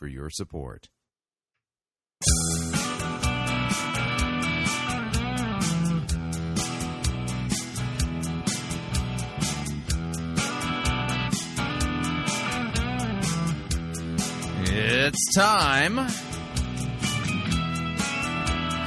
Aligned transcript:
for 0.00 0.08
your 0.08 0.30
support. 0.30 0.88
It's 14.72 15.34
time 15.34 15.96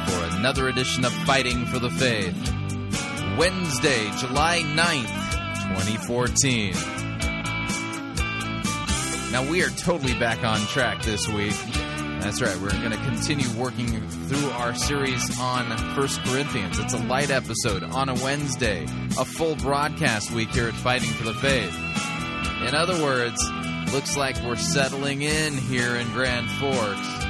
for 0.08 0.38
another 0.38 0.68
edition 0.68 1.06
of 1.06 1.14
Fighting 1.28 1.68
for 1.68 1.78
the 1.78 1.92
Faith. 1.92 2.36
Wednesday, 3.38 4.10
July 4.18 4.62
9th, 4.64 5.76
2014. 5.76 7.03
Now, 9.34 9.50
we 9.50 9.64
are 9.64 9.70
totally 9.72 10.14
back 10.20 10.44
on 10.44 10.60
track 10.68 11.02
this 11.02 11.28
week. 11.28 11.56
That's 12.22 12.40
right, 12.40 12.56
we're 12.58 12.70
going 12.70 12.92
to 12.92 12.98
continue 12.98 13.50
working 13.60 14.08
through 14.08 14.52
our 14.52 14.76
series 14.76 15.40
on 15.40 15.76
First 15.96 16.24
Corinthians. 16.24 16.78
It's 16.78 16.94
a 16.94 17.04
light 17.06 17.32
episode 17.32 17.82
on 17.82 18.10
a 18.10 18.14
Wednesday, 18.14 18.84
a 19.18 19.26
full 19.26 19.56
broadcast 19.56 20.30
week 20.30 20.52
here 20.52 20.68
at 20.68 20.76
Fighting 20.76 21.10
for 21.10 21.24
the 21.24 21.34
Faith. 21.34 21.76
In 22.68 22.76
other 22.76 23.02
words, 23.02 23.44
looks 23.92 24.16
like 24.16 24.40
we're 24.44 24.56
settling 24.56 25.24
in 25.24 25.54
here 25.54 25.96
in 25.96 26.08
Grand 26.12 26.48
Forks. 26.52 27.23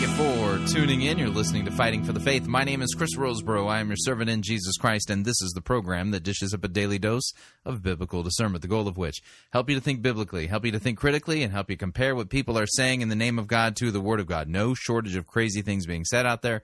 You 0.00 0.06
for 0.06 0.58
tuning 0.66 1.02
in. 1.02 1.18
You're 1.18 1.28
listening 1.28 1.66
to 1.66 1.70
Fighting 1.70 2.02
for 2.04 2.14
the 2.14 2.20
Faith. 2.20 2.46
My 2.46 2.64
name 2.64 2.80
is 2.80 2.94
Chris 2.96 3.18
Rosebrough. 3.18 3.68
I 3.68 3.80
am 3.80 3.88
your 3.88 3.98
servant 3.98 4.30
in 4.30 4.40
Jesus 4.40 4.78
Christ, 4.78 5.10
and 5.10 5.26
this 5.26 5.42
is 5.42 5.52
the 5.54 5.60
program 5.60 6.10
that 6.12 6.22
dishes 6.22 6.54
up 6.54 6.64
a 6.64 6.68
daily 6.68 6.98
dose 6.98 7.34
of 7.66 7.82
biblical 7.82 8.22
discernment, 8.22 8.62
the 8.62 8.68
goal 8.68 8.88
of 8.88 8.96
which 8.96 9.20
help 9.50 9.68
you 9.68 9.74
to 9.74 9.80
think 9.82 10.00
biblically, 10.00 10.46
help 10.46 10.64
you 10.64 10.72
to 10.72 10.78
think 10.78 10.98
critically, 10.98 11.42
and 11.42 11.52
help 11.52 11.68
you 11.68 11.76
compare 11.76 12.16
what 12.16 12.30
people 12.30 12.58
are 12.58 12.66
saying 12.66 13.02
in 13.02 13.10
the 13.10 13.14
name 13.14 13.38
of 13.38 13.46
God 13.46 13.76
to 13.76 13.90
the 13.90 14.00
Word 14.00 14.20
of 14.20 14.26
God. 14.26 14.48
No 14.48 14.72
shortage 14.72 15.16
of 15.16 15.26
crazy 15.26 15.60
things 15.60 15.84
being 15.84 16.06
said 16.06 16.24
out 16.24 16.40
there. 16.40 16.62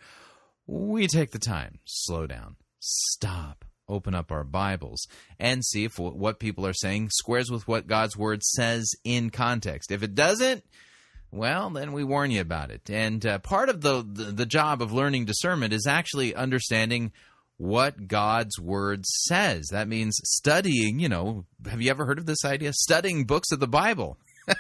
We 0.67 1.07
take 1.07 1.33
the 1.33 1.39
time, 1.39 1.81
slow 1.85 2.27
down, 2.27 2.57
stop, 2.79 3.67
open 3.87 4.15
up 4.15 4.33
our 4.33 4.45
Bibles, 4.45 5.07
and 5.39 5.63
see 5.63 5.85
if 5.85 5.99
what 5.99 6.41
people 6.41 6.67
are 6.67 6.73
saying 6.73 7.11
squares 7.11 7.51
with 7.51 7.69
what 7.69 7.87
God's 7.87 8.17
Word 8.17 8.43
says 8.43 8.91
in 9.05 9.29
context. 9.29 9.93
If 9.93 10.03
it 10.03 10.15
doesn't, 10.15 10.65
well, 11.31 11.71
then 11.71 11.93
we 11.93 12.05
warn 12.05 12.31
you 12.31 12.41
about 12.41 12.71
it. 12.71 12.89
And 12.89 13.25
uh, 13.27 13.39
part 13.39 13.69
of 13.69 13.81
the, 13.81 14.03
the, 14.03 14.25
the 14.25 14.47
job 14.47 14.81
of 14.81 14.93
learning 14.93 15.25
discernment 15.25 15.73
is 15.73 15.87
actually 15.87 16.35
understanding 16.35 17.13
what 17.59 18.07
God's 18.07 18.59
word 18.59 19.05
says. 19.07 19.69
That 19.71 19.89
means 19.89 20.19
studying, 20.25 20.99
you 20.99 21.09
know, 21.09 21.47
have 21.69 21.81
you 21.81 21.91
ever 21.91 22.07
heard 22.07 22.19
of 22.19 22.27
this 22.27 22.45
idea? 22.45 22.73
Studying 22.73 23.25
books 23.25 23.51
of 23.51 23.61
the 23.61 23.69
Bible. 23.69 24.19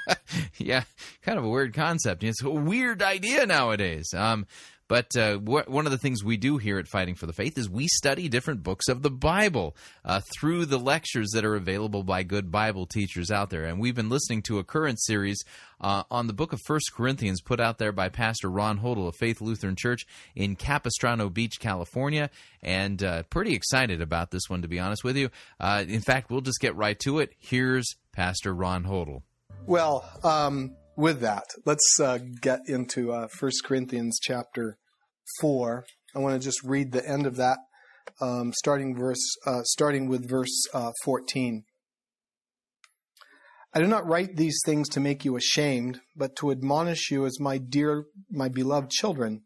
yeah, 0.58 0.84
kind 1.22 1.38
of 1.38 1.44
a 1.44 1.48
weird 1.48 1.74
concept. 1.74 2.24
It's 2.24 2.42
a 2.42 2.50
weird 2.50 3.02
idea 3.02 3.46
nowadays. 3.46 4.12
Um, 4.14 4.46
but 4.88 5.16
uh, 5.16 5.38
wh- 5.38 5.68
one 5.68 5.86
of 5.86 5.92
the 5.92 5.98
things 5.98 6.22
we 6.22 6.36
do 6.36 6.58
here 6.58 6.78
at 6.78 6.86
Fighting 6.86 7.14
for 7.14 7.26
the 7.26 7.32
Faith 7.32 7.58
is 7.58 7.68
we 7.68 7.88
study 7.88 8.28
different 8.28 8.62
books 8.62 8.88
of 8.88 9.02
the 9.02 9.10
Bible 9.10 9.76
uh, 10.04 10.20
through 10.38 10.66
the 10.66 10.78
lectures 10.78 11.30
that 11.32 11.44
are 11.44 11.56
available 11.56 12.02
by 12.02 12.22
good 12.22 12.50
Bible 12.50 12.86
teachers 12.86 13.30
out 13.30 13.50
there. 13.50 13.64
And 13.64 13.80
we've 13.80 13.94
been 13.94 14.08
listening 14.08 14.42
to 14.42 14.58
a 14.58 14.64
current 14.64 15.00
series 15.00 15.42
uh, 15.80 16.04
on 16.10 16.26
the 16.26 16.32
book 16.32 16.52
of 16.52 16.60
First 16.66 16.92
Corinthians 16.94 17.40
put 17.40 17.60
out 17.60 17.78
there 17.78 17.92
by 17.92 18.08
Pastor 18.08 18.48
Ron 18.48 18.78
Hodel 18.78 19.08
of 19.08 19.16
Faith 19.16 19.40
Lutheran 19.40 19.76
Church 19.76 20.06
in 20.34 20.56
Capistrano 20.56 21.28
Beach, 21.28 21.58
California. 21.60 22.30
And 22.62 23.02
uh, 23.02 23.24
pretty 23.24 23.54
excited 23.54 24.00
about 24.00 24.30
this 24.30 24.48
one, 24.48 24.62
to 24.62 24.68
be 24.68 24.78
honest 24.78 25.04
with 25.04 25.16
you. 25.16 25.30
Uh, 25.60 25.84
in 25.86 26.00
fact, 26.00 26.30
we'll 26.30 26.40
just 26.40 26.60
get 26.60 26.76
right 26.76 26.98
to 27.00 27.18
it. 27.18 27.32
Here's 27.38 27.96
Pastor 28.12 28.54
Ron 28.54 28.84
Hodel. 28.84 29.22
Well, 29.66 30.08
um, 30.22 30.76
with 30.96 31.20
that, 31.20 31.44
let's 31.64 32.00
uh, 32.00 32.18
get 32.40 32.60
into 32.66 33.12
uh, 33.12 33.28
1 33.38 33.52
Corinthians 33.64 34.18
chapter 34.20 34.78
4. 35.40 35.84
I 36.14 36.18
want 36.18 36.40
to 36.40 36.44
just 36.44 36.62
read 36.64 36.92
the 36.92 37.06
end 37.06 37.26
of 37.26 37.36
that, 37.36 37.58
um, 38.20 38.52
starting 38.54 38.96
verse, 38.96 39.36
uh, 39.46 39.62
starting 39.64 40.08
with 40.08 40.28
verse 40.28 40.66
uh, 40.72 40.92
14. 41.04 41.64
I 43.74 43.80
do 43.80 43.86
not 43.86 44.06
write 44.06 44.36
these 44.36 44.58
things 44.64 44.88
to 44.90 45.00
make 45.00 45.24
you 45.24 45.36
ashamed, 45.36 46.00
but 46.16 46.34
to 46.36 46.50
admonish 46.50 47.10
you 47.10 47.26
as 47.26 47.38
my 47.38 47.58
dear, 47.58 48.06
my 48.30 48.48
beloved 48.48 48.90
children. 48.90 49.42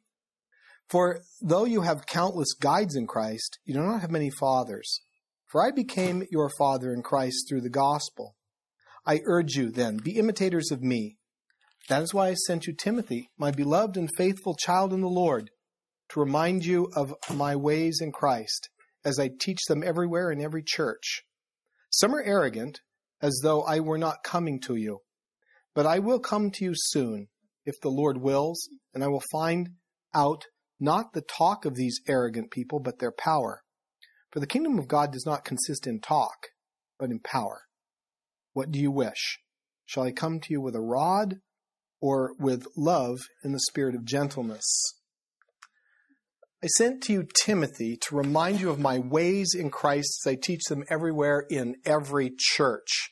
For 0.88 1.22
though 1.40 1.64
you 1.64 1.80
have 1.80 2.06
countless 2.06 2.54
guides 2.54 2.94
in 2.94 3.08
Christ, 3.08 3.58
you 3.64 3.74
do 3.74 3.80
not 3.80 4.02
have 4.02 4.10
many 4.10 4.30
fathers. 4.30 5.00
For 5.48 5.66
I 5.66 5.72
became 5.72 6.22
your 6.30 6.48
father 6.58 6.92
in 6.92 7.02
Christ 7.02 7.46
through 7.48 7.62
the 7.62 7.70
gospel. 7.70 8.36
I 9.04 9.20
urge 9.24 9.56
you, 9.56 9.70
then, 9.70 9.96
be 9.96 10.16
imitators 10.16 10.70
of 10.70 10.80
me 10.80 11.16
that 11.88 12.02
is 12.02 12.14
why 12.14 12.28
I 12.28 12.34
sent 12.34 12.66
you 12.66 12.74
Timothy, 12.74 13.30
my 13.38 13.50
beloved 13.50 13.96
and 13.96 14.08
faithful 14.16 14.54
child 14.54 14.92
in 14.92 15.00
the 15.00 15.08
Lord, 15.08 15.50
to 16.10 16.20
remind 16.20 16.64
you 16.64 16.90
of 16.94 17.14
my 17.32 17.56
ways 17.56 18.00
in 18.00 18.12
Christ, 18.12 18.68
as 19.04 19.18
I 19.18 19.30
teach 19.40 19.64
them 19.68 19.82
everywhere 19.82 20.30
in 20.30 20.40
every 20.40 20.62
church. 20.62 21.22
Some 21.90 22.14
are 22.14 22.22
arrogant, 22.22 22.80
as 23.22 23.40
though 23.42 23.62
I 23.62 23.80
were 23.80 23.98
not 23.98 24.22
coming 24.24 24.60
to 24.60 24.76
you. 24.76 25.00
But 25.74 25.86
I 25.86 25.98
will 25.98 26.20
come 26.20 26.50
to 26.52 26.64
you 26.64 26.72
soon, 26.74 27.28
if 27.64 27.80
the 27.80 27.90
Lord 27.90 28.18
wills, 28.18 28.68
and 28.94 29.04
I 29.04 29.08
will 29.08 29.22
find 29.32 29.70
out 30.14 30.44
not 30.78 31.12
the 31.12 31.22
talk 31.22 31.64
of 31.64 31.74
these 31.74 32.00
arrogant 32.08 32.50
people, 32.50 32.80
but 32.80 32.98
their 32.98 33.12
power. 33.12 33.62
For 34.32 34.40
the 34.40 34.46
kingdom 34.46 34.78
of 34.78 34.88
God 34.88 35.12
does 35.12 35.26
not 35.26 35.44
consist 35.44 35.86
in 35.86 36.00
talk, 36.00 36.48
but 36.98 37.10
in 37.10 37.20
power. 37.20 37.62
What 38.52 38.70
do 38.70 38.78
you 38.78 38.90
wish? 38.90 39.38
Shall 39.86 40.04
I 40.04 40.12
come 40.12 40.40
to 40.40 40.52
you 40.52 40.60
with 40.60 40.74
a 40.74 40.80
rod 40.80 41.40
or 42.00 42.34
with 42.38 42.66
love 42.76 43.18
in 43.44 43.52
the 43.52 43.60
spirit 43.60 43.94
of 43.94 44.04
gentleness. 44.04 44.94
I 46.62 46.66
sent 46.66 47.02
to 47.04 47.12
you 47.12 47.26
Timothy 47.42 47.96
to 48.02 48.16
remind 48.16 48.60
you 48.60 48.68
of 48.68 48.78
my 48.78 48.98
ways 48.98 49.54
in 49.54 49.70
Christ 49.70 50.20
as 50.26 50.32
I 50.32 50.36
teach 50.36 50.64
them 50.64 50.84
everywhere 50.90 51.46
in 51.48 51.76
every 51.86 52.32
church. 52.36 53.10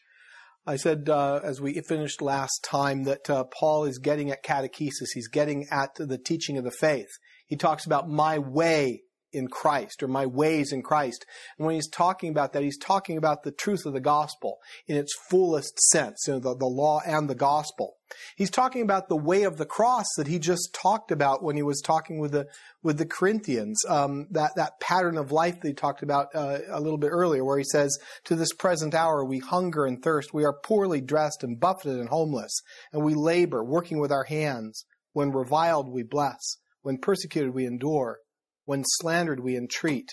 I 0.66 0.76
said 0.76 1.08
uh, 1.08 1.40
as 1.42 1.58
we 1.58 1.80
finished 1.88 2.20
last 2.20 2.62
time 2.62 3.04
that 3.04 3.30
uh, 3.30 3.44
Paul 3.44 3.86
is 3.86 3.98
getting 3.98 4.30
at 4.30 4.44
catechesis. 4.44 5.14
He's 5.14 5.28
getting 5.28 5.66
at 5.70 5.94
the 5.94 6.18
teaching 6.18 6.58
of 6.58 6.64
the 6.64 6.70
faith. 6.70 7.08
He 7.46 7.56
talks 7.56 7.86
about 7.86 8.10
my 8.10 8.38
way 8.38 9.04
in 9.32 9.48
Christ 9.48 10.02
or 10.02 10.08
my 10.08 10.26
ways 10.26 10.72
in 10.72 10.82
Christ. 10.82 11.26
And 11.58 11.66
when 11.66 11.74
he's 11.74 11.88
talking 11.88 12.30
about 12.30 12.52
that, 12.52 12.62
he's 12.62 12.78
talking 12.78 13.16
about 13.16 13.42
the 13.42 13.52
truth 13.52 13.84
of 13.86 13.92
the 13.92 14.00
gospel 14.00 14.58
in 14.86 14.96
its 14.96 15.14
fullest 15.28 15.78
sense, 15.90 16.24
you 16.26 16.34
know, 16.34 16.40
the, 16.40 16.56
the 16.56 16.66
law 16.66 17.00
and 17.06 17.28
the 17.28 17.34
gospel. 17.34 17.96
He's 18.36 18.50
talking 18.50 18.82
about 18.82 19.08
the 19.08 19.16
way 19.16 19.42
of 19.42 19.58
the 19.58 19.66
cross 19.66 20.06
that 20.16 20.26
he 20.26 20.38
just 20.38 20.72
talked 20.72 21.10
about 21.10 21.42
when 21.42 21.56
he 21.56 21.62
was 21.62 21.80
talking 21.80 22.18
with 22.18 22.32
the 22.32 22.46
with 22.82 22.96
the 22.96 23.06
Corinthians. 23.06 23.78
Um, 23.86 24.28
that 24.30 24.52
that 24.56 24.80
pattern 24.80 25.18
of 25.18 25.32
life 25.32 25.60
that 25.60 25.68
he 25.68 25.74
talked 25.74 26.02
about 26.02 26.28
uh, 26.34 26.58
a 26.70 26.80
little 26.80 26.98
bit 26.98 27.10
earlier, 27.10 27.44
where 27.44 27.58
he 27.58 27.64
says, 27.64 27.98
"To 28.24 28.34
this 28.34 28.52
present 28.54 28.94
hour 28.94 29.24
we 29.24 29.40
hunger 29.40 29.84
and 29.84 30.02
thirst; 30.02 30.32
we 30.32 30.44
are 30.44 30.58
poorly 30.64 31.00
dressed 31.00 31.44
and 31.44 31.60
buffeted 31.60 31.98
and 31.98 32.08
homeless, 32.08 32.60
and 32.92 33.04
we 33.04 33.14
labor, 33.14 33.62
working 33.62 33.98
with 33.98 34.12
our 34.12 34.24
hands. 34.24 34.84
When 35.12 35.30
reviled, 35.32 35.90
we 35.90 36.02
bless; 36.02 36.56
when 36.82 36.98
persecuted, 36.98 37.54
we 37.54 37.66
endure." 37.66 38.20
When 38.68 38.84
slandered, 38.84 39.40
we 39.40 39.56
entreat. 39.56 40.10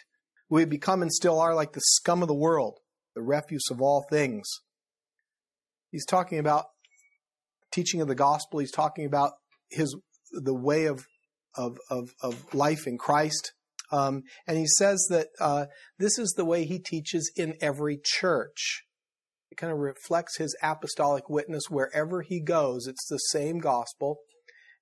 We 0.50 0.64
become 0.64 1.02
and 1.02 1.12
still 1.12 1.42
are 1.42 1.54
like 1.54 1.74
the 1.74 1.82
scum 1.82 2.22
of 2.22 2.30
the 2.30 2.34
world, 2.34 2.80
the 3.14 3.22
refuse 3.22 3.70
of 3.70 3.82
all 3.82 4.06
things. 4.10 4.48
He's 5.92 6.06
talking 6.06 6.40
about 6.40 6.68
teaching 7.74 8.00
of 8.00 8.08
the 8.08 8.16
gospel. 8.16 8.62
He's 8.62 8.72
talking 8.72 9.06
about 9.06 9.34
his 9.70 9.94
the 10.32 10.54
way 10.54 10.86
of 10.86 11.06
of 11.58 11.80
of, 11.90 12.12
of 12.22 12.54
life 12.54 12.88
in 12.88 12.98
Christ. 12.98 13.52
Um, 13.92 14.24
and 14.48 14.58
he 14.58 14.68
says 14.68 15.06
that 15.10 15.28
uh, 15.38 15.66
this 16.00 16.18
is 16.18 16.32
the 16.38 16.46
way 16.46 16.64
he 16.64 16.80
teaches 16.80 17.30
in 17.36 17.56
every 17.60 18.00
church. 18.02 18.84
It 19.52 19.58
kind 19.58 19.74
of 19.74 19.80
reflects 19.80 20.38
his 20.38 20.56
apostolic 20.64 21.30
witness 21.30 21.64
wherever 21.70 22.22
he 22.22 22.40
goes. 22.40 22.88
It's 22.88 23.06
the 23.10 23.18
same 23.18 23.60
gospel, 23.60 24.20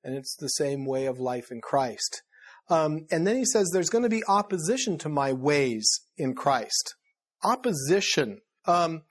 and 0.03 0.13
it's 0.13 0.35
the 0.35 0.49
same 0.49 0.85
way 0.85 1.07
of 1.07 1.17
life 1.17 1.47
in 1.49 1.59
Christ. 1.59 2.21
Um, 2.69 3.05
and 3.11 3.27
then 3.27 3.35
he 3.35 3.45
says 3.45 3.69
there's 3.69 3.89
going 3.89 4.03
to 4.03 4.09
be 4.09 4.23
opposition 4.27 4.97
to 4.99 5.09
my 5.09 5.33
ways 5.33 5.85
in 6.17 6.33
Christ. 6.33 6.95
Opposition. 7.43 8.39
Um, 8.65 9.01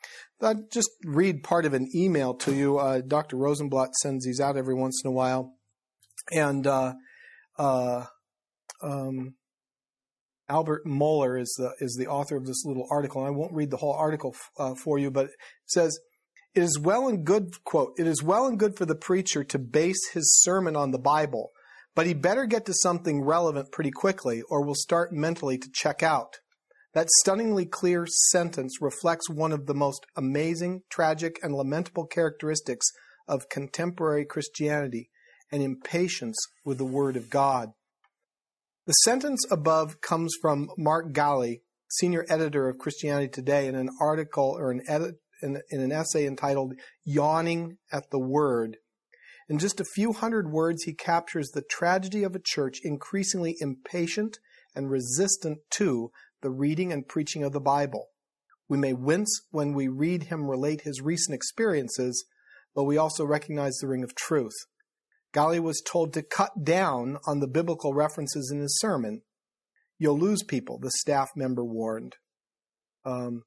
I'll 0.40 0.64
just 0.72 0.90
read 1.04 1.42
part 1.42 1.66
of 1.66 1.74
an 1.74 1.88
email 1.94 2.34
to 2.34 2.54
you. 2.54 2.78
Uh, 2.78 3.00
Dr. 3.06 3.36
Rosenbladt 3.36 3.92
sends 3.94 4.24
these 4.24 4.40
out 4.40 4.56
every 4.56 4.74
once 4.74 5.02
in 5.04 5.08
a 5.08 5.12
while. 5.12 5.54
And 6.30 6.66
uh, 6.66 6.94
uh, 7.58 8.06
um, 8.82 9.34
Albert 10.48 10.84
Mohler 10.86 11.40
is 11.40 11.54
the, 11.58 11.72
is 11.84 11.96
the 11.98 12.08
author 12.08 12.36
of 12.36 12.46
this 12.46 12.64
little 12.64 12.86
article. 12.90 13.20
And 13.20 13.28
I 13.28 13.36
won't 13.36 13.52
read 13.52 13.70
the 13.70 13.76
whole 13.76 13.94
article 13.94 14.34
f- 14.34 14.50
uh, 14.58 14.74
for 14.74 14.98
you, 14.98 15.10
but 15.10 15.26
it 15.26 15.32
says, 15.66 15.98
it 16.54 16.62
is 16.62 16.78
well 16.78 17.08
and 17.08 17.24
good, 17.24 17.64
quote, 17.64 17.94
it 17.98 18.06
is 18.06 18.22
well 18.22 18.46
and 18.46 18.58
good 18.58 18.76
for 18.76 18.84
the 18.84 18.94
preacher 18.94 19.44
to 19.44 19.58
base 19.58 20.10
his 20.12 20.40
sermon 20.42 20.76
on 20.76 20.90
the 20.90 20.98
Bible, 20.98 21.50
but 21.94 22.06
he 22.06 22.14
better 22.14 22.46
get 22.46 22.66
to 22.66 22.74
something 22.74 23.22
relevant 23.22 23.72
pretty 23.72 23.90
quickly 23.90 24.42
or 24.48 24.62
we'll 24.62 24.74
start 24.74 25.12
mentally 25.12 25.58
to 25.58 25.70
check 25.72 26.02
out. 26.02 26.38
That 26.94 27.08
stunningly 27.20 27.64
clear 27.64 28.06
sentence 28.30 28.78
reflects 28.80 29.30
one 29.30 29.52
of 29.52 29.66
the 29.66 29.74
most 29.74 30.04
amazing, 30.16 30.82
tragic, 30.90 31.38
and 31.42 31.54
lamentable 31.54 32.06
characteristics 32.06 32.86
of 33.26 33.48
contemporary 33.48 34.26
Christianity 34.26 35.08
an 35.52 35.60
impatience 35.60 36.38
with 36.64 36.78
the 36.78 36.84
Word 36.84 37.16
of 37.16 37.30
God. 37.30 37.72
The 38.86 38.94
sentence 39.04 39.44
above 39.50 40.00
comes 40.00 40.34
from 40.40 40.70
Mark 40.76 41.12
Galli, 41.12 41.62
senior 41.88 42.24
editor 42.28 42.68
of 42.68 42.78
Christianity 42.78 43.28
Today, 43.28 43.68
in 43.68 43.74
an 43.74 43.90
article 44.00 44.56
or 44.58 44.70
an 44.70 44.82
edit 44.88 45.16
in, 45.42 45.60
in 45.70 45.80
an 45.80 45.92
essay 45.92 46.26
entitled 46.26 46.74
Yawning 47.04 47.76
at 47.92 48.10
the 48.10 48.18
Word. 48.18 48.78
In 49.48 49.58
just 49.58 49.80
a 49.80 49.84
few 49.84 50.12
hundred 50.12 50.50
words, 50.50 50.84
he 50.84 50.94
captures 50.94 51.50
the 51.50 51.62
tragedy 51.62 52.22
of 52.22 52.34
a 52.34 52.42
church 52.42 52.80
increasingly 52.82 53.56
impatient 53.60 54.38
and 54.74 54.90
resistant 54.90 55.58
to 55.70 56.10
the 56.40 56.50
reading 56.50 56.92
and 56.92 57.08
preaching 57.08 57.42
of 57.42 57.52
the 57.52 57.60
Bible. 57.60 58.08
We 58.68 58.78
may 58.78 58.92
wince 58.92 59.42
when 59.50 59.74
we 59.74 59.88
read 59.88 60.24
him 60.24 60.48
relate 60.48 60.82
his 60.82 61.00
recent 61.02 61.34
experiences, 61.34 62.24
but 62.74 62.84
we 62.84 62.96
also 62.96 63.24
recognize 63.24 63.76
the 63.76 63.88
ring 63.88 64.02
of 64.02 64.14
truth. 64.14 64.54
Galli 65.32 65.60
was 65.60 65.82
told 65.84 66.12
to 66.12 66.22
cut 66.22 66.64
down 66.64 67.18
on 67.26 67.40
the 67.40 67.48
biblical 67.48 67.94
references 67.94 68.50
in 68.52 68.60
his 68.60 68.78
sermon. 68.78 69.22
You'll 69.98 70.18
lose 70.18 70.42
people, 70.42 70.78
the 70.78 70.90
staff 70.90 71.30
member 71.36 71.64
warned. 71.64 72.16
Um, 73.04 73.42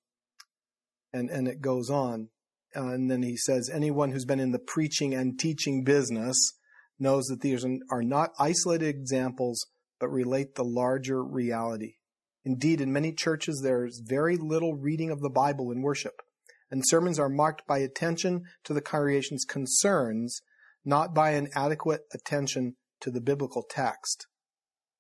and, 1.14 1.30
and 1.30 1.48
it 1.48 1.62
goes 1.62 1.90
on. 1.90 2.30
Uh, 2.76 2.88
and 2.88 3.10
then 3.10 3.24
he 3.24 3.38
says, 3.38 3.70
anyone 3.74 4.12
who's 4.12 4.26
been 4.26 4.40
in 4.40 4.52
the 4.52 4.60
preaching 4.60 5.14
and 5.14 5.40
teaching 5.40 5.84
business 5.84 6.54
knows 7.00 7.26
that 7.26 7.42
these 7.42 7.66
are 7.90 8.04
not 8.04 8.32
isolated 8.40 8.88
examples, 8.88 9.66
but 10.00 10.10
relate 10.10 10.56
the 10.56 10.64
larger 10.64 11.24
reality. 11.24 11.96
Indeed, 12.44 12.82
in 12.82 12.94
many 12.94 13.12
churches, 13.12 13.62
there's 13.64 14.02
very 14.06 14.38
little 14.38 14.76
reading 14.76 15.10
of 15.10 15.22
the 15.22 15.30
Bible 15.30 15.72
in 15.72 15.82
worship, 15.82 16.22
and 16.70 16.84
sermons 16.86 17.20
are 17.20 17.30
marked 17.30 17.66
by 17.68 17.80
attention 17.80 18.44
to 18.66 18.74
the 18.74 18.82
congregation's 18.82 19.46
concerns 19.46 20.42
not 20.86 21.16
by 21.16 21.32
an 21.32 21.50
adequate 21.56 22.02
attention 22.14 22.76
to 23.02 23.10
the 23.10 23.20
biblical 23.20 23.64
text. 23.68 24.28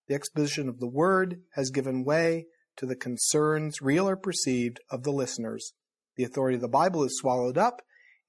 The 0.08 0.16
exposition 0.16 0.68
of 0.68 0.80
the 0.80 0.88
word 0.88 1.42
has 1.54 1.70
given 1.70 2.04
way 2.04 2.48
to 2.78 2.86
the 2.86 2.96
concerns, 2.96 3.82
real 3.82 4.10
or 4.10 4.18
perceived, 4.18 4.80
of 4.90 5.04
the 5.04 5.12
listeners. 5.12 5.74
The 6.16 6.24
authority 6.24 6.56
of 6.56 6.62
the 6.62 6.68
Bible 6.68 7.04
is 7.04 7.18
swallowed 7.18 7.58
up 7.58 7.82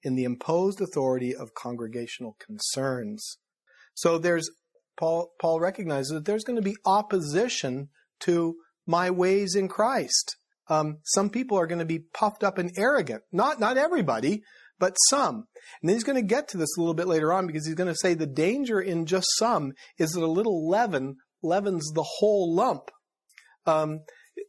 in 0.03 0.15
the 0.15 0.23
imposed 0.23 0.81
authority 0.81 1.35
of 1.35 1.53
congregational 1.53 2.35
concerns. 2.39 3.37
So 3.93 4.17
there's 4.17 4.49
Paul 4.97 5.31
Paul 5.39 5.59
recognizes 5.59 6.11
that 6.11 6.25
there's 6.25 6.43
going 6.43 6.57
to 6.57 6.61
be 6.61 6.77
opposition 6.85 7.89
to 8.21 8.55
my 8.85 9.09
ways 9.09 9.55
in 9.55 9.67
Christ. 9.67 10.37
Um, 10.69 10.97
some 11.03 11.29
people 11.29 11.57
are 11.57 11.67
going 11.67 11.79
to 11.79 11.85
be 11.85 11.99
puffed 12.13 12.43
up 12.43 12.57
and 12.57 12.71
arrogant. 12.77 13.23
Not 13.31 13.59
not 13.59 13.77
everybody, 13.77 14.41
but 14.79 14.95
some. 15.09 15.47
And 15.81 15.89
then 15.89 15.95
he's 15.95 16.03
going 16.03 16.21
to 16.21 16.27
get 16.27 16.47
to 16.49 16.57
this 16.57 16.75
a 16.77 16.81
little 16.81 16.93
bit 16.93 17.07
later 17.07 17.33
on 17.33 17.47
because 17.47 17.65
he's 17.65 17.75
going 17.75 17.91
to 17.91 17.99
say 17.99 18.13
the 18.13 18.27
danger 18.27 18.79
in 18.79 19.05
just 19.05 19.27
some 19.37 19.73
is 19.97 20.11
that 20.11 20.23
a 20.23 20.27
little 20.27 20.67
leaven 20.67 21.15
leavens 21.41 21.91
the 21.93 22.05
whole 22.19 22.53
lump. 22.53 22.89
Um, 23.65 24.01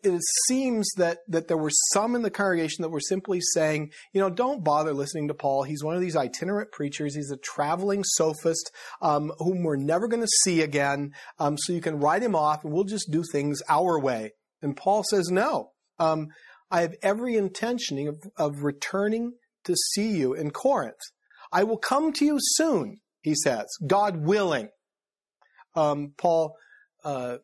it 0.02 0.20
seems 0.46 0.90
that 0.96 1.18
that 1.28 1.48
there 1.48 1.56
were 1.56 1.70
some 1.92 2.14
in 2.14 2.22
the 2.22 2.30
congregation 2.30 2.82
that 2.82 2.90
were 2.90 3.00
simply 3.00 3.40
saying, 3.40 3.92
you 4.12 4.20
know, 4.20 4.30
don't 4.30 4.64
bother 4.64 4.92
listening 4.92 5.28
to 5.28 5.34
Paul. 5.34 5.62
He's 5.62 5.84
one 5.84 5.94
of 5.94 6.00
these 6.00 6.16
itinerant 6.16 6.72
preachers. 6.72 7.14
He's 7.14 7.30
a 7.30 7.36
traveling 7.36 8.04
sophist 8.04 8.70
um, 9.00 9.32
whom 9.38 9.62
we're 9.62 9.76
never 9.76 10.08
going 10.08 10.22
to 10.22 10.28
see 10.44 10.62
again. 10.62 11.12
Um, 11.38 11.56
so 11.58 11.72
you 11.72 11.80
can 11.80 12.00
write 12.00 12.22
him 12.22 12.34
off, 12.34 12.64
and 12.64 12.72
we'll 12.72 12.84
just 12.84 13.10
do 13.10 13.22
things 13.32 13.60
our 13.68 13.98
way. 14.00 14.32
And 14.62 14.76
Paul 14.76 15.04
says, 15.04 15.28
no. 15.30 15.70
Um, 15.98 16.28
I 16.70 16.82
have 16.82 16.94
every 17.02 17.36
intention 17.36 18.08
of, 18.08 18.22
of 18.36 18.62
returning 18.62 19.32
to 19.64 19.74
see 19.92 20.10
you 20.10 20.34
in 20.34 20.50
Corinth. 20.50 21.00
I 21.50 21.64
will 21.64 21.78
come 21.78 22.12
to 22.14 22.24
you 22.24 22.36
soon, 22.40 22.98
he 23.22 23.34
says, 23.34 23.66
God 23.86 24.18
willing. 24.18 24.68
Um, 25.74 26.12
Paul, 26.16 26.54
uh, 27.04 27.38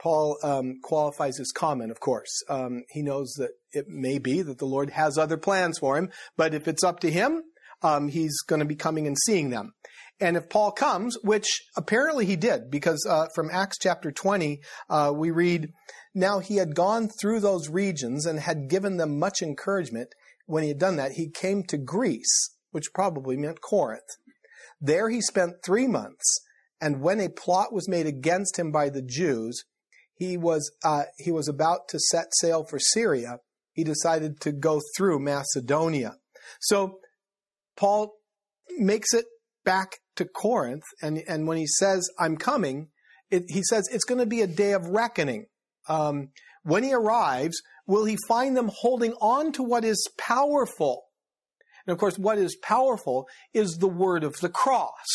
Paul 0.00 0.38
um, 0.42 0.80
qualifies 0.82 1.38
his 1.38 1.52
comment, 1.52 1.90
of 1.90 2.00
course. 2.00 2.30
Um, 2.48 2.84
he 2.90 3.02
knows 3.02 3.32
that 3.38 3.50
it 3.72 3.88
may 3.88 4.18
be 4.18 4.42
that 4.42 4.58
the 4.58 4.66
Lord 4.66 4.90
has 4.90 5.18
other 5.18 5.36
plans 5.36 5.78
for 5.78 5.96
him, 5.96 6.10
but 6.36 6.54
if 6.54 6.68
it's 6.68 6.84
up 6.84 7.00
to 7.00 7.10
him, 7.10 7.42
um, 7.82 8.08
he's 8.08 8.40
going 8.42 8.60
to 8.60 8.66
be 8.66 8.76
coming 8.76 9.06
and 9.06 9.16
seeing 9.26 9.50
them. 9.50 9.72
And 10.20 10.36
if 10.36 10.48
Paul 10.48 10.72
comes, 10.72 11.16
which 11.22 11.46
apparently 11.76 12.26
he 12.26 12.36
did, 12.36 12.70
because 12.70 13.06
uh, 13.08 13.26
from 13.34 13.50
Acts 13.52 13.78
chapter 13.80 14.10
20, 14.10 14.60
uh, 14.90 15.12
we 15.14 15.30
read, 15.30 15.72
Now 16.14 16.40
he 16.40 16.56
had 16.56 16.74
gone 16.74 17.08
through 17.08 17.40
those 17.40 17.68
regions 17.68 18.26
and 18.26 18.40
had 18.40 18.68
given 18.68 18.96
them 18.96 19.18
much 19.18 19.42
encouragement, 19.42 20.08
when 20.46 20.62
he 20.62 20.70
had 20.70 20.78
done 20.78 20.96
that, 20.96 21.12
he 21.12 21.28
came 21.28 21.62
to 21.64 21.76
Greece, 21.76 22.56
which 22.72 22.92
probably 22.94 23.36
meant 23.36 23.60
Corinth. 23.60 24.16
There 24.80 25.08
he 25.08 25.20
spent 25.20 25.62
three 25.64 25.86
months, 25.86 26.40
and 26.80 27.00
when 27.00 27.20
a 27.20 27.28
plot 27.28 27.72
was 27.72 27.88
made 27.88 28.06
against 28.06 28.58
him 28.58 28.72
by 28.72 28.88
the 28.88 29.02
Jews, 29.02 29.64
he 30.18 30.36
was 30.36 30.70
uh, 30.84 31.04
he 31.16 31.30
was 31.30 31.48
about 31.48 31.88
to 31.88 31.98
set 31.98 32.34
sail 32.34 32.64
for 32.64 32.78
Syria. 32.78 33.38
He 33.72 33.84
decided 33.84 34.40
to 34.40 34.52
go 34.52 34.80
through 34.96 35.20
Macedonia. 35.20 36.16
So 36.60 36.98
Paul 37.76 38.14
makes 38.76 39.14
it 39.14 39.26
back 39.64 39.98
to 40.16 40.24
Corinth, 40.24 40.82
and 41.00 41.22
and 41.28 41.46
when 41.46 41.56
he 41.56 41.66
says 41.66 42.10
I'm 42.18 42.36
coming, 42.36 42.88
it, 43.30 43.44
he 43.48 43.62
says 43.62 43.88
it's 43.92 44.04
going 44.04 44.18
to 44.18 44.26
be 44.26 44.42
a 44.42 44.46
day 44.48 44.72
of 44.72 44.88
reckoning. 44.88 45.46
Um, 45.88 46.30
when 46.64 46.82
he 46.82 46.92
arrives, 46.92 47.62
will 47.86 48.04
he 48.04 48.18
find 48.26 48.56
them 48.56 48.70
holding 48.74 49.12
on 49.20 49.52
to 49.52 49.62
what 49.62 49.84
is 49.84 50.10
powerful? 50.18 51.04
And 51.86 51.92
of 51.92 51.98
course, 51.98 52.18
what 52.18 52.36
is 52.36 52.56
powerful 52.56 53.26
is 53.54 53.78
the 53.78 53.88
word 53.88 54.24
of 54.24 54.36
the 54.40 54.50
cross. 54.50 55.06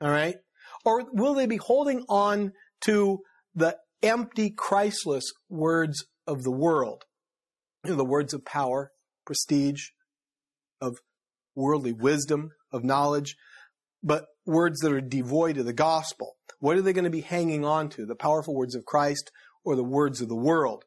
All 0.00 0.10
right? 0.10 0.36
Or 0.84 1.04
will 1.12 1.34
they 1.34 1.46
be 1.46 1.58
holding 1.58 2.04
on 2.08 2.52
to 2.82 3.20
the 3.54 3.76
empty, 4.02 4.50
Christless 4.50 5.32
words 5.48 6.06
of 6.26 6.42
the 6.42 6.50
world? 6.50 7.04
You 7.84 7.90
know, 7.90 7.96
the 7.96 8.04
words 8.04 8.34
of 8.34 8.44
power, 8.44 8.92
prestige, 9.24 9.88
of 10.80 10.98
worldly 11.54 11.92
wisdom, 11.92 12.50
of 12.72 12.84
knowledge, 12.84 13.36
but 14.02 14.26
words 14.46 14.80
that 14.80 14.92
are 14.92 15.00
devoid 15.00 15.58
of 15.58 15.66
the 15.66 15.72
gospel. 15.72 16.36
What 16.58 16.76
are 16.76 16.82
they 16.82 16.92
going 16.92 17.04
to 17.04 17.10
be 17.10 17.22
hanging 17.22 17.64
on 17.64 17.88
to? 17.90 18.06
The 18.06 18.14
powerful 18.14 18.54
words 18.54 18.74
of 18.74 18.84
Christ 18.84 19.30
or 19.64 19.76
the 19.76 19.84
words 19.84 20.20
of 20.20 20.28
the 20.28 20.36
world? 20.36 20.84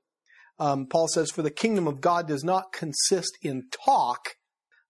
Um, 0.59 0.85
Paul 0.87 1.07
says, 1.07 1.31
For 1.31 1.41
the 1.41 1.51
kingdom 1.51 1.87
of 1.87 2.01
God 2.01 2.27
does 2.27 2.43
not 2.43 2.71
consist 2.71 3.37
in 3.41 3.63
talk, 3.71 4.35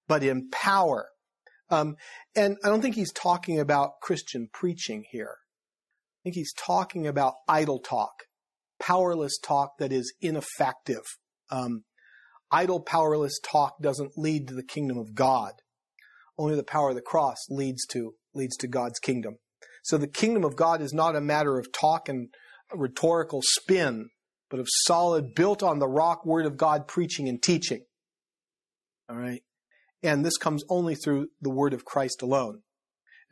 but 0.08 0.24
in 0.24 0.50
power. 0.52 1.10
Um, 1.70 1.96
and 2.36 2.58
I 2.64 2.68
don't 2.68 2.82
think 2.82 2.96
he's 2.96 3.14
talking 3.14 3.60
about 3.60 4.02
Christian 4.02 4.50
preaching 4.52 5.06
here. 5.10 5.38
I 6.24 6.30
think 6.30 6.36
he's 6.36 6.54
talking 6.54 7.06
about 7.06 7.34
idle 7.48 7.80
talk, 7.80 8.14
powerless 8.80 9.38
talk 9.38 9.78
that 9.80 9.92
is 9.92 10.14
ineffective. 10.22 11.04
Um, 11.52 11.84
idle, 12.50 12.80
powerless 12.80 13.40
talk 13.44 13.76
doesn't 13.82 14.18
lead 14.18 14.48
to 14.48 14.54
the 14.54 14.64
kingdom 14.64 14.98
of 14.98 15.16
God. 15.16 15.54
Only 16.38 16.56
the 16.56 16.64
power 16.64 16.90
of 16.90 16.96
the 16.96 17.02
cross 17.02 17.38
leads 17.50 17.86
to 17.88 18.14
leads 18.34 18.58
to 18.58 18.68
God's 18.68 19.00
kingdom. 19.00 19.36
So 19.84 19.98
the 19.98 20.08
kingdom 20.08 20.44
of 20.44 20.56
God 20.56 20.82
is 20.82 20.94
not 20.94 21.16
a 21.16 21.22
matter 21.22 21.60
of 21.60 21.72
talk 21.72 22.10
and 22.10 22.30
rhetorical 22.74 23.42
spin 23.44 24.10
but 24.54 24.60
of 24.60 24.68
solid, 24.86 25.34
built 25.34 25.64
on 25.64 25.80
the 25.80 25.88
rock 25.88 26.28
word 26.28 26.46
of 26.46 26.58
God 26.58 26.88
preaching 26.88 27.28
and 27.28 27.42
teaching. 27.42 27.82
All 29.10 29.16
right. 29.16 29.42
And 30.04 30.24
this 30.24 30.38
comes 30.38 30.64
only 30.70 30.94
through 30.94 31.30
the 31.42 31.50
word 31.50 31.74
of 31.74 31.86
Christ 31.86 32.22
alone. 32.22 32.62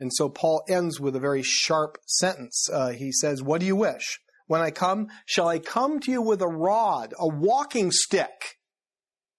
And 0.02 0.12
so 0.12 0.28
Paul 0.28 0.64
ends 0.68 0.98
with 0.98 1.14
a 1.14 1.20
very 1.20 1.44
sharp 1.44 1.96
sentence. 2.08 2.68
Uh, 2.68 2.88
he 2.88 3.12
says, 3.12 3.40
What 3.40 3.60
do 3.60 3.66
you 3.66 3.76
wish? 3.76 4.18
When 4.48 4.60
I 4.60 4.72
come, 4.72 5.06
shall 5.26 5.46
I 5.46 5.60
come 5.60 6.00
to 6.00 6.10
you 6.10 6.20
with 6.20 6.42
a 6.42 6.48
rod, 6.48 7.14
a 7.20 7.28
walking 7.28 7.92
stick? 7.92 8.56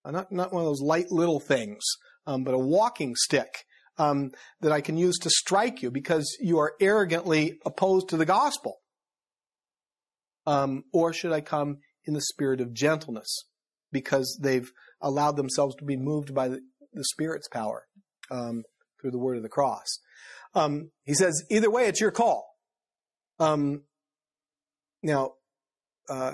Uh, 0.05 0.12
not, 0.12 0.32
not 0.32 0.53
one 0.53 0.62
of 0.62 0.70
those 0.70 0.82
light 0.82 1.12
little 1.12 1.41
things, 1.41 1.84
um, 2.25 2.46
but 2.46 2.53
a 2.53 2.58
walking 2.58 3.13
stick 3.17 3.65
um, 3.98 4.32
that 4.62 4.72
I 4.72 4.79
can 4.79 4.96
use 4.96 5.17
to 5.24 5.29
strike 5.29 5.82
you 5.82 5.91
because 5.91 6.34
you 6.39 6.60
are 6.60 6.75
arrogantly 6.79 7.60
opposed 7.65 8.08
to 8.10 8.17
the 8.17 8.25
gospel. 8.25 8.77
Um, 10.48 10.84
or 10.93 11.12
should 11.12 11.34
I 11.34 11.41
come 11.41 11.79
in 12.05 12.13
the 12.13 12.22
spirit 12.22 12.62
of 12.62 12.74
gentleness 12.74 13.48
because 13.91 14.39
they've 14.41 14.72
allowed 15.01 15.36
themselves 15.36 15.75
to 15.75 15.84
be 15.84 15.98
moved 15.98 16.34
by 16.34 16.48
the, 16.48 16.62
the 16.93 17.03
Spirit's 17.03 17.50
power 17.50 17.84
um, 18.32 18.63
through 19.01 19.12
the 19.12 19.20
word 19.20 19.36
of 19.36 19.43
the 19.43 19.50
cross? 19.50 20.00
Um, 20.55 20.91
he 21.03 21.13
says, 21.13 21.43
either 21.50 21.72
way, 21.72 21.88
it's 21.88 22.01
your 22.01 22.12
call. 22.12 22.48
Um, 23.39 23.83
now, 25.01 25.31
uh, 26.10 26.33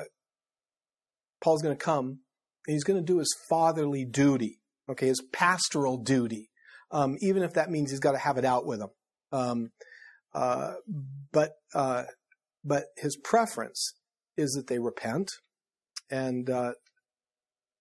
Paul's 1.41 1.61
going 1.61 1.75
to 1.75 1.83
come 1.83 2.19
and 2.67 2.73
he's 2.73 2.83
going 2.83 2.99
to 2.99 3.05
do 3.05 3.19
his 3.19 3.33
fatherly 3.49 4.05
duty, 4.05 4.59
okay, 4.89 5.07
his 5.07 5.23
pastoral 5.31 5.97
duty, 5.97 6.49
um, 6.91 7.17
even 7.21 7.43
if 7.43 7.53
that 7.53 7.71
means 7.71 7.91
he's 7.91 7.99
got 7.99 8.11
to 8.11 8.17
have 8.17 8.37
it 8.37 8.45
out 8.45 8.65
with 8.65 8.79
them. 8.79 8.89
Um, 9.31 9.71
uh, 10.33 10.73
but 11.31 11.53
uh, 11.73 12.03
but 12.63 12.85
his 12.97 13.17
preference 13.23 13.93
is 14.37 14.51
that 14.51 14.67
they 14.67 14.79
repent 14.79 15.31
and 16.11 16.49
uh, 16.49 16.73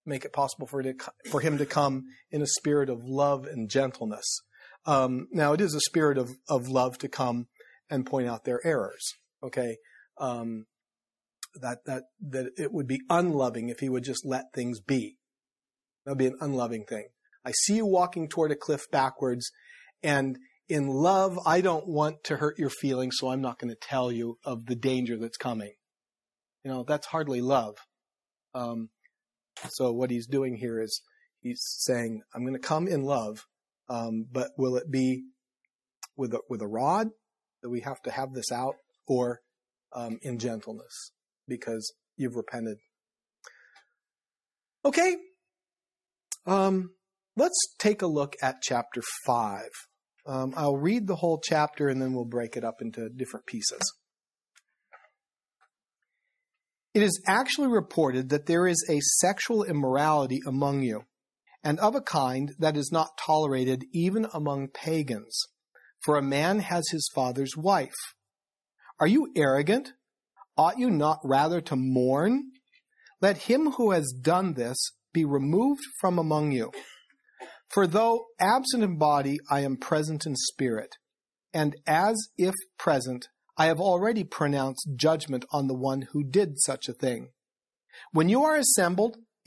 make 0.06 0.24
it 0.24 0.32
possible 0.32 0.66
for, 0.66 0.82
to, 0.82 0.94
for 1.30 1.40
him 1.40 1.58
to 1.58 1.66
come 1.66 2.04
in 2.30 2.42
a 2.42 2.46
spirit 2.46 2.88
of 2.88 3.04
love 3.04 3.44
and 3.44 3.68
gentleness. 3.68 4.40
Um, 4.88 5.28
now, 5.30 5.52
it 5.52 5.60
is 5.60 5.74
a 5.74 5.80
spirit 5.80 6.16
of, 6.16 6.30
of 6.48 6.68
love 6.68 6.96
to 6.98 7.08
come 7.08 7.48
and 7.90 8.06
point 8.06 8.26
out 8.26 8.44
their 8.44 8.66
errors. 8.66 9.12
Okay, 9.42 9.76
um, 10.18 10.64
that 11.60 11.80
that 11.84 12.04
that 12.30 12.52
it 12.56 12.72
would 12.72 12.86
be 12.86 13.00
unloving 13.10 13.68
if 13.68 13.80
he 13.80 13.90
would 13.90 14.02
just 14.02 14.24
let 14.24 14.46
things 14.54 14.80
be. 14.80 15.18
That 16.04 16.12
would 16.12 16.18
be 16.18 16.26
an 16.26 16.38
unloving 16.40 16.86
thing. 16.88 17.08
I 17.44 17.52
see 17.52 17.76
you 17.76 17.86
walking 17.86 18.30
toward 18.30 18.50
a 18.50 18.56
cliff 18.56 18.90
backwards, 18.90 19.50
and 20.02 20.38
in 20.70 20.86
love, 20.86 21.38
I 21.44 21.60
don't 21.60 21.86
want 21.86 22.24
to 22.24 22.36
hurt 22.36 22.58
your 22.58 22.70
feelings, 22.70 23.16
so 23.18 23.28
I'm 23.28 23.42
not 23.42 23.58
going 23.58 23.70
to 23.70 23.76
tell 23.80 24.10
you 24.10 24.38
of 24.42 24.64
the 24.64 24.74
danger 24.74 25.18
that's 25.18 25.36
coming. 25.36 25.74
You 26.64 26.70
know, 26.70 26.84
that's 26.88 27.08
hardly 27.08 27.42
love. 27.42 27.76
Um, 28.54 28.88
so 29.68 29.92
what 29.92 30.10
he's 30.10 30.26
doing 30.26 30.56
here 30.56 30.80
is 30.80 31.02
he's 31.40 31.60
saying, 31.62 32.22
I'm 32.34 32.42
going 32.42 32.54
to 32.54 32.58
come 32.58 32.88
in 32.88 33.02
love, 33.02 33.44
um, 33.88 34.26
but 34.30 34.50
will 34.56 34.76
it 34.76 34.90
be 34.90 35.24
with 36.16 36.34
a, 36.34 36.40
with 36.48 36.62
a 36.62 36.66
rod 36.66 37.08
that 37.62 37.70
we 37.70 37.80
have 37.80 38.00
to 38.02 38.10
have 38.10 38.32
this 38.34 38.52
out 38.52 38.74
or 39.06 39.40
um, 39.94 40.18
in 40.22 40.38
gentleness 40.38 41.12
because 41.46 41.94
you've 42.16 42.36
repented? 42.36 42.78
Okay. 44.84 45.16
Um, 46.46 46.90
let's 47.36 47.58
take 47.78 48.02
a 48.02 48.06
look 48.06 48.34
at 48.42 48.62
chapter 48.62 49.02
5. 49.26 49.62
Um, 50.26 50.52
I'll 50.56 50.76
read 50.76 51.06
the 51.06 51.16
whole 51.16 51.40
chapter 51.42 51.88
and 51.88 52.00
then 52.00 52.12
we'll 52.12 52.24
break 52.24 52.56
it 52.56 52.64
up 52.64 52.76
into 52.80 53.08
different 53.08 53.46
pieces. 53.46 53.80
It 56.94 57.02
is 57.02 57.22
actually 57.26 57.68
reported 57.68 58.30
that 58.30 58.46
there 58.46 58.66
is 58.66 58.84
a 58.90 58.98
sexual 59.00 59.62
immorality 59.64 60.40
among 60.46 60.82
you, 60.82 61.04
and 61.62 61.78
of 61.80 61.94
a 61.94 62.00
kind 62.00 62.52
that 62.58 62.76
is 62.76 62.90
not 62.92 63.18
tolerated 63.18 63.84
even 63.92 64.26
among 64.32 64.68
pagans. 64.68 65.40
For 66.04 66.16
a 66.16 66.22
man 66.22 66.60
has 66.60 66.88
his 66.90 67.10
father's 67.14 67.56
wife. 67.56 68.14
Are 69.00 69.06
you 69.06 69.32
arrogant? 69.36 69.92
Ought 70.56 70.78
you 70.78 70.90
not 70.90 71.18
rather 71.22 71.60
to 71.62 71.76
mourn? 71.76 72.52
Let 73.20 73.38
him 73.38 73.72
who 73.72 73.90
has 73.90 74.12
done 74.12 74.54
this 74.54 74.92
be 75.12 75.24
removed 75.24 75.82
from 76.00 76.18
among 76.18 76.52
you. 76.52 76.72
For 77.68 77.86
though 77.86 78.26
absent 78.40 78.82
in 78.82 78.98
body, 78.98 79.38
I 79.50 79.60
am 79.60 79.76
present 79.76 80.26
in 80.26 80.36
spirit, 80.36 80.96
and 81.52 81.76
as 81.86 82.16
if 82.36 82.54
present, 82.78 83.28
I 83.56 83.66
have 83.66 83.80
already 83.80 84.24
pronounced 84.24 84.88
judgment 84.96 85.44
on 85.52 85.66
the 85.66 85.74
one 85.74 86.08
who 86.12 86.22
did 86.24 86.60
such 86.60 86.88
a 86.88 86.92
thing. 86.92 87.30
When 88.12 88.28
you 88.28 88.44
are 88.44 88.56
assembled 88.56 89.16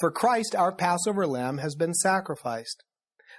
For 0.00 0.10
Christ, 0.10 0.54
our 0.54 0.74
Passover 0.74 1.26
lamb, 1.26 1.58
has 1.58 1.74
been 1.74 1.94
sacrificed. 1.94 2.82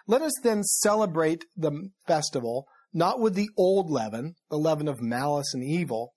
Let 0.08 0.22
us 0.22 0.34
then 0.42 0.64
celebrate 0.64 1.46
the 1.56 1.90
festival, 2.08 2.68
not 2.94 3.20
with 3.20 3.36
the 3.36 3.50
old 3.58 3.90
leaven, 3.90 4.36
the 4.50 4.58
leaven 4.58 4.88
of 4.88 5.02
malice 5.02 5.54
and 5.54 5.64
evil, 5.64 6.14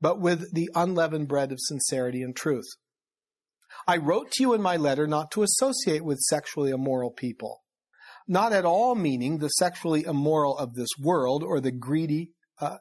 but 0.00 0.20
with 0.20 0.54
the 0.54 0.70
unleavened 0.74 1.28
bread 1.28 1.52
of 1.52 1.58
sincerity 1.60 2.22
and 2.22 2.34
truth. 2.34 2.66
I 3.86 3.96
wrote 3.96 4.30
to 4.32 4.42
you 4.42 4.54
in 4.54 4.62
my 4.62 4.76
letter 4.76 5.06
not 5.06 5.30
to 5.32 5.42
associate 5.42 6.04
with 6.04 6.18
sexually 6.20 6.70
immoral 6.70 7.10
people, 7.10 7.62
not 8.26 8.52
at 8.52 8.64
all 8.64 8.94
meaning 8.94 9.38
the 9.38 9.48
sexually 9.48 10.04
immoral 10.04 10.56
of 10.58 10.74
this 10.74 10.88
world 11.00 11.42
or 11.42 11.60
the 11.60 11.72
greedy, 11.72 12.32
uh, 12.60 12.78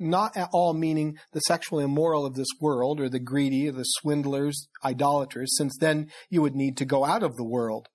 not 0.00 0.36
at 0.36 0.48
all 0.52 0.72
meaning 0.72 1.18
the 1.32 1.40
sexually 1.40 1.84
immoral 1.84 2.24
of 2.24 2.34
this 2.34 2.48
world 2.60 3.00
or 3.00 3.08
the 3.08 3.20
greedy 3.20 3.68
or 3.68 3.72
the 3.72 3.84
swindlers, 3.84 4.68
idolaters, 4.84 5.56
since 5.56 5.76
then 5.78 6.10
you 6.28 6.42
would 6.42 6.54
need 6.54 6.76
to 6.78 6.84
go 6.84 7.04
out 7.04 7.22
of 7.22 7.36
the 7.36 7.44
world. 7.44 7.88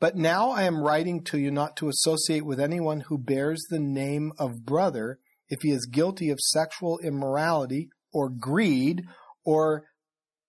But 0.00 0.16
now 0.16 0.50
I 0.50 0.62
am 0.62 0.82
writing 0.82 1.22
to 1.24 1.38
you 1.38 1.50
not 1.50 1.76
to 1.76 1.88
associate 1.88 2.46
with 2.46 2.58
anyone 2.58 3.00
who 3.00 3.18
bears 3.18 3.62
the 3.68 3.78
name 3.78 4.32
of 4.38 4.64
brother 4.64 5.18
if 5.48 5.60
he 5.62 5.70
is 5.70 5.86
guilty 5.86 6.30
of 6.30 6.40
sexual 6.40 6.98
immorality 7.00 7.90
or 8.12 8.30
greed 8.30 9.04
or 9.44 9.84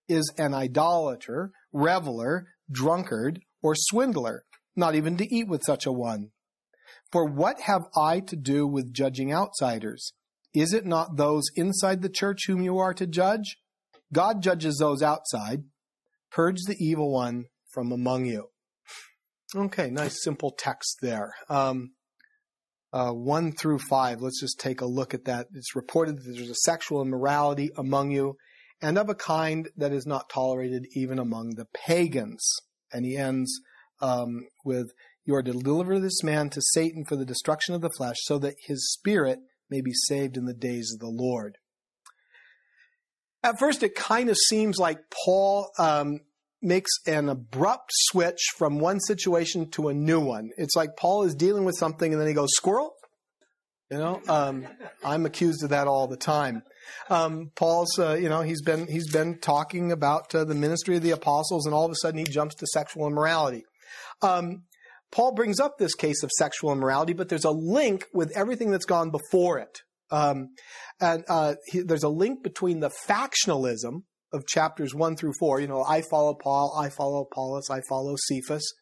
is 0.08 0.32
an 0.38 0.54
idolater, 0.54 1.52
reveler, 1.74 2.48
drunkard, 2.72 3.42
or 3.62 3.76
swindler, 3.76 4.44
not 4.76 4.96
even 4.96 5.18
to 5.18 5.34
eat 5.34 5.48
with 5.48 5.64
such 5.66 5.86
a 5.86 5.92
one. 5.92 6.30
For 7.12 7.26
what 7.26 7.62
have 7.62 7.88
I 7.96 8.22
to 8.22 8.36
do 8.36 8.66
with 8.66 8.94
judging 8.94 9.34
outsiders? 9.34 10.14
Is 10.54 10.74
it 10.74 10.86
not 10.86 11.16
those 11.16 11.46
inside 11.56 12.02
the 12.02 12.10
church 12.10 12.48
whom 12.48 12.62
you 12.62 12.78
are 12.78 12.94
to 12.94 13.08
judge? 13.08 13.58
God 14.14 14.42
judges 14.42 14.78
those 14.78 15.02
outside. 15.02 15.64
Purge 16.32 16.64
the 16.68 16.76
evil 16.80 17.12
one 17.12 17.46
from 17.72 17.92
among 17.92 18.26
you. 18.26 18.48
Okay, 19.56 19.90
nice 19.90 20.24
simple 20.24 20.54
text 20.58 20.98
there. 21.02 21.34
Um, 21.50 21.92
uh, 22.94 23.12
1 23.12 23.54
through 23.54 23.80
5, 23.80 24.22
let's 24.22 24.40
just 24.40 24.60
take 24.60 24.82
a 24.82 24.86
look 24.86 25.14
at 25.14 25.26
that. 25.26 25.48
It's 25.54 25.76
reported 25.76 26.18
that 26.18 26.34
there's 26.36 26.50
a 26.50 26.56
sexual 26.56 27.02
immorality 27.02 27.70
among 27.78 28.12
you, 28.12 28.36
and 28.82 28.98
of 28.98 29.10
a 29.10 29.16
kind 29.16 29.70
that 29.78 29.94
is 29.94 30.06
not 30.06 30.30
tolerated 30.30 30.86
even 30.96 31.20
among 31.20 31.52
the 31.56 31.68
pagans. 31.74 32.46
And 32.92 33.06
he 33.06 33.16
ends 33.16 33.62
um, 34.02 34.48
with, 34.66 34.92
You 35.26 35.36
are 35.36 35.44
to 35.44 35.54
deliver 35.54 36.00
this 36.00 36.24
man 36.24 36.50
to 36.50 36.62
Satan 36.62 37.06
for 37.06 37.16
the 37.16 37.26
destruction 37.26 37.76
of 37.76 37.82
the 37.82 37.92
flesh, 37.98 38.18
so 38.22 38.38
that 38.40 38.56
his 38.68 38.92
spirit 38.92 39.40
may 39.72 39.82
be 39.82 39.94
saved 39.94 40.38
in 40.38 40.46
the 40.46 40.54
days 40.54 40.92
of 40.94 41.00
the 41.00 41.08
Lord. 41.08 41.58
At 43.44 43.58
first, 43.58 43.82
it 43.82 43.96
kind 43.96 44.30
of 44.30 44.38
seems 44.50 44.78
like 44.78 45.00
Paul 45.26 45.72
um, 45.80 46.20
makes 46.62 46.92
an 47.08 47.28
abrupt 47.28 47.90
switch 47.94 48.42
from 48.58 48.80
one 48.80 49.00
situation 49.00 49.70
to 49.72 49.88
a 49.88 49.94
new 49.94 50.20
one. 50.20 50.52
It's 50.58 50.76
like 50.76 50.96
Paul 50.96 51.24
is 51.24 51.34
dealing 51.34 51.66
with 51.66 51.76
something 51.78 52.12
and 52.12 52.22
then 52.22 52.28
he 52.28 52.36
goes, 52.36 52.52
squirrel? 52.54 52.94
You 53.90 53.98
know, 53.98 54.22
um, 54.30 54.68
I'm 55.04 55.26
accused 55.26 55.64
of 55.64 55.72
that 55.72 55.88
all 55.88 56.08
the 56.08 56.18
time. 56.18 56.64
Um, 57.10 57.52
Paul's, 57.56 58.00
uh, 58.00 58.14
you 58.14 58.30
know, 58.30 58.42
he's 58.42 58.62
been 58.62 58.88
he's 58.88 59.12
been 59.12 59.40
talking 59.40 59.92
about 59.92 60.34
uh, 60.34 60.46
the 60.46 60.56
ministry 60.56 60.96
of 60.96 61.04
the 61.04 61.12
apostles, 61.12 61.66
and 61.66 61.76
all 61.76 61.86
of 61.86 61.92
a 61.92 61.96
sudden 61.96 62.20
he 62.20 62.24
jumps 62.24 62.56
to 62.56 62.68
sexual 62.68 63.06
immorality. 63.06 63.64
Um, 64.22 64.64
Paul 65.12 65.34
brings 65.34 65.60
up 65.60 65.78
this 65.78 65.94
case 65.94 66.24
of 66.24 66.32
sexual 66.32 66.72
immorality, 66.72 67.14
but 67.14 67.30
there's 67.30 67.46
a 67.46 67.52
link 67.52 68.06
with 68.14 68.32
everything 68.36 68.72
that's 68.72 68.86
gone 68.86 69.12
before 69.12 69.60
it. 69.60 69.82
Um, 70.10 70.50
and 71.00 71.24
uh, 71.30 71.56
he, 71.68 71.82
there's 71.82 72.04
a 72.04 72.10
link 72.10 72.44
between 72.44 72.80
the 72.80 72.92
factionalism 73.08 74.04
of 74.34 74.48
chapters 74.48 74.96
one 74.96 75.16
through 75.16 75.34
four. 75.40 75.60
You 75.60 75.68
know, 75.68 75.84
I 75.84 76.02
follow 76.02 76.34
Paul, 76.34 76.74
I 76.78 76.90
follow 76.90 77.22
Apollos, 77.22 77.70
I 77.70 77.82
follow 77.90 78.16
Cephas, 78.18 78.74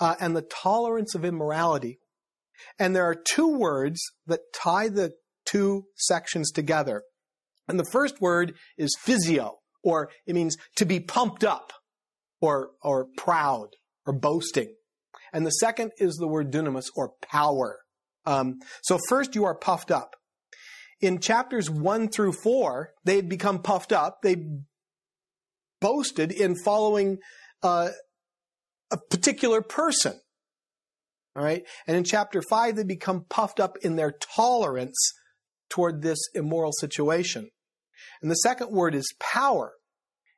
uh, 0.00 0.14
and 0.20 0.36
the 0.36 0.42
tolerance 0.42 1.14
of 1.14 1.24
immorality. 1.24 1.98
And 2.78 2.94
there 2.94 3.04
are 3.04 3.14
two 3.14 3.56
words 3.56 4.00
that 4.26 4.40
tie 4.54 4.88
the 4.88 5.12
two 5.44 5.84
sections 5.96 6.50
together. 6.52 7.02
And 7.68 7.78
the 7.78 7.90
first 7.90 8.20
word 8.20 8.54
is 8.76 8.96
physio, 9.00 9.58
or 9.82 10.10
it 10.26 10.34
means 10.34 10.56
to 10.76 10.84
be 10.84 11.00
pumped 11.00 11.44
up, 11.44 11.72
or 12.40 12.70
or 12.82 13.06
proud, 13.16 13.68
or 14.06 14.12
boasting. 14.12 14.74
And 15.32 15.46
the 15.46 15.50
second 15.50 15.92
is 15.98 16.16
the 16.16 16.28
word 16.28 16.52
dunamis 16.52 16.86
or 16.94 17.12
power. 17.22 17.78
Um, 18.26 18.58
so 18.82 18.98
first 19.08 19.34
you 19.34 19.44
are 19.44 19.54
puffed 19.54 19.90
up. 19.90 20.16
In 21.00 21.18
chapters 21.18 21.68
one 21.68 22.08
through 22.08 22.32
four, 22.32 22.92
they 23.04 23.16
had 23.16 23.28
become 23.28 23.62
puffed 23.62 23.92
up. 23.92 24.18
They 24.22 24.36
boasted 25.80 26.30
in 26.30 26.54
following 26.54 27.18
uh, 27.62 27.88
a 28.92 28.96
particular 29.10 29.62
person. 29.62 30.20
All 31.34 31.42
right. 31.42 31.64
And 31.86 31.96
in 31.96 32.04
chapter 32.04 32.42
five, 32.48 32.76
they 32.76 32.84
become 32.84 33.24
puffed 33.28 33.58
up 33.58 33.78
in 33.82 33.96
their 33.96 34.12
tolerance 34.12 34.96
toward 35.70 36.02
this 36.02 36.18
immoral 36.34 36.72
situation. 36.72 37.48
And 38.20 38.30
the 38.30 38.36
second 38.36 38.70
word 38.70 38.94
is 38.94 39.12
power. 39.18 39.72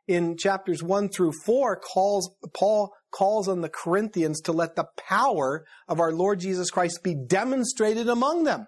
In 0.07 0.37
chapters 0.37 0.83
one 0.83 1.09
through 1.09 1.33
four, 1.45 1.77
calls, 1.77 2.31
Paul 2.55 2.93
calls 3.15 3.49
on 3.49 3.61
the 3.61 3.69
Corinthians 3.69 4.41
to 4.43 4.53
let 4.53 4.77
the 4.77 4.87
power 5.09 5.65
of 5.89 6.01
our 6.01 6.13
Lord 6.13 6.41
Jesus 6.41 6.71
Christ 6.71 7.03
be 7.03 7.15
demonstrated 7.15 8.09
among 8.09 8.45
them. 8.45 8.67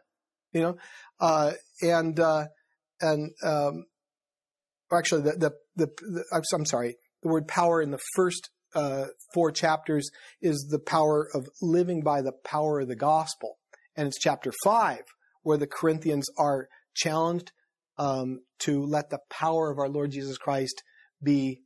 You 0.52 0.62
know, 0.62 0.76
uh, 1.20 1.52
and, 1.82 2.18
uh, 2.18 2.46
and, 3.00 3.32
um, 3.42 3.86
actually 4.92 5.22
the, 5.22 5.32
the, 5.32 5.50
the, 5.74 5.86
the, 6.00 6.24
I'm 6.32 6.64
sorry, 6.64 6.96
the 7.22 7.28
word 7.28 7.48
power 7.48 7.82
in 7.82 7.90
the 7.90 8.00
first 8.14 8.50
uh, 8.74 9.06
four 9.34 9.50
chapters 9.50 10.10
is 10.40 10.68
the 10.70 10.78
power 10.78 11.28
of 11.34 11.48
living 11.60 12.02
by 12.02 12.22
the 12.22 12.32
power 12.44 12.80
of 12.80 12.88
the 12.88 12.96
gospel. 12.96 13.58
And 13.96 14.06
it's 14.06 14.18
chapter 14.20 14.52
five 14.62 15.02
where 15.42 15.58
the 15.58 15.66
Corinthians 15.66 16.28
are 16.38 16.68
challenged 16.94 17.52
um, 17.98 18.40
to 18.60 18.82
let 18.82 19.10
the 19.10 19.20
power 19.30 19.70
of 19.70 19.78
our 19.78 19.88
Lord 19.88 20.10
Jesus 20.10 20.38
Christ 20.38 20.82
be 21.22 21.62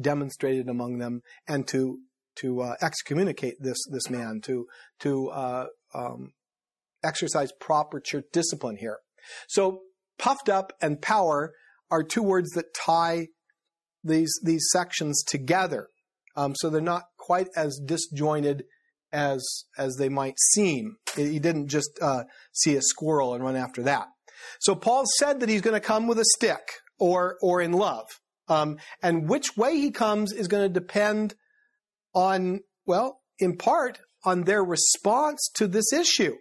demonstrated 0.00 0.68
among 0.68 0.98
them 0.98 1.22
and 1.46 1.66
to 1.68 1.98
to 2.36 2.60
uh, 2.62 2.74
excommunicate 2.80 3.54
this 3.60 3.78
this 3.90 4.08
man 4.10 4.40
to 4.44 4.66
to 5.00 5.28
uh, 5.28 5.66
um, 5.94 6.32
exercise 7.04 7.50
proper 7.60 8.00
church 8.00 8.26
discipline 8.32 8.76
here. 8.76 8.98
So 9.48 9.80
puffed 10.18 10.48
up 10.48 10.72
and 10.80 11.00
power 11.00 11.52
are 11.90 12.02
two 12.02 12.22
words 12.22 12.50
that 12.50 12.74
tie 12.74 13.28
these 14.02 14.32
these 14.42 14.66
sections 14.72 15.22
together. 15.24 15.88
Um, 16.36 16.54
so 16.56 16.68
they're 16.68 16.80
not 16.80 17.04
quite 17.18 17.48
as 17.56 17.80
disjointed 17.84 18.64
as 19.12 19.64
as 19.78 19.96
they 19.96 20.08
might 20.08 20.38
seem. 20.52 20.96
He 21.14 21.38
didn't 21.38 21.68
just 21.68 21.98
uh, 22.02 22.24
see 22.52 22.76
a 22.76 22.82
squirrel 22.82 23.34
and 23.34 23.42
run 23.42 23.56
after 23.56 23.82
that. 23.84 24.08
So 24.60 24.74
Paul 24.74 25.04
said 25.18 25.40
that 25.40 25.48
he's 25.48 25.62
going 25.62 25.80
to 25.80 25.86
come 25.86 26.06
with 26.06 26.18
a 26.18 26.24
stick 26.36 26.60
or 26.98 27.36
or 27.40 27.60
in 27.60 27.72
love, 27.72 28.06
um, 28.48 28.78
and 29.02 29.28
which 29.28 29.56
way 29.56 29.76
he 29.76 29.90
comes 29.90 30.32
is 30.32 30.48
going 30.48 30.64
to 30.64 30.80
depend 30.80 31.34
on 32.16 32.60
well, 32.86 33.20
in 33.38 33.56
part 33.56 34.00
on 34.24 34.42
their 34.42 34.64
response 34.64 35.48
to 35.54 35.68
this 35.68 35.92
issue. 35.92 36.34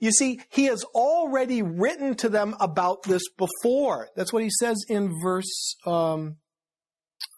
You 0.00 0.12
see, 0.12 0.40
he 0.50 0.66
has 0.66 0.84
already 0.94 1.62
written 1.62 2.14
to 2.16 2.28
them 2.28 2.54
about 2.60 3.02
this 3.02 3.22
before. 3.36 4.08
That's 4.14 4.32
what 4.32 4.44
he 4.44 4.50
says 4.60 4.84
in 4.88 5.12
verse 5.20 5.74
um, 5.84 6.36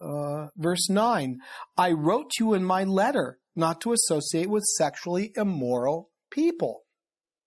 uh, 0.01 0.49
verse 0.57 0.89
9, 0.89 1.39
I 1.77 1.93
wrote 1.93 2.31
to 2.33 2.45
you 2.45 2.55
in 2.55 2.65
my 2.65 2.85
letter 2.85 3.39
not 3.57 3.81
to 3.83 3.93
associate 3.93 4.49
with 4.49 4.63
sexually 4.65 5.33
immoral 5.37 6.11
people. 6.31 6.83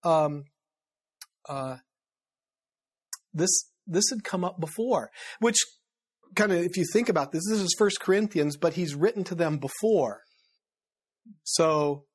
Um, 0.03 0.45
uh, 1.47 1.77
this 3.33 3.69
this 3.85 4.05
had 4.09 4.23
come 4.23 4.43
up 4.43 4.59
before, 4.59 5.11
which 5.39 5.57
kind 6.35 6.51
of, 6.51 6.59
if 6.59 6.77
you 6.77 6.85
think 6.91 7.09
about 7.09 7.31
this, 7.31 7.43
this 7.49 7.59
is 7.59 7.75
First 7.77 7.99
Corinthians, 7.99 8.57
but 8.57 8.73
he's 8.73 8.95
written 8.95 9.23
to 9.25 9.35
them 9.35 9.57
before. 9.57 10.21
So 11.43 12.05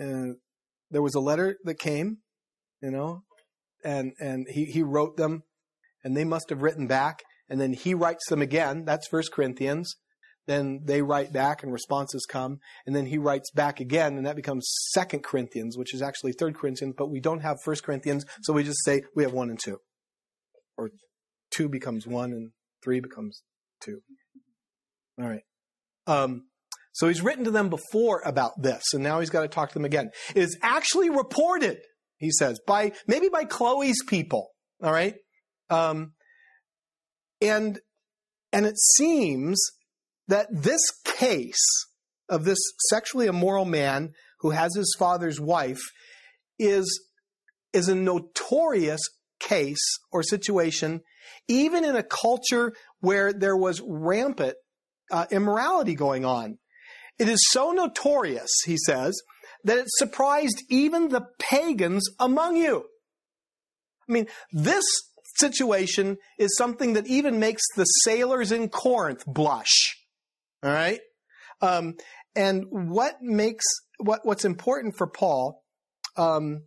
uh, 0.00 0.34
there 0.90 1.02
was 1.02 1.14
a 1.14 1.20
letter 1.20 1.56
that 1.64 1.78
came, 1.78 2.18
you 2.82 2.90
know, 2.90 3.22
and 3.84 4.12
and 4.20 4.46
he 4.48 4.64
he 4.66 4.82
wrote 4.82 5.16
them, 5.16 5.42
and 6.04 6.16
they 6.16 6.24
must 6.24 6.50
have 6.50 6.62
written 6.62 6.86
back, 6.86 7.22
and 7.48 7.60
then 7.60 7.72
he 7.72 7.94
writes 7.94 8.28
them 8.28 8.42
again. 8.42 8.84
That's 8.84 9.08
First 9.08 9.32
Corinthians. 9.32 9.94
Then 10.46 10.80
they 10.84 11.02
write 11.02 11.32
back 11.32 11.62
and 11.62 11.72
responses 11.72 12.26
come, 12.28 12.58
and 12.86 12.96
then 12.96 13.06
he 13.06 13.18
writes 13.18 13.50
back 13.52 13.78
again, 13.78 14.16
and 14.16 14.26
that 14.26 14.36
becomes 14.36 14.66
Second 14.92 15.22
Corinthians, 15.22 15.76
which 15.76 15.94
is 15.94 16.02
actually 16.02 16.32
Third 16.32 16.56
Corinthians, 16.56 16.94
but 16.96 17.10
we 17.10 17.20
don't 17.20 17.40
have 17.40 17.58
First 17.64 17.84
Corinthians, 17.84 18.24
so 18.42 18.52
we 18.52 18.64
just 18.64 18.84
say 18.84 19.02
we 19.14 19.22
have 19.22 19.32
one 19.32 19.50
and 19.50 19.60
two. 19.62 19.78
Or 20.76 20.90
two 21.50 21.68
becomes 21.68 22.06
one 22.06 22.32
and 22.32 22.50
three 22.82 23.00
becomes 23.00 23.42
two. 23.80 24.00
All 25.20 25.28
right. 25.28 25.42
Um, 26.06 26.46
so 26.92 27.08
he's 27.08 27.22
written 27.22 27.44
to 27.44 27.50
them 27.50 27.68
before 27.68 28.20
about 28.24 28.60
this, 28.60 28.82
and 28.92 29.02
now 29.02 29.20
he's 29.20 29.30
got 29.30 29.42
to 29.42 29.48
talk 29.48 29.68
to 29.70 29.74
them 29.74 29.84
again. 29.84 30.10
It 30.34 30.42
is 30.42 30.58
actually 30.62 31.10
reported, 31.10 31.78
he 32.18 32.30
says, 32.30 32.60
by 32.66 32.92
maybe 33.06 33.28
by 33.28 33.44
Chloe's 33.44 34.02
people. 34.06 34.48
All 34.82 34.92
right. 34.92 35.14
Um, 35.68 36.12
and, 37.40 37.78
and 38.52 38.66
it 38.66 38.78
seems 38.78 39.62
that 40.26 40.48
this 40.50 40.82
case 41.04 41.86
of 42.28 42.44
this 42.44 42.58
sexually 42.88 43.26
immoral 43.26 43.64
man 43.64 44.12
who 44.40 44.50
has 44.50 44.74
his 44.74 44.94
father's 44.98 45.40
wife 45.40 45.80
is, 46.58 47.08
is 47.72 47.88
a 47.88 47.94
notorious 47.94 49.00
case 49.40 49.98
or 50.12 50.22
situation, 50.22 51.00
even 51.48 51.84
in 51.84 51.96
a 51.96 52.02
culture 52.02 52.72
where 53.00 53.32
there 53.32 53.56
was 53.56 53.80
rampant 53.84 54.54
uh, 55.10 55.26
immorality 55.30 55.94
going 55.94 56.24
on. 56.24 56.58
It 57.18 57.28
is 57.28 57.40
so 57.50 57.72
notorious, 57.72 58.50
he 58.64 58.76
says, 58.78 59.20
that 59.64 59.78
it 59.78 59.86
surprised 59.88 60.62
even 60.70 61.08
the 61.08 61.26
pagans 61.38 62.08
among 62.18 62.56
you. 62.56 62.84
I 64.08 64.12
mean, 64.12 64.26
this 64.52 64.84
situation 65.36 66.16
is 66.38 66.56
something 66.56 66.94
that 66.94 67.06
even 67.06 67.38
makes 67.38 67.62
the 67.76 67.84
sailors 67.84 68.52
in 68.52 68.68
Corinth 68.68 69.24
blush. 69.26 69.96
All 70.62 70.72
right? 70.72 71.00
Um, 71.60 71.94
and 72.34 72.64
what 72.70 73.20
makes 73.20 73.64
what 73.98 74.20
what's 74.24 74.44
important 74.44 74.96
for 74.96 75.06
Paul 75.06 75.62
um, 76.16 76.62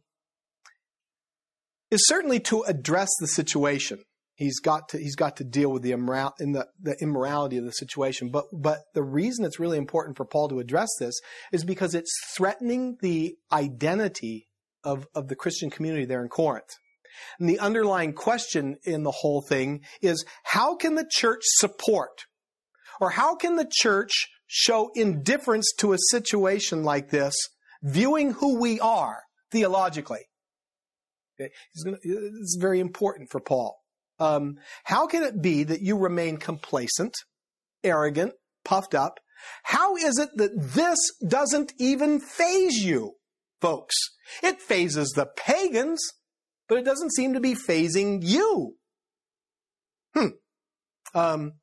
is 1.94 2.08
certainly 2.08 2.40
to 2.40 2.64
address 2.64 3.10
the 3.20 3.28
situation. 3.28 4.00
He's 4.36 4.60
got 4.60 4.90
to 4.90 4.98
he's 4.98 5.16
got 5.16 5.38
to 5.38 5.44
deal 5.44 5.72
with 5.72 5.84
the 5.84 5.92
immoral 5.92 6.34
in 6.40 6.54
the, 6.54 6.68
the 6.82 6.98
immorality 7.00 7.58
of 7.58 7.66
the 7.66 7.72
situation. 7.72 8.30
But 8.32 8.46
but 8.52 8.80
the 8.96 9.04
reason 9.04 9.46
it's 9.46 9.60
really 9.60 9.78
important 9.78 10.18
for 10.18 10.26
Paul 10.26 10.50
to 10.50 10.60
address 10.60 10.90
this 11.00 11.14
is 11.52 11.64
because 11.64 11.94
it's 11.94 12.12
threatening 12.36 12.98
the 13.02 13.36
identity 13.52 14.48
of, 14.84 15.08
of 15.14 15.28
the 15.28 15.36
Christian 15.36 15.70
community 15.70 16.06
there 16.06 16.24
in 16.24 16.30
Corinth. 16.30 16.72
And 17.40 17.48
the 17.48 17.60
underlying 17.60 18.14
question 18.14 18.78
in 18.84 19.04
the 19.04 19.12
whole 19.12 19.44
thing 19.44 19.82
is 20.02 20.26
how 20.46 20.76
can 20.76 20.96
the 20.96 21.08
church 21.08 21.42
support 21.44 22.26
or 23.00 23.12
how 23.12 23.36
can 23.36 23.56
the 23.56 23.70
church 23.72 24.30
show 24.48 24.90
indifference 24.96 25.72
to 25.78 25.94
a 25.94 25.98
situation 26.10 26.84
like 26.84 27.12
this, 27.12 27.36
viewing 27.84 28.32
who 28.32 28.60
we 28.60 28.80
are 28.80 29.22
theologically? 29.52 30.26
Okay. 31.40 31.52
Gonna, 31.84 31.98
it's 32.04 32.58
very 32.60 32.80
important 32.80 33.30
for 33.30 33.40
Paul. 33.40 33.80
Um, 34.20 34.58
how 34.84 35.08
can 35.08 35.24
it 35.24 35.42
be 35.42 35.64
that 35.64 35.82
you 35.82 35.98
remain 35.98 36.38
complacent, 36.38 37.16
arrogant, 37.84 38.34
puffed 38.64 38.94
up? 38.94 39.20
How 39.64 39.96
is 39.96 40.20
it 40.20 40.30
that 40.36 40.52
this 40.56 41.00
doesn't 41.28 41.74
even 41.78 42.20
faze 42.20 42.84
you, 42.84 43.16
folks? 43.60 43.96
It 44.42 44.62
fazes 44.62 45.10
the 45.10 45.26
pagans 45.26 46.00
but 46.68 46.80
it 46.80 46.86
doesn't 46.86 47.14
seem 47.14 47.34
to 47.34 47.40
be 47.40 47.56
fazing 47.56 48.22
you. 48.24 48.76
Hmm. 50.16 50.28
Um, 51.14 51.54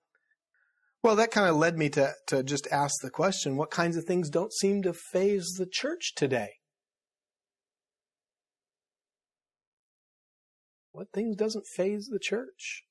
well, 1.03 1.17
that 1.17 1.31
kind 1.31 1.49
of 1.49 1.57
led 1.57 1.77
me 1.77 1.89
to, 1.91 2.13
to 2.29 2.43
just 2.43 2.69
ask 2.71 2.95
the 3.03 3.11
question 3.11 3.57
what 3.57 3.71
kinds 3.71 3.97
of 3.97 4.05
things 4.05 4.31
don't 4.31 4.53
seem 4.53 4.83
to 4.83 4.93
faze 4.93 5.55
the 5.59 5.67
church 5.67 6.15
today? 6.15 6.51
What 10.93 11.09
things 11.13 11.37
doesn't 11.37 11.67
faze 11.67 12.09
the 12.09 12.19
church? 12.19 12.85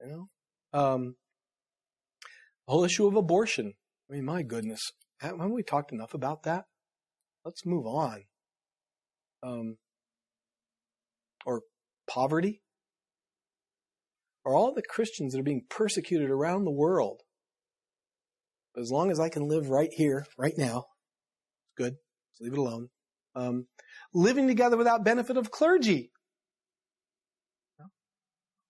You 0.00 0.08
know? 0.08 0.78
Um, 0.78 1.16
the 2.66 2.72
whole 2.72 2.84
issue 2.84 3.06
of 3.06 3.16
abortion. 3.16 3.74
I 4.08 4.14
mean, 4.14 4.24
my 4.24 4.42
goodness. 4.42 4.80
Haven't 5.18 5.52
we 5.52 5.62
talked 5.62 5.92
enough 5.92 6.14
about 6.14 6.42
that? 6.42 6.64
Let's 7.44 7.64
move 7.64 7.86
on. 7.86 8.24
Um, 9.42 9.76
or 11.44 11.62
poverty, 12.08 12.62
or 14.44 14.54
all 14.54 14.72
the 14.72 14.82
Christians 14.82 15.32
that 15.32 15.40
are 15.40 15.44
being 15.44 15.64
persecuted 15.68 16.30
around 16.30 16.64
the 16.64 16.70
world. 16.70 17.22
As 18.76 18.90
long 18.90 19.10
as 19.10 19.18
I 19.18 19.28
can 19.28 19.48
live 19.48 19.70
right 19.70 19.90
here, 19.92 20.26
right 20.36 20.54
now, 20.56 20.84
good. 21.76 21.94
Leave 22.40 22.52
it 22.52 22.58
alone. 22.58 22.88
Um, 23.34 23.66
living 24.12 24.46
together 24.46 24.76
without 24.76 25.04
benefit 25.04 25.36
of 25.36 25.50
clergy. 25.50 26.10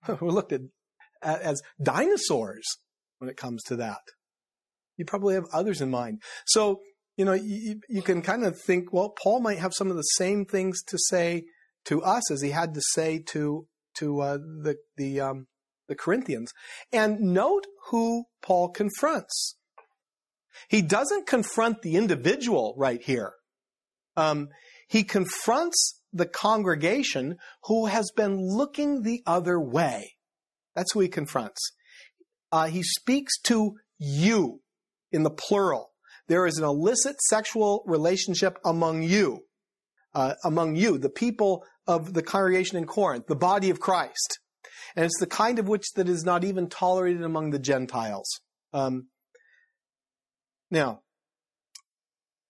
We're 0.21 0.31
looked 0.31 0.53
at 0.53 0.63
as 1.23 1.63
dinosaurs 1.83 2.65
when 3.19 3.31
it 3.31 3.37
comes 3.37 3.63
to 3.65 3.77
that. 3.77 4.01
You 4.97 5.05
probably 5.05 5.35
have 5.35 5.47
others 5.53 5.81
in 5.81 5.91
mind. 5.91 6.23
So, 6.47 6.81
you 7.17 7.25
know, 7.25 7.33
you, 7.33 7.81
you 7.89 8.03
can 8.03 8.23
kind 8.23 8.45
of 8.45 8.59
think, 8.61 8.93
well, 8.93 9.11
Paul 9.23 9.41
might 9.41 9.59
have 9.59 9.75
some 9.75 9.91
of 9.91 9.97
the 9.97 10.03
same 10.03 10.45
things 10.45 10.83
to 10.85 10.99
say 11.09 11.45
to 11.87 12.03
us 12.03 12.31
as 12.31 12.43
he 12.43 12.51
had 12.51 12.75
to 12.75 12.81
say 12.95 13.23
to 13.31 13.67
to 13.99 14.21
uh, 14.21 14.37
the 14.37 14.77
the 14.97 15.21
um, 15.21 15.47
the 15.89 15.95
Corinthians. 15.95 16.53
And 16.93 17.21
note 17.21 17.67
who 17.91 18.25
Paul 18.43 18.71
confronts. 18.71 19.57
He 20.69 20.83
doesn't 20.83 21.27
confront 21.27 21.83
the 21.83 21.97
individual 21.97 22.75
right 22.77 23.01
here. 23.03 23.35
Um, 24.17 24.49
he 24.89 25.05
confronts 25.05 25.96
the 26.17 26.27
congregation 26.27 27.37
who 27.65 27.87
has 27.87 28.11
been 28.17 28.39
looking 28.39 29.03
the 29.03 29.23
other 29.27 29.61
way. 29.61 30.15
That's 30.75 30.93
who 30.93 31.01
he 31.01 31.09
confronts. 31.09 31.73
Uh, 32.53 32.67
he 32.67 32.83
speaks 32.83 33.39
to 33.45 33.75
you 33.99 34.61
in 35.13 35.23
the 35.23 35.31
plural. 35.31 35.91
There 36.29 36.47
is 36.47 36.59
an 36.59 36.65
illicit 36.65 37.21
sexual 37.23 37.83
relationship 37.87 38.59
among 38.65 39.03
you, 39.03 39.45
uh, 40.15 40.35
among 40.45 40.77
you, 40.77 40.99
the 40.99 41.11
people 41.11 41.65
of 41.87 42.15
the 42.15 42.23
congregation 42.23 42.77
in 42.77 42.87
Corinth, 42.87 43.27
the 43.27 43.37
body 43.37 43.71
of 43.71 43.81
Christ. 43.81 44.39
And 44.97 45.05
it's 45.05 45.21
the 45.21 45.27
kind 45.27 45.59
of 45.59 45.69
which 45.69 45.93
that 45.95 46.09
is 46.09 46.25
not 46.25 46.45
even 46.45 46.69
tolerated 46.69 47.23
among 47.23 47.51
the 47.51 47.59
Gentiles. 47.59 48.29
Um, 48.73 49.09
now, 50.71 51.01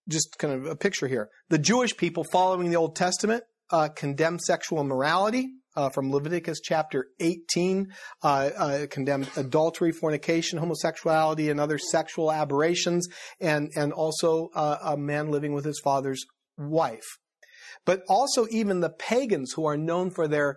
just 0.08 0.38
kind 0.38 0.54
of 0.54 0.66
a 0.66 0.76
picture 0.76 1.08
here. 1.08 1.28
The 1.50 1.58
Jewish 1.58 1.96
people 1.96 2.24
following 2.24 2.70
the 2.70 2.76
Old 2.76 2.96
Testament 2.96 3.44
uh, 3.70 3.88
condemn 3.88 4.38
sexual 4.38 4.80
immorality. 4.80 5.48
Uh, 5.74 5.90
from 5.90 6.10
Leviticus 6.10 6.58
chapter 6.64 7.08
18, 7.20 7.92
uh, 8.22 8.26
uh, 8.26 8.86
condemned 8.86 9.28
adultery, 9.36 9.92
fornication, 9.92 10.58
homosexuality, 10.58 11.50
and 11.50 11.60
other 11.60 11.76
sexual 11.76 12.32
aberrations, 12.32 13.06
and 13.42 13.70
and 13.76 13.92
also 13.92 14.48
uh, 14.54 14.78
a 14.82 14.96
man 14.96 15.30
living 15.30 15.52
with 15.52 15.66
his 15.66 15.78
father's 15.84 16.24
wife. 16.56 17.18
But 17.84 18.00
also, 18.08 18.46
even 18.50 18.80
the 18.80 18.88
pagans 18.88 19.52
who 19.54 19.66
are 19.66 19.76
known 19.76 20.10
for 20.10 20.26
their 20.26 20.56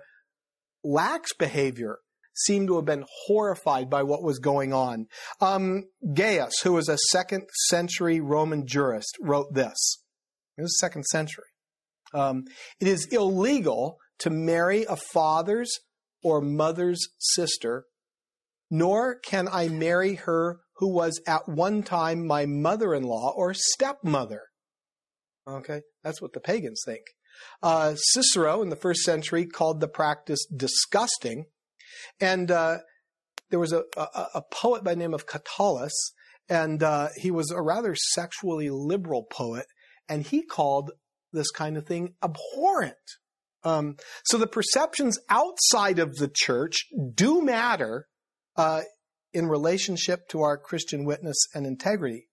lax 0.85 1.33
behavior 1.33 1.99
seem 2.33 2.67
to 2.67 2.75
have 2.77 2.85
been 2.85 3.05
horrified 3.25 3.89
by 3.89 4.03
what 4.03 4.23
was 4.23 4.39
going 4.39 4.73
on. 4.73 5.07
Um, 5.41 5.83
Gaius, 6.13 6.61
who 6.63 6.73
was 6.73 6.87
a 6.87 6.97
second 7.09 7.43
century 7.67 8.19
Roman 8.19 8.65
jurist, 8.65 9.17
wrote 9.21 9.53
this. 9.53 9.99
It 10.57 10.61
was 10.61 10.79
second 10.79 11.05
century. 11.05 11.45
Um, 12.13 12.45
it 12.79 12.87
is 12.87 13.05
illegal 13.07 13.97
to 14.19 14.29
marry 14.29 14.85
a 14.85 14.95
father's 14.95 15.71
or 16.21 16.41
mother's 16.41 17.07
sister, 17.17 17.85
nor 18.69 19.19
can 19.19 19.47
I 19.47 19.69
marry 19.69 20.15
her 20.15 20.59
who 20.77 20.87
was 20.87 21.21
at 21.27 21.47
one 21.47 21.83
time 21.83 22.25
my 22.25 22.45
mother 22.45 22.93
in 22.93 23.03
law 23.03 23.33
or 23.35 23.53
stepmother. 23.53 24.43
Okay, 25.47 25.81
that's 26.03 26.21
what 26.21 26.33
the 26.33 26.39
pagans 26.39 26.81
think. 26.85 27.01
Uh, 27.61 27.95
Cicero 27.95 28.61
in 28.61 28.69
the 28.69 28.75
first 28.75 29.01
century 29.01 29.45
called 29.45 29.79
the 29.79 29.87
practice 29.87 30.45
disgusting. 30.45 31.45
And 32.19 32.51
uh, 32.51 32.79
there 33.49 33.59
was 33.59 33.73
a, 33.73 33.83
a, 33.97 34.27
a, 34.35 34.41
poet 34.51 34.83
by 34.83 34.93
the 34.93 34.99
name 34.99 35.13
of 35.13 35.25
Catullus, 35.25 36.13
and 36.47 36.83
uh, 36.83 37.09
he 37.17 37.31
was 37.31 37.51
a 37.51 37.61
rather 37.61 37.95
sexually 37.95 38.69
liberal 38.69 39.23
poet, 39.23 39.65
and 40.07 40.25
he 40.25 40.43
called 40.43 40.91
this 41.31 41.51
kind 41.51 41.77
of 41.77 41.85
thing 41.85 42.13
abhorrent. 42.23 42.95
Um, 43.63 43.97
so 44.23 44.37
the 44.37 44.47
perceptions 44.47 45.19
outside 45.29 45.99
of 45.99 46.15
the 46.15 46.31
church 46.33 46.85
do 47.13 47.41
matter 47.41 48.07
uh, 48.55 48.81
in 49.33 49.47
relationship 49.47 50.27
to 50.29 50.41
our 50.41 50.57
Christian 50.57 51.05
witness 51.05 51.37
and 51.53 51.65
integrity. 51.65 52.27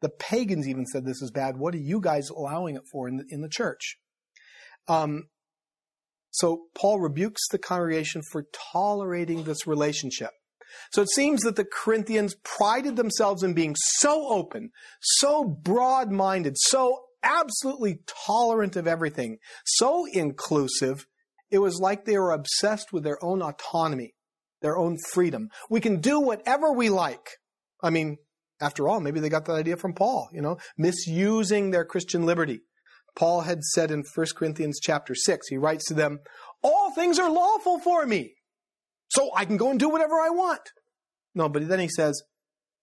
The 0.00 0.10
pagans 0.10 0.68
even 0.68 0.86
said 0.86 1.04
this 1.04 1.22
is 1.22 1.30
bad. 1.30 1.56
What 1.56 1.74
are 1.74 1.78
you 1.78 2.00
guys 2.00 2.28
allowing 2.30 2.76
it 2.76 2.82
for 2.92 3.08
in 3.08 3.16
the, 3.16 3.24
in 3.30 3.40
the 3.40 3.48
church? 3.48 3.96
Um, 4.86 5.24
so 6.30 6.66
Paul 6.74 7.00
rebukes 7.00 7.48
the 7.50 7.58
congregation 7.58 8.22
for 8.30 8.44
tolerating 8.72 9.44
this 9.44 9.66
relationship. 9.66 10.30
So 10.92 11.02
it 11.02 11.10
seems 11.10 11.40
that 11.42 11.56
the 11.56 11.64
Corinthians 11.64 12.36
prided 12.44 12.96
themselves 12.96 13.42
in 13.42 13.54
being 13.54 13.74
so 13.96 14.28
open, 14.28 14.70
so 15.00 15.44
broad 15.44 16.10
minded, 16.10 16.56
so 16.58 17.00
absolutely 17.22 18.00
tolerant 18.26 18.76
of 18.76 18.86
everything, 18.86 19.38
so 19.64 20.06
inclusive, 20.06 21.06
it 21.50 21.58
was 21.58 21.78
like 21.80 22.04
they 22.04 22.18
were 22.18 22.32
obsessed 22.32 22.92
with 22.92 23.04
their 23.04 23.22
own 23.24 23.42
autonomy, 23.42 24.14
their 24.60 24.76
own 24.76 24.96
freedom. 25.12 25.48
We 25.70 25.80
can 25.80 26.00
do 26.00 26.20
whatever 26.20 26.72
we 26.72 26.90
like. 26.90 27.28
I 27.82 27.90
mean, 27.90 28.18
after 28.60 28.88
all, 28.88 29.00
maybe 29.00 29.20
they 29.20 29.28
got 29.28 29.44
that 29.46 29.52
idea 29.52 29.76
from 29.76 29.94
Paul, 29.94 30.28
you 30.32 30.42
know, 30.42 30.58
misusing 30.76 31.70
their 31.70 31.84
Christian 31.84 32.26
liberty. 32.26 32.60
Paul 33.16 33.42
had 33.42 33.62
said 33.62 33.90
in 33.90 34.04
1 34.14 34.26
Corinthians 34.36 34.78
chapter 34.80 35.14
6, 35.14 35.48
he 35.48 35.56
writes 35.56 35.86
to 35.86 35.94
them, 35.94 36.20
All 36.62 36.92
things 36.92 37.18
are 37.18 37.30
lawful 37.30 37.80
for 37.80 38.04
me, 38.06 38.34
so 39.08 39.30
I 39.34 39.44
can 39.44 39.56
go 39.56 39.70
and 39.70 39.80
do 39.80 39.88
whatever 39.88 40.14
I 40.14 40.30
want. 40.30 40.60
No, 41.34 41.48
but 41.48 41.66
then 41.68 41.80
he 41.80 41.88
says, 41.88 42.22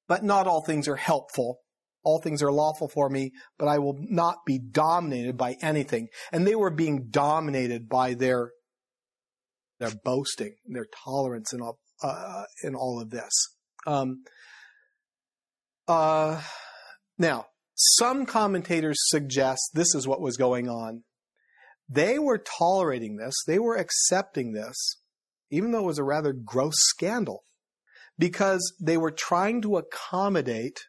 But 0.08 0.24
not 0.24 0.48
all 0.48 0.62
things 0.62 0.88
are 0.88 0.96
helpful. 0.96 1.60
All 2.06 2.22
things 2.22 2.42
are 2.42 2.52
lawful 2.52 2.88
for 2.88 3.10
me, 3.10 3.32
but 3.58 3.68
I 3.68 3.80
will 3.80 3.98
not 4.00 4.46
be 4.46 4.60
dominated 4.60 5.36
by 5.36 5.58
anything. 5.62 6.08
And 6.32 6.46
they 6.46 6.56
were 6.56 6.70
being 6.70 7.08
dominated 7.10 7.90
by 7.90 8.14
their 8.14 8.52
their 9.80 9.92
boasting, 10.04 10.56
their 10.66 10.88
tolerance 11.04 11.52
in 11.52 11.62
all, 11.62 11.80
uh, 12.02 12.44
in 12.64 12.76
all 12.76 13.02
of 13.02 13.10
this. 13.10 13.32
Um, 13.86 14.24
uh, 15.88 16.42
now, 17.18 17.48
some 17.76 18.26
commentators 18.26 18.98
suggest 19.08 19.72
this 19.74 19.94
is 19.94 20.08
what 20.08 20.22
was 20.22 20.38
going 20.38 20.70
on. 20.70 21.04
They 21.90 22.18
were 22.18 22.38
tolerating 22.38 23.18
this, 23.18 23.36
they 23.46 23.60
were 23.60 23.76
accepting 23.76 24.54
this, 24.54 24.98
even 25.52 25.72
though 25.72 25.84
it 25.84 25.86
was 25.86 26.00
a 26.00 26.04
rather 26.04 26.34
gross 26.34 26.76
scandal, 26.78 27.44
because 28.18 28.74
they 28.82 28.98
were 28.98 29.12
trying 29.12 29.62
to 29.62 29.78
accommodate 29.78 30.80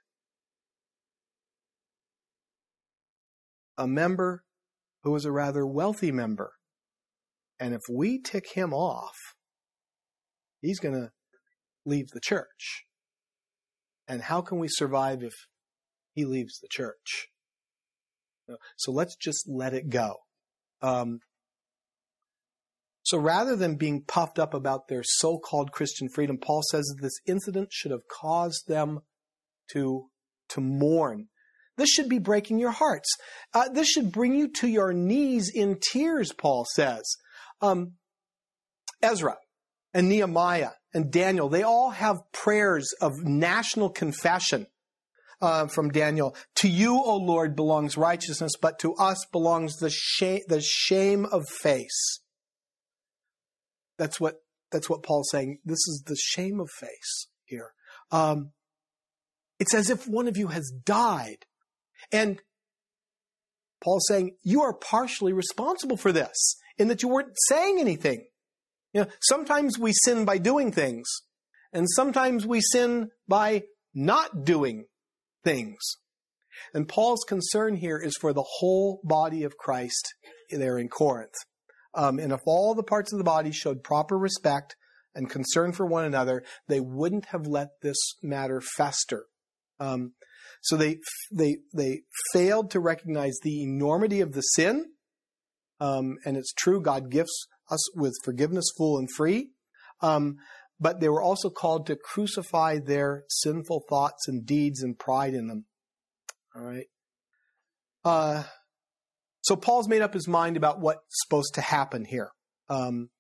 a 3.79 3.87
member 3.87 4.45
who 5.03 5.15
is 5.15 5.25
a 5.25 5.33
rather 5.33 5.67
wealthy 5.67 6.12
member. 6.12 6.53
And 7.59 7.75
if 7.75 7.83
we 7.91 8.21
tick 8.21 8.53
him 8.53 8.75
off, 8.75 9.17
he's 10.61 10.79
going 10.79 10.95
to 10.95 11.11
leave 11.85 12.09
the 12.12 12.21
church. 12.21 12.85
And 14.09 14.23
how 14.23 14.41
can 14.41 14.59
we 14.59 14.69
survive 14.69 15.23
if 15.23 15.35
he 16.17 16.25
leaves 16.25 16.59
the 16.59 16.69
church. 16.69 17.29
So 18.77 18.91
let's 18.91 19.15
just 19.17 19.49
let 19.49 19.75
it 19.75 19.91
go. 19.91 20.17
Um, 20.81 21.21
so 23.03 23.19
rather 23.19 23.55
than 23.55 23.77
being 23.77 24.03
puffed 24.03 24.39
up 24.39 24.55
about 24.55 24.89
their 24.89 25.03
so 25.05 25.39
called 25.39 25.73
Christian 25.73 26.09
freedom, 26.09 26.39
Paul 26.39 26.62
says 26.71 26.87
that 26.87 27.03
this 27.03 27.21
incident 27.27 27.69
should 27.71 27.91
have 27.91 28.09
caused 28.11 28.67
them 28.67 29.01
to, 29.73 30.07
to 30.49 30.61
mourn. 30.61 31.29
This 31.77 31.91
should 31.91 32.09
be 32.09 32.19
breaking 32.19 32.59
your 32.59 32.71
hearts. 32.71 33.09
Uh, 33.53 33.69
this 33.69 33.89
should 33.89 34.12
bring 34.12 34.35
you 34.35 34.49
to 34.61 34.67
your 34.67 34.93
knees 34.93 35.51
in 35.55 35.79
tears, 35.93 36.33
Paul 36.33 36.67
says. 36.75 37.17
Um, 37.61 37.93
Ezra 39.03 39.37
and 39.93 40.09
Nehemiah 40.09 40.71
and 40.95 41.11
Daniel, 41.11 41.49
they 41.49 41.62
all 41.62 41.91
have 41.91 42.17
prayers 42.33 42.95
of 43.01 43.12
national 43.25 43.91
confession 43.91 44.67
uh, 45.41 45.67
from 45.67 45.91
Daniel. 45.91 46.35
To 46.57 46.69
you, 46.69 46.95
O 46.95 47.17
Lord, 47.17 47.57
belongs 47.57 47.97
righteousness, 47.97 48.53
but 48.61 48.79
to 48.81 48.95
us 48.95 49.27
belongs 49.31 49.77
the 49.77 49.91
shame, 49.91 50.41
the 50.49 50.62
shame 50.62 51.27
of 51.27 51.45
face. 51.61 52.21
That's 53.99 54.21
what 54.21 54.43
that's 54.71 54.91
what 54.91 55.03
Paul's 55.03 55.31
saying. 55.31 55.59
This 55.65 55.87
is 55.87 56.03
the 56.07 56.17
shame 56.17 56.61
of 56.61 56.69
face 56.71 57.29
here. 57.45 57.73
Um, 58.11 58.51
it's 59.59 59.75
as 59.75 59.91
if 59.91 60.07
one 60.07 60.29
of 60.29 60.37
you 60.37 60.49
has 60.49 60.71
died, 60.85 61.47
and 62.12 62.40
Paul's 63.83 64.07
saying 64.09 64.37
you 64.42 64.62
are 64.62 64.75
partially 64.75 65.33
responsible 65.33 65.97
for 65.97 66.12
this 66.12 66.57
in 66.79 66.88
that 66.88 67.03
you 67.03 67.09
weren't 67.09 67.37
saying 67.49 67.79
anything. 67.79 68.27
You 68.92 69.03
know, 69.03 69.09
sometimes 69.21 69.79
we 69.79 69.92
sin 69.92 70.25
by 70.25 70.38
doing 70.38 70.73
things, 70.73 71.07
and 71.73 71.87
sometimes 71.90 72.47
we 72.47 72.61
sin 72.61 73.11
by 73.29 73.64
not 73.95 74.45
doing 74.45 74.87
things. 75.45 75.79
And 76.73 76.88
Paul's 76.88 77.25
concern 77.29 77.77
here 77.77 77.99
is 77.99 78.16
for 78.21 78.33
the 78.33 78.45
whole 78.59 79.01
body 79.05 79.42
of 79.45 79.57
Christ 79.57 80.14
there 80.51 80.79
in 80.79 80.88
Corinth. 80.88 81.35
Um, 81.95 82.19
and 82.19 82.33
if 82.33 82.40
all 82.47 82.75
the 82.75 82.83
parts 82.83 83.12
of 83.12 83.19
the 83.19 83.25
body 83.25 83.53
showed 83.53 83.83
proper 83.83 84.19
respect 84.19 84.77
and 85.14 85.31
concern 85.31 85.73
for 85.73 85.87
one 85.87 86.05
another, 86.05 86.42
they 86.69 86.81
wouldn't 86.81 87.27
have 87.27 87.47
let 87.47 87.69
this 87.83 87.97
matter 88.23 88.61
fester. 88.61 89.25
Um, 89.81 90.12
so 90.67 90.77
they 90.77 90.99
they 91.33 91.59
they 91.75 92.03
failed 92.33 92.71
to 92.73 92.81
recognize 92.81 93.39
the 93.43 93.63
enormity 93.63 94.21
of 94.21 94.33
the 94.33 94.41
sin. 94.41 94.85
Um, 95.81 96.17
and 96.25 96.37
it's 96.37 96.53
true, 96.53 96.81
God 96.81 97.11
gifts 97.11 97.47
us 97.71 97.97
with 97.97 98.15
forgiveness 98.25 98.67
full 98.77 98.99
and 98.99 99.11
free. 99.11 99.51
Um, 100.01 100.37
but 100.79 101.01
they 101.01 101.09
were 101.09 101.23
also 101.23 101.51
called 101.51 101.87
to 101.87 101.97
crucify 101.97 102.79
their 102.79 103.25
sinful 103.29 103.85
thoughts 103.89 104.29
and 104.29 104.47
deeds 104.47 104.83
and 104.83 104.99
pride 104.99 105.35
in 105.35 105.49
them. 105.49 105.67
All 106.55 106.63
right. 106.63 106.87
Uh, 108.05 108.45
so 109.43 109.57
Paul's 109.57 109.89
made 109.89 110.03
up 110.03 110.15
his 110.15 110.29
mind 110.29 110.57
about 110.57 110.81
what's 110.81 111.01
supposed 111.11 111.55
to 111.55 111.61
happen 111.61 112.05
here. 112.05 112.31
Um, 112.69 113.11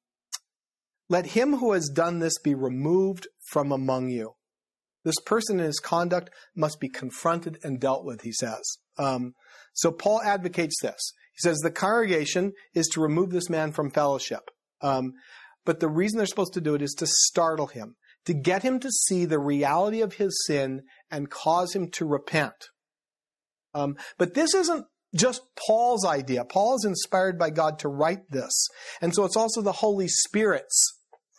Let 1.08 1.26
him 1.26 1.56
who 1.56 1.72
has 1.72 1.88
done 1.88 2.18
this 2.18 2.38
be 2.38 2.54
removed 2.54 3.26
from 3.50 3.72
among 3.72 4.08
you. 4.08 4.35
This 5.06 5.20
person 5.24 5.60
and 5.60 5.68
his 5.68 5.78
conduct 5.78 6.30
must 6.56 6.80
be 6.80 6.88
confronted 6.88 7.58
and 7.62 7.80
dealt 7.80 8.04
with, 8.04 8.22
he 8.22 8.32
says. 8.32 8.78
Um, 8.98 9.34
so 9.72 9.92
Paul 9.92 10.20
advocates 10.20 10.82
this. 10.82 11.12
He 11.32 11.38
says 11.46 11.58
the 11.58 11.70
congregation 11.70 12.54
is 12.74 12.88
to 12.88 13.00
remove 13.00 13.30
this 13.30 13.48
man 13.48 13.70
from 13.70 13.92
fellowship. 13.92 14.50
Um, 14.82 15.12
but 15.64 15.78
the 15.78 15.88
reason 15.88 16.18
they're 16.18 16.26
supposed 16.26 16.54
to 16.54 16.60
do 16.60 16.74
it 16.74 16.82
is 16.82 16.92
to 16.94 17.06
startle 17.06 17.68
him, 17.68 17.94
to 18.24 18.34
get 18.34 18.64
him 18.64 18.80
to 18.80 18.90
see 18.90 19.26
the 19.26 19.38
reality 19.38 20.00
of 20.00 20.14
his 20.14 20.44
sin 20.44 20.82
and 21.08 21.30
cause 21.30 21.72
him 21.72 21.88
to 21.92 22.04
repent. 22.04 22.70
Um, 23.74 23.96
but 24.18 24.34
this 24.34 24.54
isn't 24.54 24.86
just 25.14 25.42
Paul's 25.68 26.04
idea. 26.04 26.44
Paul 26.44 26.74
is 26.74 26.84
inspired 26.84 27.38
by 27.38 27.50
God 27.50 27.78
to 27.78 27.88
write 27.88 28.28
this. 28.30 28.66
And 29.00 29.14
so 29.14 29.24
it's 29.24 29.36
also 29.36 29.62
the 29.62 29.70
Holy 29.70 30.08
Spirit's 30.08 30.82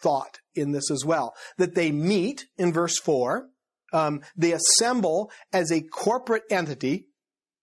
thought 0.01 0.39
in 0.55 0.71
this 0.71 0.89
as 0.89 1.03
well. 1.03 1.33
That 1.57 1.75
they 1.75 1.91
meet 1.91 2.45
in 2.57 2.71
verse 2.71 2.97
4, 2.97 3.49
um, 3.93 4.21
they 4.35 4.53
assemble 4.53 5.31
as 5.53 5.71
a 5.71 5.81
corporate 5.81 6.43
entity, 6.49 7.07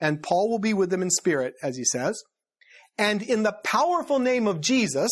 and 0.00 0.22
Paul 0.22 0.50
will 0.50 0.58
be 0.58 0.74
with 0.74 0.90
them 0.90 1.02
in 1.02 1.10
spirit, 1.10 1.54
as 1.62 1.76
he 1.76 1.84
says. 1.84 2.22
And 2.96 3.22
in 3.22 3.42
the 3.42 3.56
powerful 3.64 4.18
name 4.18 4.46
of 4.46 4.60
Jesus, 4.60 5.10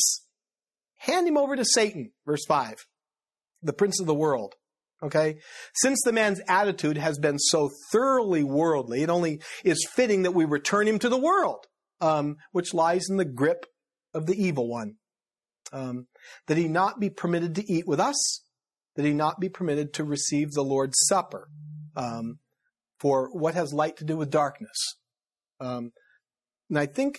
hand 0.99 1.27
him 1.27 1.37
over 1.37 1.57
to 1.57 1.65
Satan, 1.65 2.13
verse 2.27 2.45
5, 2.47 2.75
the 3.63 3.73
prince 3.73 4.01
of 4.01 4.07
the 4.07 4.15
world. 4.15 4.55
Okay? 5.03 5.39
Since 5.75 6.01
the 6.05 6.13
man's 6.13 6.41
attitude 6.49 6.97
has 6.97 7.19
been 7.19 7.39
so 7.39 7.71
thoroughly 7.91 8.45
worldly, 8.45 9.03
it 9.03 9.11
only 9.11 9.41
is 9.65 9.87
fitting 9.95 10.23
that 10.23 10.33
we 10.33 10.45
return 10.45 10.87
him 10.87 10.99
to 11.01 11.09
the 11.09 11.19
world, 11.19 11.67
um, 12.01 12.37
which 12.53 12.73
lies 12.73 13.09
in 13.11 13.17
the 13.17 13.25
grip 13.25 13.67
of 14.15 14.27
the 14.27 14.41
evil 14.41 14.69
one. 14.69 14.95
Um, 15.73 16.07
that 16.49 16.59
he 16.59 16.69
not 16.69 17.01
be 17.01 17.09
permitted 17.09 17.55
to 17.55 17.73
eat 17.73 17.87
with 17.87 17.99
us, 17.99 18.42
that 18.97 19.05
he 19.05 19.13
not 19.13 19.41
be 19.41 19.49
permitted 19.49 19.93
to 19.95 20.05
receive 20.05 20.53
the 20.53 20.65
Lord's 20.65 20.99
Supper. 21.09 21.49
Um, 21.97 22.39
for 23.03 23.29
what 23.33 23.55
has 23.55 23.75
light 23.75 23.97
to 23.97 24.05
do 24.05 24.17
with 24.17 24.31
darkness? 24.31 24.97
Um, 25.61 25.91
and 26.71 26.79
I 26.79 26.87
think, 26.87 27.19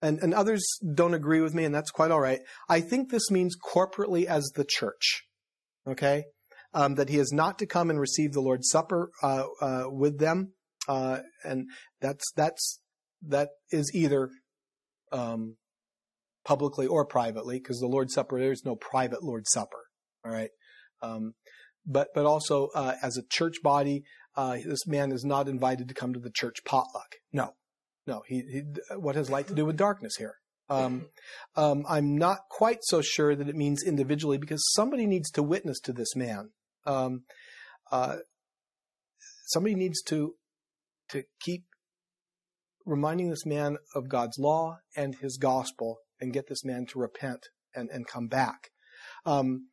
and, 0.00 0.18
and 0.20 0.32
others 0.32 0.66
don't 0.94 1.12
agree 1.12 1.42
with 1.42 1.52
me, 1.52 1.64
and 1.64 1.74
that's 1.74 1.90
quite 1.90 2.10
all 2.10 2.20
right. 2.20 2.40
I 2.70 2.80
think 2.80 3.10
this 3.10 3.30
means 3.30 3.54
corporately 3.54 4.24
as 4.24 4.50
the 4.56 4.64
church. 4.66 5.24
Okay? 5.86 6.24
Um, 6.72 6.94
that 6.94 7.10
he 7.10 7.18
is 7.18 7.32
not 7.32 7.58
to 7.58 7.66
come 7.66 7.90
and 7.90 8.00
receive 8.00 8.32
the 8.32 8.40
Lord's 8.40 8.70
Supper 8.70 9.10
uh, 9.22 9.44
uh, 9.60 9.84
with 9.88 10.18
them, 10.18 10.54
uh, 10.88 11.18
and 11.44 11.68
that's 12.00 12.24
that's 12.34 12.80
that 13.22 13.50
is 13.70 13.92
either 13.94 14.28
um, 15.12 15.56
publicly 16.44 16.88
or 16.88 17.06
privately, 17.06 17.58
because 17.58 17.78
the 17.78 17.86
Lord's 17.86 18.12
Supper 18.12 18.40
there 18.40 18.50
is 18.50 18.64
no 18.64 18.74
private 18.74 19.22
Lord's 19.22 19.52
Supper. 19.52 19.84
All 20.24 20.32
right, 20.32 20.50
um, 21.04 21.34
but 21.86 22.08
but 22.14 22.26
also 22.26 22.68
uh, 22.74 22.94
as 23.02 23.16
a 23.16 23.22
church 23.28 23.56
body, 23.62 24.04
uh, 24.36 24.56
this 24.64 24.86
man 24.86 25.12
is 25.12 25.24
not 25.24 25.48
invited 25.48 25.88
to 25.88 25.94
come 25.94 26.12
to 26.12 26.20
the 26.20 26.30
church 26.30 26.58
potluck. 26.64 27.16
No, 27.32 27.54
no. 28.06 28.22
He, 28.26 28.42
he 28.50 28.62
what 28.96 29.16
has 29.16 29.30
light 29.30 29.46
to 29.48 29.54
do 29.54 29.66
with 29.66 29.76
darkness 29.76 30.16
here? 30.16 30.36
Um, 30.68 31.06
um, 31.56 31.84
I'm 31.88 32.16
not 32.16 32.38
quite 32.50 32.78
so 32.82 33.02
sure 33.02 33.36
that 33.36 33.48
it 33.48 33.56
means 33.56 33.82
individually 33.82 34.38
because 34.38 34.64
somebody 34.72 35.06
needs 35.06 35.30
to 35.32 35.42
witness 35.42 35.80
to 35.80 35.92
this 35.92 36.16
man. 36.16 36.50
Um, 36.86 37.24
uh, 37.92 38.16
somebody 39.46 39.74
needs 39.74 40.02
to 40.04 40.34
to 41.10 41.24
keep 41.40 41.64
reminding 42.86 43.30
this 43.30 43.46
man 43.46 43.76
of 43.94 44.08
God's 44.08 44.38
law 44.38 44.78
and 44.96 45.16
His 45.16 45.36
gospel, 45.36 45.98
and 46.20 46.32
get 46.32 46.48
this 46.48 46.64
man 46.64 46.86
to 46.86 46.98
repent 46.98 47.48
and 47.74 47.90
and 47.90 48.06
come 48.06 48.28
back. 48.28 48.70
Um, 49.26 49.68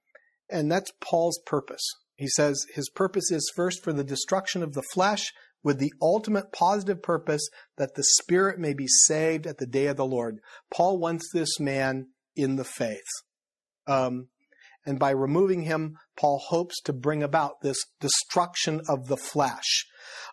and 0.51 0.71
that's 0.71 0.91
Paul's 0.99 1.39
purpose. 1.45 1.83
He 2.15 2.27
says 2.27 2.65
his 2.73 2.89
purpose 2.89 3.31
is 3.31 3.51
first 3.55 3.83
for 3.83 3.93
the 3.93 4.03
destruction 4.03 4.61
of 4.61 4.73
the 4.73 4.83
flesh, 4.93 5.31
with 5.63 5.79
the 5.79 5.93
ultimate 6.01 6.51
positive 6.51 7.01
purpose 7.01 7.47
that 7.77 7.95
the 7.95 8.03
spirit 8.03 8.59
may 8.59 8.73
be 8.73 8.87
saved 8.87 9.45
at 9.45 9.57
the 9.57 9.65
day 9.65 9.87
of 9.87 9.97
the 9.97 10.05
Lord. 10.05 10.39
Paul 10.73 10.97
wants 10.97 11.29
this 11.33 11.59
man 11.59 12.07
in 12.35 12.55
the 12.55 12.63
faith. 12.63 12.99
Um, 13.87 14.27
and 14.85 14.97
by 14.99 15.11
removing 15.11 15.63
him, 15.63 15.97
Paul 16.17 16.39
hopes 16.39 16.81
to 16.81 16.93
bring 16.93 17.21
about 17.21 17.61
this 17.61 17.77
destruction 17.99 18.81
of 18.89 19.07
the 19.07 19.17
flesh. 19.17 19.85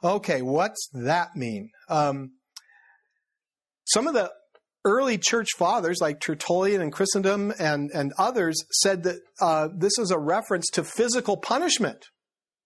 Okay, 0.03 0.41
what's 0.43 0.89
that 0.93 1.37
mean? 1.37 1.71
Um, 1.89 2.33
some 3.85 4.07
of 4.07 4.15
the 4.15 4.33
early 4.89 5.19
church 5.19 5.49
fathers 5.57 5.99
like 6.01 6.21
Tertullian 6.21 6.81
and 6.81 6.93
Chrysostom 6.93 7.53
and, 7.59 7.91
and 7.93 8.13
others 8.19 8.65
said 8.73 9.03
that 9.03 9.17
uh, 9.41 9.69
this 9.77 9.99
is 9.99 10.11
a 10.11 10.19
reference 10.19 10.67
to 10.73 10.83
physical 10.83 11.37
punishment, 11.37 12.07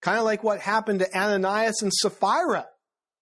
kind 0.00 0.18
of 0.18 0.24
like 0.24 0.44
what 0.44 0.60
happened 0.60 1.00
to 1.00 1.16
Ananias 1.16 1.82
and 1.82 1.92
Sapphira 1.92 2.66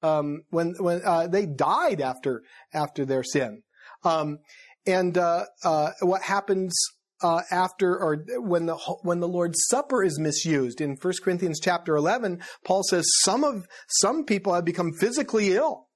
um, 0.03 0.43
when 0.51 0.75
when 0.79 1.03
uh, 1.05 1.27
they 1.27 1.47
died 1.47 2.01
after 2.01 2.43
after 2.73 3.05
their 3.05 3.23
sin, 3.23 3.63
um, 4.05 4.39
and 4.87 5.19
uh, 5.19 5.45
uh 5.63 5.91
what 6.01 6.23
happens 6.23 6.75
uh, 7.23 7.43
after 7.51 7.99
or 7.99 8.25
when 8.39 8.67
the 8.67 8.77
when 9.03 9.21
the 9.21 9.29
Lord's 9.29 9.61
Supper 9.69 10.03
is 10.03 10.19
misused 10.19 10.81
in 10.81 10.97
1 10.97 11.15
Corinthians 11.23 11.61
chapter 11.61 11.97
11, 11.97 12.41
Paul 12.65 12.83
says 12.83 13.05
some 13.23 13.45
of 13.45 13.67
some 14.01 14.25
people 14.25 14.55
have 14.55 14.65
become 14.65 14.93
physically 14.93 15.53
ill 15.53 15.89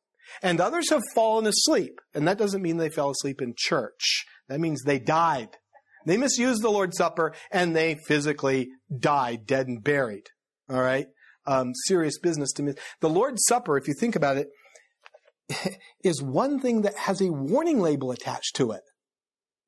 and 0.43 0.61
others 0.61 0.91
have 0.91 1.03
fallen 1.15 1.47
asleep. 1.47 2.01
And 2.15 2.27
that 2.29 2.39
doesn't 2.39 2.63
mean 2.63 2.77
they 2.77 2.89
fell 2.89 3.11
asleep 3.11 3.41
in 3.41 3.55
church. 3.57 4.25
That 4.49 4.61
means 4.61 4.83
they 4.83 4.99
died. 4.99 5.57
They 6.07 6.17
misused 6.17 6.63
the 6.63 6.71
Lord's 6.71 6.99
Supper 6.99 7.35
and 7.51 7.75
they 7.75 7.97
physically 8.07 8.69
died, 8.97 9.47
dead 9.47 9.69
and 9.69 9.83
buried. 9.83 10.27
All 10.69 10.81
right? 10.81 11.07
Um, 11.47 11.73
serious 11.87 12.19
business 12.19 12.53
to 12.53 12.63
me. 12.63 12.73
The 13.01 13.11
Lord's 13.11 13.45
Supper, 13.47 13.77
if 13.77 13.89
you 13.89 13.95
think 13.95 14.17
about 14.17 14.37
it, 14.37 14.49
is 16.05 16.23
one 16.23 16.61
thing 16.61 16.83
that 16.83 16.97
has 16.97 17.21
a 17.21 17.33
warning 17.33 17.81
label 17.81 18.11
attached 18.11 18.57
to 18.57 18.73
it. 18.73 18.83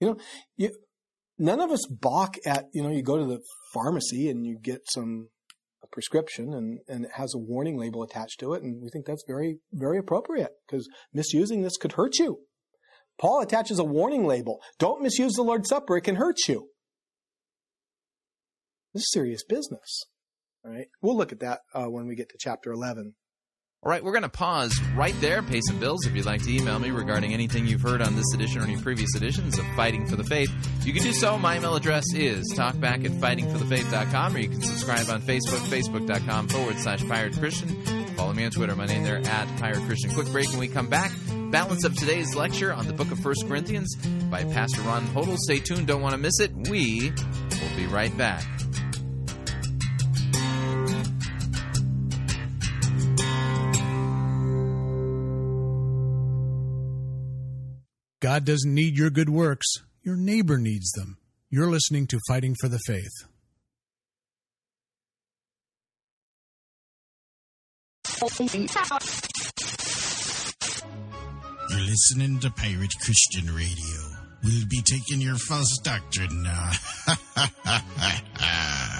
You 0.00 0.08
know, 0.08 0.16
you, 0.56 0.70
none 1.38 1.60
of 1.60 1.70
us 1.70 1.86
balk 1.90 2.36
at, 2.46 2.66
you 2.72 2.82
know, 2.82 2.90
you 2.90 3.02
go 3.02 3.18
to 3.18 3.24
the 3.24 3.40
pharmacy 3.72 4.28
and 4.28 4.44
you 4.44 4.58
get 4.60 4.80
some 4.88 5.28
a 5.82 5.86
prescription 5.86 6.52
and, 6.52 6.80
and 6.88 7.04
it 7.04 7.12
has 7.14 7.34
a 7.34 7.38
warning 7.38 7.78
label 7.78 8.02
attached 8.02 8.40
to 8.40 8.52
it. 8.54 8.62
And 8.62 8.82
we 8.82 8.90
think 8.90 9.06
that's 9.06 9.24
very, 9.26 9.58
very 9.72 9.98
appropriate 9.98 10.52
because 10.66 10.88
misusing 11.12 11.62
this 11.62 11.76
could 11.76 11.92
hurt 11.92 12.18
you. 12.18 12.40
Paul 13.18 13.40
attaches 13.40 13.78
a 13.78 13.84
warning 13.84 14.26
label. 14.26 14.60
Don't 14.78 15.02
misuse 15.02 15.34
the 15.34 15.42
Lord's 15.42 15.68
Supper. 15.68 15.96
It 15.96 16.02
can 16.02 16.16
hurt 16.16 16.36
you. 16.48 16.68
This 18.92 19.02
is 19.02 19.12
serious 19.12 19.44
business. 19.44 20.04
All 20.64 20.72
right. 20.72 20.88
We'll 21.00 21.16
look 21.16 21.32
at 21.32 21.40
that 21.40 21.60
uh, 21.74 21.86
when 21.86 22.06
we 22.06 22.16
get 22.16 22.28
to 22.30 22.36
chapter 22.38 22.72
11. 22.72 23.14
All 23.86 23.90
right, 23.90 24.02
we're 24.02 24.10
going 24.10 24.22
to 24.22 24.28
pause 24.28 24.76
right 24.96 25.14
there, 25.20 25.44
pay 25.44 25.60
some 25.64 25.78
bills. 25.78 26.06
If 26.06 26.16
you'd 26.16 26.26
like 26.26 26.42
to 26.42 26.52
email 26.52 26.76
me 26.80 26.90
regarding 26.90 27.32
anything 27.32 27.68
you've 27.68 27.82
heard 27.82 28.02
on 28.02 28.16
this 28.16 28.34
edition 28.34 28.60
or 28.60 28.64
any 28.64 28.76
previous 28.76 29.14
editions 29.14 29.60
of 29.60 29.66
Fighting 29.76 30.08
for 30.08 30.16
the 30.16 30.24
Faith, 30.24 30.50
you 30.84 30.92
can 30.92 31.04
do 31.04 31.12
so. 31.12 31.38
My 31.38 31.56
email 31.56 31.76
address 31.76 32.04
is 32.12 32.52
talkback 32.52 33.04
at 33.04 33.12
fightingforthefaith.com, 33.12 34.34
or 34.34 34.38
you 34.40 34.48
can 34.48 34.60
subscribe 34.60 35.08
on 35.08 35.22
Facebook, 35.22 35.60
facebook.com 35.68 36.48
forward 36.48 36.80
slash 36.80 37.06
Pirate 37.06 37.38
Christian. 37.38 37.80
Follow 38.16 38.32
me 38.32 38.44
on 38.44 38.50
Twitter. 38.50 38.74
My 38.74 38.86
name 38.86 39.04
there 39.04 39.18
at 39.18 39.60
Pirate 39.60 39.84
Christian. 39.86 40.10
Quick 40.10 40.32
break 40.32 40.48
when 40.48 40.58
we 40.58 40.66
come 40.66 40.88
back. 40.88 41.12
Balance 41.52 41.84
of 41.84 41.94
today's 41.94 42.34
lecture 42.34 42.72
on 42.72 42.88
the 42.88 42.92
book 42.92 43.12
of 43.12 43.20
First 43.20 43.46
Corinthians 43.46 43.94
by 44.32 44.42
Pastor 44.42 44.80
Ron 44.80 45.06
Hodel. 45.06 45.36
Stay 45.36 45.60
tuned, 45.60 45.86
don't 45.86 46.02
want 46.02 46.12
to 46.12 46.18
miss 46.18 46.40
it. 46.40 46.50
We 46.68 47.12
will 47.12 47.76
be 47.76 47.86
right 47.86 48.16
back. 48.18 48.42
God 58.26 58.44
doesn't 58.44 58.74
need 58.74 58.98
your 58.98 59.08
good 59.08 59.30
works, 59.30 59.68
your 60.02 60.16
neighbor 60.16 60.58
needs 60.58 60.90
them. 60.90 61.16
You're 61.48 61.70
listening 61.70 62.08
to 62.08 62.18
Fighting 62.26 62.56
for 62.60 62.66
the 62.66 62.80
Faith. 62.84 63.12
You're 71.70 71.86
listening 71.86 72.40
to 72.40 72.50
Pirate 72.50 72.94
Christian 73.00 73.54
Radio. 73.54 74.00
We'll 74.42 74.66
be 74.68 74.82
taking 74.82 75.20
your 75.20 75.36
false 75.36 75.78
doctrine 75.84 76.42
now. 76.42 76.72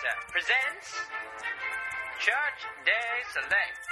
Theater 0.00 0.16
presents 0.30 0.94
Church 2.20 2.60
Day 2.84 2.92
Select. 3.32 3.88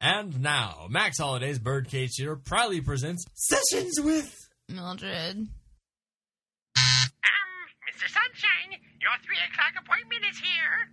And 0.00 0.42
now, 0.42 0.86
Max 0.90 1.18
Holiday's 1.18 1.58
Birdcage 1.58 2.16
Theater 2.16 2.36
proudly 2.36 2.82
presents 2.82 3.24
Sessions 3.34 3.98
with 4.00 4.36
Mildred. 4.68 5.36
Um, 5.36 5.48
Mr. 7.88 8.06
Sunshine, 8.06 8.80
your 9.00 9.12
three 9.24 9.38
o'clock 9.50 9.72
appointment 9.82 10.24
is 10.30 10.38
here. 10.38 10.90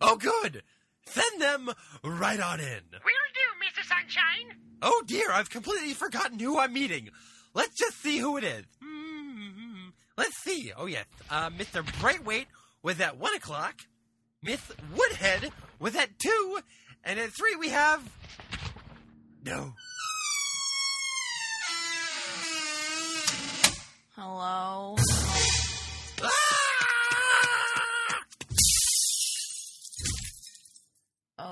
Oh, 0.00 0.16
good. 0.16 0.62
Send 1.16 1.40
them 1.40 1.70
right 2.04 2.38
on 2.40 2.60
in. 2.60 2.66
Will 2.92 3.28
do, 3.34 3.46
Mr. 3.64 3.84
Sunshine. 3.88 4.58
Oh 4.82 5.02
dear, 5.06 5.30
I've 5.32 5.48
completely 5.50 5.94
forgotten 5.94 6.38
who 6.38 6.58
I'm 6.58 6.72
meeting. 6.74 7.08
Let's 7.54 7.74
just 7.78 8.02
see 8.02 8.18
who 8.18 8.36
it 8.36 8.44
is. 8.44 8.64
Hmm, 8.84 9.88
Let's 10.18 10.36
see. 10.42 10.72
Oh 10.76 10.86
yes, 10.86 11.06
uh, 11.30 11.48
Mr. 11.50 11.82
Brightweight 12.00 12.48
was 12.82 13.00
at 13.00 13.16
one 13.18 13.34
o'clock. 13.34 13.74
Miss 14.42 14.60
Woodhead 14.94 15.50
was 15.80 15.96
at 15.96 16.18
two, 16.18 16.58
and 17.04 17.18
at 17.18 17.30
three 17.32 17.56
we 17.56 17.70
have 17.70 18.02
no. 19.44 19.72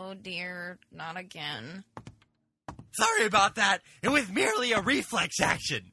Oh 0.06 0.12
dear, 0.12 0.78
not 0.92 1.16
again. 1.16 1.84
Sorry 2.92 3.24
about 3.24 3.54
that. 3.54 3.78
It 4.02 4.10
was 4.10 4.30
merely 4.30 4.72
a 4.72 4.82
reflex 4.82 5.40
action. 5.40 5.92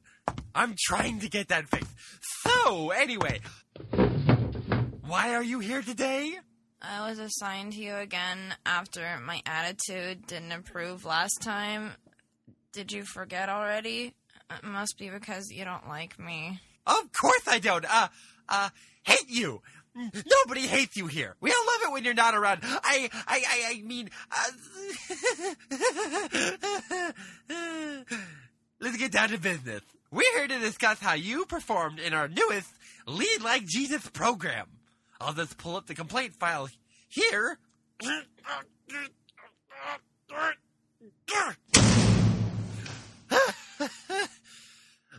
I'm 0.54 0.74
trying 0.78 1.20
to 1.20 1.30
get 1.30 1.48
that 1.48 1.68
fixed. 1.68 1.94
So, 2.44 2.90
anyway, 2.90 3.40
why 5.06 5.34
are 5.34 5.42
you 5.42 5.60
here 5.60 5.80
today? 5.80 6.34
I 6.82 7.08
was 7.08 7.18
assigned 7.18 7.72
to 7.72 7.80
you 7.80 7.94
again 7.94 8.54
after 8.66 9.18
my 9.24 9.40
attitude 9.46 10.26
didn't 10.26 10.52
improve 10.52 11.06
last 11.06 11.40
time. 11.40 11.92
Did 12.72 12.92
you 12.92 13.04
forget 13.04 13.48
already? 13.48 14.12
It 14.50 14.62
must 14.62 14.98
be 14.98 15.08
because 15.08 15.50
you 15.50 15.64
don't 15.64 15.88
like 15.88 16.18
me. 16.18 16.60
Of 16.86 17.10
course 17.18 17.48
I 17.48 17.60
don't. 17.60 17.86
Uh, 17.88 18.08
uh, 18.46 18.68
hate 19.04 19.30
you. 19.30 19.62
Nobody 19.94 20.62
hates 20.66 20.96
you 20.96 21.06
here. 21.06 21.36
We 21.40 21.50
all 21.50 21.66
love 21.66 21.80
it 21.88 21.92
when 21.92 22.04
you're 22.04 22.14
not 22.14 22.34
around. 22.34 22.60
I, 22.62 23.10
I, 23.26 23.42
I, 23.46 23.74
I 23.74 23.82
mean, 23.82 24.08
uh, 24.30 24.50
let's 28.80 28.96
get 28.96 29.12
down 29.12 29.28
to 29.30 29.38
business. 29.38 29.82
We're 30.10 30.32
here 30.36 30.48
to 30.48 30.58
discuss 30.58 30.98
how 30.98 31.14
you 31.14 31.44
performed 31.46 31.98
in 31.98 32.14
our 32.14 32.28
newest 32.28 32.70
Lead 33.06 33.42
Like 33.42 33.66
Jesus 33.66 34.08
program. 34.08 34.66
I'll 35.20 35.34
just 35.34 35.58
pull 35.58 35.76
up 35.76 35.86
the 35.86 35.94
complaint 35.94 36.34
file 36.34 36.68
here. 37.08 37.58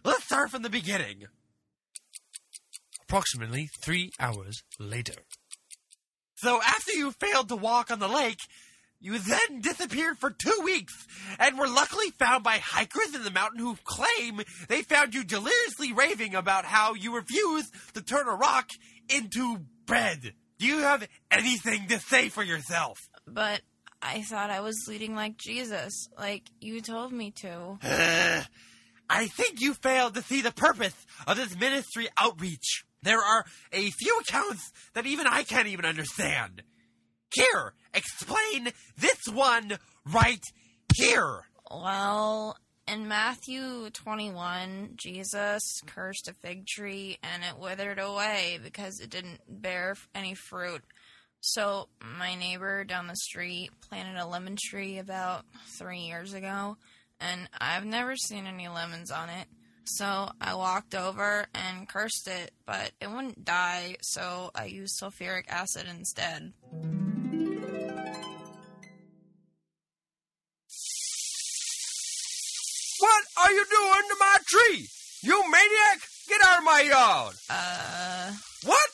Let's 0.03 0.25
start 0.25 0.49
from 0.49 0.61
the 0.61 0.69
beginning. 0.69 1.27
Approximately 3.13 3.69
three 3.79 4.11
hours 4.19 4.63
later. 4.79 5.13
So 6.33 6.59
after 6.63 6.93
you 6.93 7.11
failed 7.11 7.47
to 7.49 7.55
walk 7.55 7.91
on 7.91 7.99
the 7.99 8.07
lake, 8.07 8.39
you 8.99 9.19
then 9.19 9.61
disappeared 9.61 10.17
for 10.17 10.31
two 10.31 10.61
weeks 10.63 10.95
and 11.37 11.59
were 11.59 11.67
luckily 11.67 12.09
found 12.17 12.43
by 12.43 12.57
hikers 12.57 13.13
in 13.13 13.23
the 13.23 13.29
mountain 13.29 13.59
who 13.59 13.77
claim 13.83 14.41
they 14.67 14.81
found 14.81 15.13
you 15.13 15.23
deliriously 15.23 15.93
raving 15.93 16.33
about 16.33 16.65
how 16.65 16.95
you 16.95 17.15
refused 17.15 17.71
to 17.93 18.01
turn 18.01 18.27
a 18.27 18.33
rock 18.33 18.71
into 19.09 19.59
bread. 19.85 20.33
Do 20.57 20.65
you 20.65 20.79
have 20.79 21.07
anything 21.29 21.89
to 21.89 21.99
say 21.99 22.29
for 22.29 22.41
yourself? 22.41 22.97
But 23.27 23.61
I 24.01 24.23
thought 24.23 24.49
I 24.49 24.61
was 24.61 24.87
leading 24.87 25.13
like 25.13 25.37
Jesus, 25.37 26.09
like 26.17 26.49
you 26.59 26.81
told 26.81 27.13
me 27.13 27.29
to. 27.41 27.77
Uh, 27.83 28.41
I 29.07 29.27
think 29.27 29.61
you 29.61 29.75
failed 29.75 30.15
to 30.15 30.23
see 30.23 30.41
the 30.41 30.51
purpose 30.51 30.95
of 31.27 31.37
this 31.37 31.55
ministry 31.55 32.07
outreach. 32.17 32.85
There 33.03 33.19
are 33.19 33.45
a 33.73 33.91
few 33.91 34.19
accounts 34.19 34.71
that 34.93 35.05
even 35.05 35.27
I 35.27 35.43
can't 35.43 35.67
even 35.67 35.85
understand. 35.85 36.63
Here, 37.33 37.73
explain 37.93 38.71
this 38.97 39.19
one 39.31 39.77
right 40.05 40.43
here. 40.95 41.41
Well, 41.69 42.55
in 42.87 43.07
Matthew 43.07 43.89
21, 43.89 44.93
Jesus 44.95 45.61
cursed 45.85 46.29
a 46.29 46.33
fig 46.33 46.65
tree 46.65 47.17
and 47.23 47.43
it 47.43 47.59
withered 47.59 47.99
away 47.99 48.59
because 48.63 48.99
it 48.99 49.09
didn't 49.09 49.41
bear 49.47 49.95
any 50.15 50.33
fruit. 50.33 50.83
So, 51.41 51.89
my 51.99 52.35
neighbor 52.35 52.85
down 52.85 53.07
the 53.07 53.17
street 53.17 53.71
planted 53.81 54.17
a 54.17 54.25
lemon 54.25 54.55
tree 54.57 54.97
about 54.97 55.43
three 55.77 55.99
years 55.99 56.33
ago, 56.33 56.77
and 57.19 57.49
I've 57.59 57.83
never 57.83 58.15
seen 58.15 58.47
any 58.47 58.69
lemons 58.69 59.11
on 59.11 59.27
it. 59.27 59.47
So, 59.85 60.29
I 60.39 60.55
walked 60.55 60.95
over 60.95 61.45
and 61.53 61.87
cursed 61.89 62.27
it, 62.27 62.51
but 62.65 62.91
it 63.01 63.09
wouldn't 63.11 63.43
die, 63.43 63.97
so 64.01 64.49
I 64.55 64.65
used 64.65 64.99
sulfuric 64.99 65.43
acid 65.49 65.85
instead. 65.89 66.53
What 72.99 73.23
are 73.43 73.51
you 73.51 73.65
doing 73.69 74.03
to 74.09 74.15
my 74.19 74.37
tree? 74.45 74.87
You 75.23 75.41
maniac! 75.51 75.99
Get 76.27 76.41
out 76.43 76.59
of 76.59 76.63
my 76.63 76.81
yard! 76.81 77.35
Uh, 77.49 78.31
What? 78.65 78.89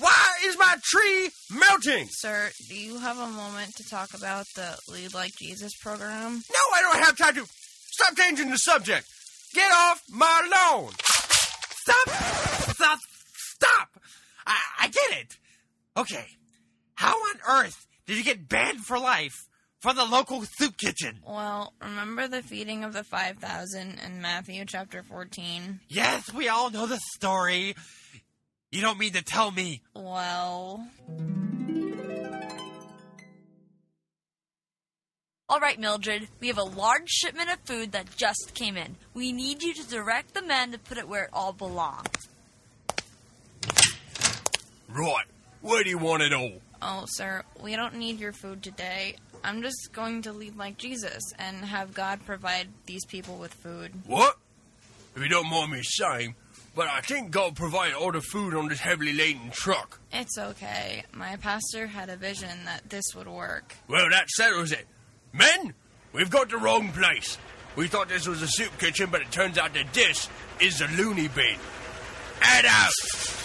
Why 0.00 0.36
is 0.44 0.56
my 0.58 0.76
tree 0.84 1.30
melting? 1.50 2.06
sir, 2.10 2.50
do 2.68 2.74
you 2.76 2.98
have 2.98 3.18
a 3.18 3.26
moment 3.26 3.74
to 3.76 3.88
talk 3.88 4.14
about 4.14 4.46
the 4.54 4.78
Lead 4.88 5.12
Like 5.12 5.32
Jesus 5.36 5.72
program? 5.76 6.34
No, 6.34 6.60
I 6.76 6.82
don't 6.82 7.02
have 7.04 7.16
time 7.16 7.34
to. 7.34 7.46
Stop 7.46 8.16
changing 8.16 8.50
the 8.50 8.58
subject. 8.58 9.08
Get 9.54 9.70
off 9.70 10.02
my 10.10 10.48
lawn. 10.50 10.92
Stop. 11.70 12.08
Stop. 12.74 12.98
Stop. 13.34 13.88
I, 14.46 14.56
I 14.80 14.88
get 14.88 15.20
it. 15.20 15.36
Okay. 15.96 16.26
How 16.94 17.14
on 17.14 17.64
earth 17.64 17.86
did 18.06 18.16
you 18.16 18.24
get 18.24 18.48
banned 18.48 18.80
for 18.80 18.98
life 18.98 19.48
from 19.80 19.96
the 19.96 20.04
local 20.04 20.42
soup 20.56 20.76
kitchen? 20.76 21.20
Well, 21.26 21.72
remember 21.80 22.28
the 22.28 22.42
feeding 22.42 22.84
of 22.84 22.92
the 22.92 23.04
5,000 23.04 24.00
in 24.04 24.20
Matthew 24.20 24.64
chapter 24.64 25.02
14? 25.02 25.80
Yes, 25.88 26.32
we 26.32 26.48
all 26.48 26.70
know 26.70 26.86
the 26.86 27.00
story. 27.14 27.74
You 28.70 28.80
don't 28.82 28.98
mean 28.98 29.12
to 29.12 29.22
tell 29.22 29.50
me. 29.50 29.82
Well, 29.94 30.86
All 35.50 35.60
right, 35.60 35.80
Mildred, 35.80 36.28
we 36.40 36.48
have 36.48 36.58
a 36.58 36.62
large 36.62 37.08
shipment 37.08 37.50
of 37.50 37.58
food 37.60 37.92
that 37.92 38.14
just 38.16 38.52
came 38.54 38.76
in. 38.76 38.96
We 39.14 39.32
need 39.32 39.62
you 39.62 39.72
to 39.72 39.88
direct 39.88 40.34
the 40.34 40.42
men 40.42 40.72
to 40.72 40.78
put 40.78 40.98
it 40.98 41.08
where 41.08 41.24
it 41.24 41.30
all 41.32 41.54
belongs. 41.54 42.28
Right. 44.88 45.24
Where 45.62 45.82
do 45.82 45.88
you 45.88 45.96
want 45.98 46.22
it 46.22 46.34
all? 46.34 46.52
oh, 46.82 47.04
sir, 47.08 47.42
we 47.62 47.74
don't 47.76 47.94
need 47.96 48.20
your 48.20 48.32
food 48.32 48.62
today. 48.62 49.16
I'm 49.42 49.62
just 49.62 49.92
going 49.92 50.22
to 50.22 50.32
lead 50.32 50.56
like 50.56 50.76
Jesus 50.76 51.22
and 51.38 51.64
have 51.64 51.94
God 51.94 52.24
provide 52.26 52.68
these 52.86 53.04
people 53.06 53.36
with 53.36 53.54
food. 53.54 53.92
What? 54.06 54.36
If 55.16 55.22
you 55.22 55.28
don't 55.28 55.48
mind 55.50 55.72
me 55.72 55.80
saying, 55.82 56.34
but 56.76 56.88
I 56.88 57.00
think 57.00 57.30
God 57.30 57.56
provided 57.56 57.94
all 57.94 58.12
the 58.12 58.20
food 58.20 58.54
on 58.54 58.68
this 58.68 58.80
heavily 58.80 59.12
laden 59.12 59.50
truck. 59.50 59.98
It's 60.12 60.38
okay. 60.38 61.04
My 61.12 61.36
pastor 61.36 61.86
had 61.86 62.10
a 62.10 62.16
vision 62.16 62.66
that 62.66 62.90
this 62.90 63.14
would 63.16 63.28
work. 63.28 63.74
Well, 63.88 64.10
that 64.10 64.28
settles 64.28 64.72
it. 64.72 64.86
Men, 65.32 65.74
we've 66.12 66.30
got 66.30 66.50
the 66.50 66.56
wrong 66.56 66.92
place. 66.92 67.38
We 67.76 67.86
thought 67.86 68.08
this 68.08 68.26
was 68.26 68.42
a 68.42 68.48
soup 68.48 68.76
kitchen, 68.78 69.08
but 69.10 69.20
it 69.20 69.30
turns 69.30 69.58
out 69.58 69.74
that 69.74 69.92
this 69.92 70.28
is 70.60 70.80
a 70.80 70.88
loony 70.88 71.28
bin. 71.28 71.56
Add 72.40 72.66
out! 72.66 73.37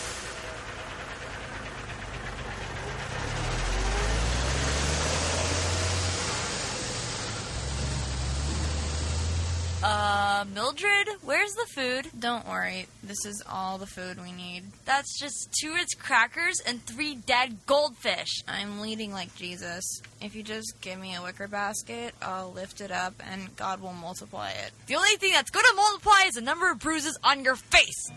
Uh, 9.85 10.45
Mildred, 10.53 11.09
where's 11.23 11.53
the 11.55 11.65
food? 11.75 12.07
Don't 12.17 12.47
worry, 12.47 12.87
this 13.03 13.25
is 13.25 13.43
all 13.49 13.77
the 13.77 13.85
food 13.85 14.17
we 14.21 14.31
need. 14.31 14.63
That's 14.85 15.19
just 15.19 15.53
two 15.59 15.73
Ritz 15.73 15.93
crackers 15.93 16.61
and 16.65 16.81
three 16.85 17.15
dead 17.15 17.57
goldfish. 17.65 18.43
I'm 18.47 18.79
leading 18.79 19.11
like 19.11 19.35
Jesus. 19.35 19.83
If 20.21 20.35
you 20.35 20.43
just 20.43 20.75
give 20.79 20.97
me 20.97 21.15
a 21.15 21.21
wicker 21.21 21.49
basket, 21.49 22.15
I'll 22.21 22.53
lift 22.53 22.79
it 22.79 22.91
up 22.91 23.13
and 23.29 23.53
God 23.57 23.81
will 23.81 23.91
multiply 23.91 24.51
it. 24.51 24.71
The 24.87 24.95
only 24.95 25.17
thing 25.17 25.33
that's 25.33 25.51
going 25.51 25.65
to 25.69 25.75
multiply 25.75 26.27
is 26.27 26.35
the 26.35 26.41
number 26.41 26.71
of 26.71 26.79
bruises 26.79 27.19
on 27.21 27.43
your 27.43 27.57
face. 27.57 28.09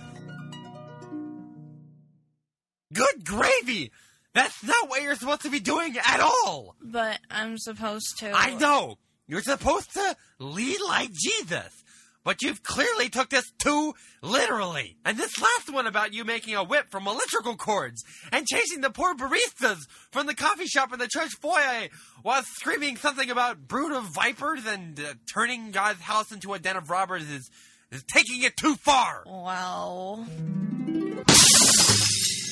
Good 2.92 3.24
gravy! 3.24 3.90
That's 4.34 4.62
not 4.62 4.88
what 4.88 5.02
you're 5.02 5.16
supposed 5.16 5.42
to 5.42 5.50
be 5.50 5.58
doing 5.60 5.96
at 5.98 6.20
all! 6.20 6.76
But 6.80 7.18
I'm 7.28 7.58
supposed 7.58 8.18
to. 8.18 8.30
I 8.32 8.54
know! 8.54 8.98
You're 9.28 9.42
supposed 9.42 9.92
to 9.94 10.16
lead 10.38 10.78
like 10.86 11.10
Jesus. 11.12 11.82
But 12.24 12.42
you've 12.42 12.62
clearly 12.64 13.08
took 13.08 13.30
this 13.30 13.48
too 13.58 13.94
literally. 14.20 14.96
And 15.04 15.16
this 15.16 15.40
last 15.40 15.72
one 15.72 15.86
about 15.86 16.12
you 16.12 16.24
making 16.24 16.56
a 16.56 16.64
whip 16.64 16.90
from 16.90 17.06
electrical 17.06 17.54
cords 17.56 18.02
and 18.32 18.44
chasing 18.48 18.80
the 18.80 18.90
poor 18.90 19.14
baristas 19.14 19.78
from 20.10 20.26
the 20.26 20.34
coffee 20.34 20.66
shop 20.66 20.92
in 20.92 20.98
the 20.98 21.06
church 21.06 21.30
foyer 21.40 21.86
while 22.22 22.42
screaming 22.42 22.96
something 22.96 23.30
about 23.30 23.68
brood 23.68 23.92
of 23.92 24.12
vipers 24.12 24.66
and 24.66 24.98
uh, 24.98 25.14
turning 25.32 25.70
God's 25.70 26.00
house 26.00 26.32
into 26.32 26.52
a 26.52 26.58
den 26.58 26.76
of 26.76 26.90
robbers 26.90 27.30
is, 27.30 27.48
is 27.92 28.02
taking 28.12 28.42
it 28.42 28.56
too 28.56 28.74
far. 28.74 29.22
Well, 29.24 30.26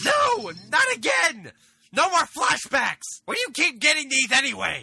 No, 0.05 0.53
not 0.71 0.85
again. 0.95 1.51
No 1.93 2.11
more 2.11 2.21
flashbacks. 2.21 3.23
Where 3.25 3.35
do 3.35 3.41
you 3.41 3.51
keep 3.53 3.81
getting 3.81 4.09
these 4.09 4.31
anyway? 4.31 4.83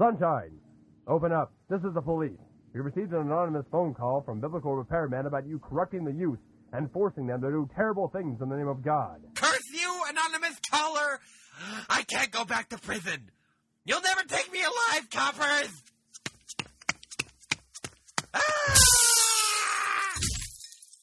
Sunshine, 0.00 0.56
open 1.06 1.30
up. 1.30 1.52
This 1.68 1.82
is 1.82 1.92
the 1.92 2.00
police. 2.00 2.38
We 2.72 2.80
received 2.80 3.12
an 3.12 3.20
anonymous 3.20 3.66
phone 3.70 3.92
call 3.92 4.22
from 4.22 4.40
biblical 4.40 4.82
repairmen 4.82 5.26
about 5.26 5.46
you 5.46 5.58
corrupting 5.58 6.06
the 6.06 6.12
youth 6.12 6.38
and 6.72 6.90
forcing 6.90 7.26
them 7.26 7.42
to 7.42 7.48
do 7.48 7.68
terrible 7.76 8.08
things 8.08 8.40
in 8.40 8.48
the 8.48 8.56
name 8.56 8.68
of 8.68 8.82
God. 8.82 9.20
Curse 9.34 9.70
you, 9.74 10.02
anonymous 10.08 10.58
caller! 10.70 11.20
I 11.90 12.02
can't 12.04 12.30
go 12.30 12.46
back 12.46 12.70
to 12.70 12.78
prison. 12.78 13.30
You'll 13.84 14.00
never 14.00 14.22
take 14.22 14.50
me 14.50 14.60
alive, 14.60 15.10
coppers! 15.10 15.82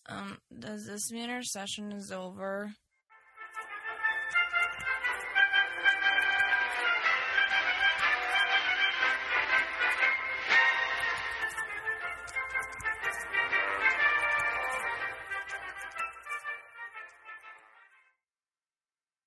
um, 0.10 0.40
does 0.58 0.88
this 0.88 1.12
mean 1.12 1.30
our 1.30 1.44
session 1.44 1.92
is 1.92 2.12
over? 2.12 2.74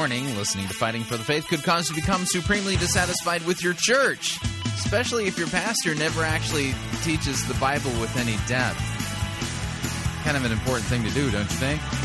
Listening 0.00 0.66
to 0.66 0.72
Fighting 0.72 1.04
for 1.04 1.18
the 1.18 1.24
Faith 1.24 1.46
could 1.46 1.62
cause 1.62 1.90
you 1.90 1.94
to 1.94 2.00
become 2.00 2.24
supremely 2.24 2.74
dissatisfied 2.76 3.44
with 3.44 3.62
your 3.62 3.74
church, 3.74 4.38
especially 4.74 5.26
if 5.26 5.36
your 5.36 5.46
pastor 5.48 5.94
never 5.94 6.24
actually 6.24 6.72
teaches 7.02 7.46
the 7.46 7.52
Bible 7.60 7.90
with 8.00 8.16
any 8.16 8.38
depth. 8.48 8.80
Kind 10.24 10.38
of 10.38 10.46
an 10.46 10.52
important 10.52 10.86
thing 10.86 11.04
to 11.04 11.10
do, 11.10 11.30
don't 11.30 11.42
you 11.42 11.56
think? 11.58 11.99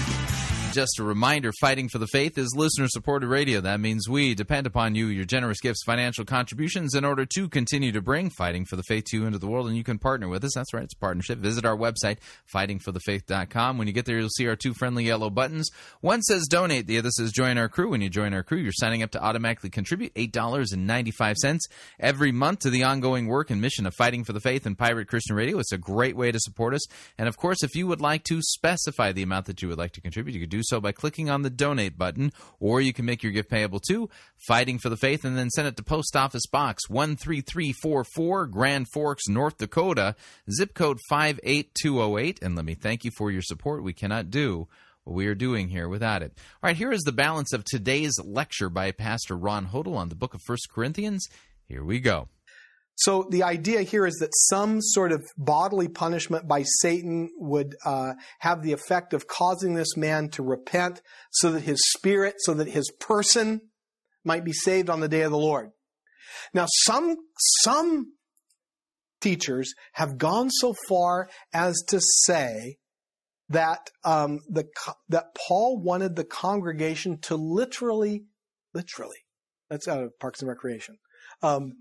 Just 0.75 0.99
a 0.99 1.05
reminder 1.05 1.53
Fighting 1.61 1.87
for 1.87 1.99
the 1.99 2.07
Faith 2.07 2.37
is 2.37 2.53
listener 2.53 2.89
supported 2.89 3.27
radio. 3.27 3.61
That 3.61 3.79
means 3.79 4.09
we 4.09 4.35
depend 4.35 4.67
upon 4.67 4.93
you, 4.93 5.07
your 5.07 5.23
generous 5.23 5.61
gifts, 5.61 5.85
financial 5.85 6.25
contributions 6.25 6.95
in 6.95 7.05
order 7.05 7.25
to 7.27 7.47
continue 7.47 7.93
to 7.93 8.01
bring 8.01 8.29
Fighting 8.29 8.65
for 8.65 8.75
the 8.75 8.83
Faith 8.83 9.05
to 9.05 9.17
you 9.17 9.25
into 9.25 9.37
the 9.37 9.47
world. 9.47 9.67
And 9.67 9.77
you 9.77 9.85
can 9.85 9.99
partner 9.99 10.27
with 10.27 10.43
us. 10.43 10.51
That's 10.53 10.73
right, 10.73 10.83
it's 10.83 10.93
a 10.93 10.97
partnership. 10.97 11.39
Visit 11.39 11.63
our 11.63 11.77
website, 11.77 12.17
fightingforthefaith.com. 12.53 13.77
When 13.77 13.87
you 13.87 13.93
get 13.93 14.03
there, 14.03 14.19
you'll 14.19 14.27
see 14.27 14.49
our 14.49 14.57
two 14.57 14.73
friendly 14.73 15.05
yellow 15.05 15.29
buttons. 15.29 15.69
One 16.01 16.21
says 16.23 16.45
donate, 16.49 16.87
the 16.87 16.97
other 16.97 17.09
says 17.09 17.31
join 17.31 17.57
our 17.57 17.69
crew. 17.69 17.91
When 17.91 18.01
you 18.01 18.09
join 18.09 18.33
our 18.33 18.43
crew, 18.43 18.57
you're 18.57 18.73
signing 18.73 19.01
up 19.01 19.11
to 19.11 19.23
automatically 19.23 19.69
contribute 19.69 20.13
$8.95 20.15 21.57
every 22.01 22.33
month 22.33 22.59
to 22.59 22.69
the 22.69 22.83
ongoing 22.83 23.27
work 23.27 23.49
and 23.49 23.61
mission 23.61 23.85
of 23.85 23.93
Fighting 23.93 24.25
for 24.25 24.33
the 24.33 24.41
Faith 24.41 24.65
and 24.65 24.77
Pirate 24.77 25.07
Christian 25.07 25.37
Radio. 25.37 25.57
It's 25.57 25.71
a 25.71 25.77
great 25.77 26.17
way 26.17 26.33
to 26.33 26.39
support 26.41 26.73
us. 26.73 26.85
And 27.17 27.29
of 27.29 27.37
course, 27.37 27.63
if 27.63 27.77
you 27.77 27.87
would 27.87 28.01
like 28.01 28.25
to 28.25 28.41
specify 28.41 29.13
the 29.13 29.23
amount 29.23 29.45
that 29.45 29.61
you 29.61 29.69
would 29.69 29.77
like 29.77 29.93
to 29.93 30.01
contribute, 30.01 30.33
you 30.33 30.41
could 30.41 30.49
do 30.49 30.64
so 30.65 30.81
by 30.81 30.91
clicking 30.91 31.29
on 31.29 31.41
the 31.41 31.49
donate 31.49 31.97
button, 31.97 32.31
or 32.59 32.81
you 32.81 32.93
can 32.93 33.05
make 33.05 33.23
your 33.23 33.31
gift 33.31 33.49
payable 33.49 33.79
to 33.87 34.09
Fighting 34.47 34.79
for 34.79 34.89
the 34.89 34.97
Faith 34.97 35.25
and 35.25 35.37
then 35.37 35.49
send 35.49 35.67
it 35.67 35.77
to 35.77 35.83
Post 35.83 36.15
Office 36.15 36.45
Box 36.47 36.83
13344, 36.87 38.47
Grand 38.47 38.87
Forks, 38.93 39.27
North 39.27 39.57
Dakota, 39.57 40.15
zip 40.51 40.73
code 40.73 40.99
58208. 41.09 42.39
And 42.41 42.55
let 42.55 42.65
me 42.65 42.75
thank 42.75 43.03
you 43.05 43.11
for 43.17 43.31
your 43.31 43.41
support. 43.41 43.83
We 43.83 43.93
cannot 43.93 44.29
do 44.29 44.67
what 45.03 45.15
we 45.15 45.27
are 45.27 45.35
doing 45.35 45.69
here 45.69 45.87
without 45.87 46.21
it. 46.21 46.33
All 46.61 46.67
right, 46.67 46.75
here 46.75 46.91
is 46.91 47.03
the 47.03 47.11
balance 47.11 47.53
of 47.53 47.63
today's 47.63 48.19
lecture 48.23 48.69
by 48.69 48.91
Pastor 48.91 49.35
Ron 49.35 49.67
Hodel 49.67 49.95
on 49.95 50.09
the 50.09 50.15
book 50.15 50.33
of 50.33 50.41
First 50.45 50.69
Corinthians. 50.69 51.27
Here 51.67 51.83
we 51.83 51.99
go. 51.99 52.27
So 52.95 53.27
the 53.29 53.43
idea 53.43 53.81
here 53.81 54.05
is 54.05 54.15
that 54.15 54.31
some 54.33 54.81
sort 54.81 55.11
of 55.11 55.21
bodily 55.37 55.89
punishment 55.89 56.47
by 56.47 56.63
Satan 56.63 57.29
would 57.35 57.75
uh, 57.85 58.13
have 58.39 58.63
the 58.63 58.71
effect 58.71 59.13
of 59.13 59.27
causing 59.27 59.73
this 59.73 59.97
man 59.97 60.29
to 60.29 60.43
repent 60.43 61.01
so 61.31 61.51
that 61.51 61.63
his 61.63 61.79
spirit, 61.95 62.35
so 62.39 62.53
that 62.53 62.69
his 62.69 62.89
person 62.99 63.61
might 64.23 64.45
be 64.45 64.53
saved 64.53 64.89
on 64.89 65.01
the 65.01 65.09
day 65.09 65.21
of 65.21 65.31
the 65.31 65.37
Lord. 65.37 65.71
Now, 66.53 66.67
some, 66.69 67.17
some 67.63 68.13
teachers 69.19 69.73
have 69.93 70.17
gone 70.17 70.49
so 70.49 70.73
far 70.87 71.29
as 71.53 71.75
to 71.89 71.99
say 72.01 72.77
that, 73.49 73.89
um, 74.03 74.39
the, 74.49 74.65
that 75.09 75.35
Paul 75.35 75.81
wanted 75.81 76.15
the 76.15 76.23
congregation 76.23 77.19
to 77.23 77.35
literally, 77.35 78.23
literally, 78.73 79.25
that's 79.69 79.87
out 79.87 80.01
of 80.01 80.17
Parks 80.19 80.39
and 80.39 80.49
Recreation. 80.49 80.97
Um, 81.43 81.73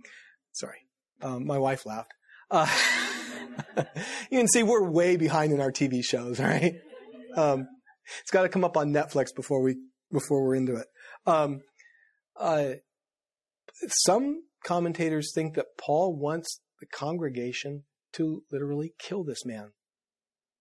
sorry. 0.52 0.78
Um, 1.22 1.46
my 1.46 1.58
wife 1.58 1.86
laughed. 1.86 2.12
Uh, 2.50 2.66
you 4.30 4.38
can 4.38 4.48
see 4.48 4.62
we're 4.62 4.88
way 4.88 5.16
behind 5.16 5.52
in 5.52 5.60
our 5.60 5.72
TV 5.72 6.04
shows, 6.04 6.40
right? 6.40 6.74
Um, 7.36 7.66
it's 8.20 8.30
got 8.30 8.42
to 8.42 8.48
come 8.48 8.64
up 8.64 8.76
on 8.76 8.92
Netflix 8.92 9.34
before 9.34 9.62
we 9.62 9.76
before 10.12 10.44
we're 10.44 10.54
into 10.54 10.76
it. 10.76 10.86
Um, 11.26 11.62
uh, 12.38 12.74
some 13.88 14.42
commentators 14.64 15.32
think 15.34 15.54
that 15.54 15.66
Paul 15.78 16.16
wants 16.16 16.60
the 16.80 16.86
congregation 16.86 17.84
to 18.14 18.42
literally 18.52 18.94
kill 18.98 19.24
this 19.24 19.44
man, 19.44 19.72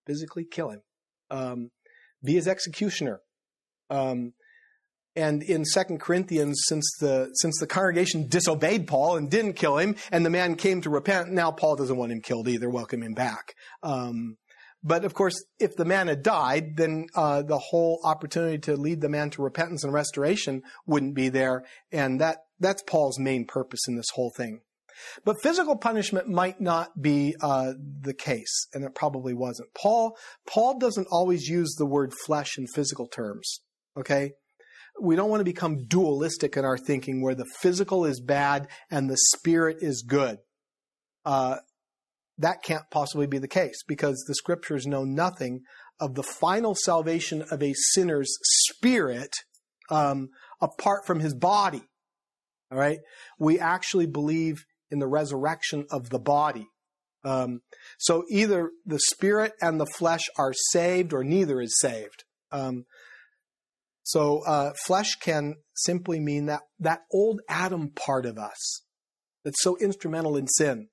physically 0.07 0.45
kill 0.49 0.69
him, 0.69 0.81
um, 1.29 1.69
be 2.23 2.33
his 2.33 2.47
executioner. 2.47 3.21
Um, 3.89 4.33
And 5.15 5.43
in 5.43 5.63
Second 5.63 5.99
Corinthians, 5.99 6.59
since 6.67 6.89
the 6.99 7.29
since 7.35 7.59
the 7.59 7.67
congregation 7.67 8.27
disobeyed 8.27 8.87
Paul 8.87 9.15
and 9.15 9.29
didn't 9.29 9.53
kill 9.53 9.77
him, 9.77 9.95
and 10.11 10.25
the 10.25 10.29
man 10.31 10.55
came 10.55 10.81
to 10.81 10.89
repent, 10.89 11.31
now 11.31 11.51
Paul 11.51 11.75
doesn't 11.75 11.97
want 11.97 12.11
him 12.11 12.21
killed 12.21 12.47
either. 12.47 12.69
Welcome 12.69 13.03
him 13.03 13.13
back. 13.13 13.53
Um, 13.83 14.37
but 14.83 15.05
of 15.05 15.13
course, 15.13 15.41
if 15.59 15.75
the 15.75 15.85
man 15.85 16.07
had 16.07 16.23
died, 16.23 16.75
then 16.75 17.07
uh, 17.15 17.41
the 17.43 17.57
whole 17.57 18.01
opportunity 18.03 18.57
to 18.59 18.75
lead 18.75 19.01
the 19.01 19.09
man 19.09 19.29
to 19.31 19.41
repentance 19.41 19.83
and 19.83 19.93
restoration 19.93 20.61
wouldn't 20.85 21.15
be 21.15 21.29
there, 21.29 21.63
and 21.91 22.19
that 22.19 22.39
that's 22.59 22.83
Paul's 22.83 23.19
main 23.19 23.45
purpose 23.45 23.81
in 23.87 23.95
this 23.95 24.09
whole 24.13 24.31
thing. 24.35 24.61
But 25.25 25.41
physical 25.41 25.75
punishment 25.75 26.27
might 26.27 26.61
not 26.61 27.01
be 27.01 27.35
uh, 27.41 27.73
the 28.01 28.13
case, 28.13 28.67
and 28.73 28.83
it 28.83 28.93
probably 28.93 29.33
wasn't. 29.33 29.73
Paul 29.73 30.17
Paul 30.47 30.79
doesn't 30.79 31.07
always 31.11 31.47
use 31.47 31.75
the 31.75 31.85
word 31.85 32.13
flesh 32.25 32.57
in 32.57 32.67
physical 32.67 33.07
terms. 33.07 33.61
Okay, 33.97 34.33
we 35.01 35.15
don't 35.15 35.29
want 35.29 35.41
to 35.41 35.45
become 35.45 35.85
dualistic 35.87 36.55
in 36.57 36.65
our 36.65 36.77
thinking, 36.77 37.21
where 37.21 37.35
the 37.35 37.49
physical 37.59 38.05
is 38.05 38.21
bad 38.21 38.67
and 38.89 39.09
the 39.09 39.17
spirit 39.17 39.77
is 39.81 40.03
good. 40.07 40.37
Uh, 41.25 41.57
that 42.37 42.63
can't 42.63 42.89
possibly 42.91 43.27
be 43.27 43.37
the 43.37 43.47
case 43.47 43.83
because 43.87 44.23
the 44.27 44.35
scriptures 44.35 44.85
know 44.85 45.03
nothing 45.03 45.61
of 45.99 46.15
the 46.15 46.23
final 46.23 46.75
salvation 46.75 47.43
of 47.51 47.61
a 47.61 47.73
sinner's 47.73 48.33
spirit 48.41 49.31
um, 49.89 50.29
apart 50.61 51.05
from 51.05 51.19
his 51.19 51.35
body. 51.35 51.83
All 52.71 52.77
right, 52.77 52.99
we 53.37 53.59
actually 53.59 54.07
believe 54.07 54.65
in 54.89 54.99
the 54.99 55.07
resurrection 55.07 55.85
of 55.91 56.09
the 56.09 56.19
body. 56.19 56.67
Um, 57.23 57.61
so 57.97 58.23
either 58.29 58.71
the 58.85 58.99
spirit 58.99 59.53
and 59.61 59.79
the 59.79 59.85
flesh 59.85 60.23
are 60.37 60.53
saved, 60.53 61.13
or 61.13 61.23
neither 61.23 61.61
is 61.61 61.79
saved. 61.79 62.23
Um, 62.51 62.85
so 64.03 64.41
uh, 64.45 64.73
flesh 64.85 65.15
can 65.15 65.55
simply 65.75 66.19
mean 66.19 66.45
that 66.47 66.61
that 66.79 67.01
old 67.11 67.41
Adam 67.49 67.89
part 67.89 68.25
of 68.25 68.37
us 68.37 68.83
that's 69.43 69.61
so 69.61 69.77
instrumental 69.77 70.35
in 70.35 70.47
sin, 70.47 70.89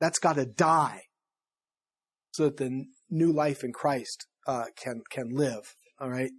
that's 0.00 0.18
got 0.18 0.36
to 0.36 0.46
die, 0.46 1.02
so 2.32 2.44
that 2.44 2.58
the 2.58 2.84
new 3.10 3.32
life 3.32 3.64
in 3.64 3.72
Christ 3.72 4.26
uh, 4.46 4.64
can 4.82 5.02
can 5.10 5.30
live. 5.30 5.74
All 6.00 6.10
right. 6.10 6.30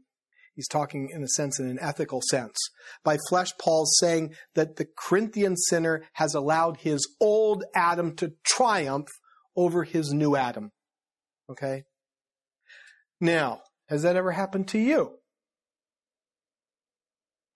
He's 0.54 0.68
talking 0.70 1.10
in 1.14 1.22
a 1.22 1.28
sense, 1.28 1.60
in 1.60 1.68
an 1.68 1.80
ethical 1.82 2.22
sense. 2.30 2.56
By 3.04 3.18
flesh, 3.28 3.50
Paul's 3.60 3.98
saying 4.00 4.36
that 4.54 4.78
the 4.78 4.88
Corinthian 4.98 5.58
sinner 5.58 6.04
has 6.14 6.34
allowed 6.34 6.78
his 6.78 7.06
old 7.20 7.66
Adam 7.76 8.16
to 8.18 8.32
triumph 8.46 9.10
over 9.58 9.84
his 9.84 10.14
new 10.14 10.38
Adam. 10.38 10.72
Okay? 11.50 11.84
Now, 13.20 13.62
has 13.90 14.04
that 14.04 14.16
ever 14.16 14.32
happened 14.32 14.70
to 14.70 14.80
you? 14.80 15.18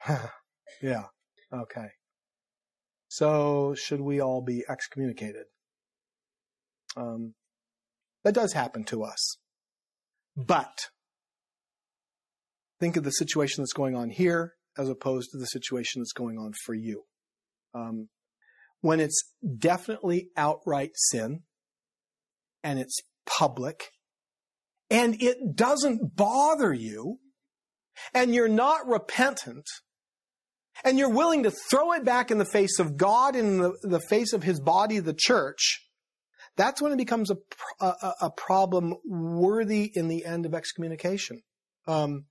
yeah. 0.81 1.05
Okay. 1.53 1.87
So, 3.07 3.73
should 3.75 4.01
we 4.01 4.21
all 4.21 4.41
be 4.41 4.63
excommunicated? 4.69 5.45
Um, 6.95 7.33
that 8.23 8.35
does 8.35 8.53
happen 8.53 8.83
to 8.85 9.03
us. 9.03 9.37
But, 10.35 10.89
think 12.79 12.97
of 12.97 13.03
the 13.03 13.11
situation 13.11 13.63
that's 13.63 13.73
going 13.73 13.95
on 13.95 14.09
here 14.09 14.53
as 14.77 14.89
opposed 14.89 15.31
to 15.31 15.37
the 15.37 15.45
situation 15.45 16.01
that's 16.01 16.13
going 16.13 16.37
on 16.37 16.53
for 16.65 16.73
you. 16.73 17.03
Um, 17.73 18.09
when 18.81 18.99
it's 18.99 19.21
definitely 19.57 20.29
outright 20.37 20.91
sin 20.93 21.41
and 22.63 22.79
it's 22.79 22.99
public 23.25 23.89
and 24.89 25.21
it 25.21 25.55
doesn't 25.55 26.15
bother 26.15 26.73
you 26.73 27.19
and 28.13 28.33
you're 28.33 28.47
not 28.47 28.87
repentant 28.87 29.65
and 30.83 30.97
you're 30.97 31.09
willing 31.09 31.43
to 31.43 31.51
throw 31.51 31.93
it 31.93 32.05
back 32.05 32.31
in 32.31 32.37
the 32.37 32.45
face 32.45 32.79
of 32.79 32.97
God 32.97 33.35
in 33.35 33.57
the, 33.59 33.73
the 33.83 33.99
face 33.99 34.33
of 34.33 34.43
his 34.43 34.59
body, 34.59 34.99
the 34.99 35.15
church, 35.17 35.85
that's 36.55 36.81
when 36.81 36.91
it 36.91 36.97
becomes 36.97 37.31
a, 37.31 37.37
a, 37.79 38.13
a 38.23 38.31
problem 38.31 38.95
worthy 39.05 39.91
in 39.93 40.07
the 40.07 40.25
end 40.25 40.45
of 40.45 40.53
excommunication. 40.53 41.41
Um, 41.87 42.25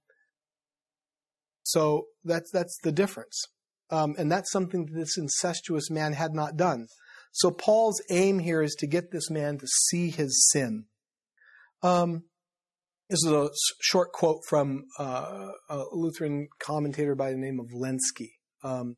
so 1.62 2.06
that's 2.24 2.50
that's 2.50 2.78
the 2.82 2.92
difference, 2.92 3.44
um, 3.90 4.14
and 4.18 4.30
that's 4.30 4.50
something 4.52 4.86
that 4.86 4.94
this 4.94 5.18
incestuous 5.18 5.90
man 5.90 6.12
had 6.12 6.34
not 6.34 6.56
done. 6.56 6.86
So 7.32 7.50
Paul's 7.50 8.02
aim 8.10 8.38
here 8.38 8.62
is 8.62 8.74
to 8.76 8.86
get 8.86 9.10
this 9.10 9.30
man 9.30 9.58
to 9.58 9.66
see 9.66 10.10
his 10.10 10.48
sin. 10.50 10.84
Um, 11.82 12.24
this 13.08 13.24
is 13.24 13.32
a 13.32 13.48
short 13.80 14.12
quote 14.12 14.40
from 14.48 14.84
uh, 14.98 15.48
a 15.68 15.84
Lutheran 15.92 16.48
commentator 16.58 17.14
by 17.14 17.30
the 17.30 17.38
name 17.38 17.58
of 17.58 17.68
Lenski. 17.70 18.32
Um, 18.62 18.96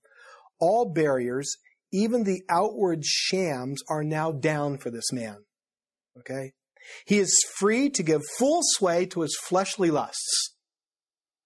All 0.58 0.92
barriers, 0.92 1.56
even 1.92 2.24
the 2.24 2.42
outward 2.50 3.04
shams, 3.04 3.82
are 3.88 4.02
now 4.02 4.32
down 4.32 4.78
for 4.78 4.90
this 4.90 5.12
man. 5.12 5.44
Okay? 6.18 6.52
He 7.06 7.18
is 7.18 7.32
free 7.56 7.88
to 7.90 8.02
give 8.02 8.22
full 8.38 8.60
sway 8.62 9.06
to 9.06 9.20
his 9.20 9.36
fleshly 9.36 9.90
lusts. 9.90 10.54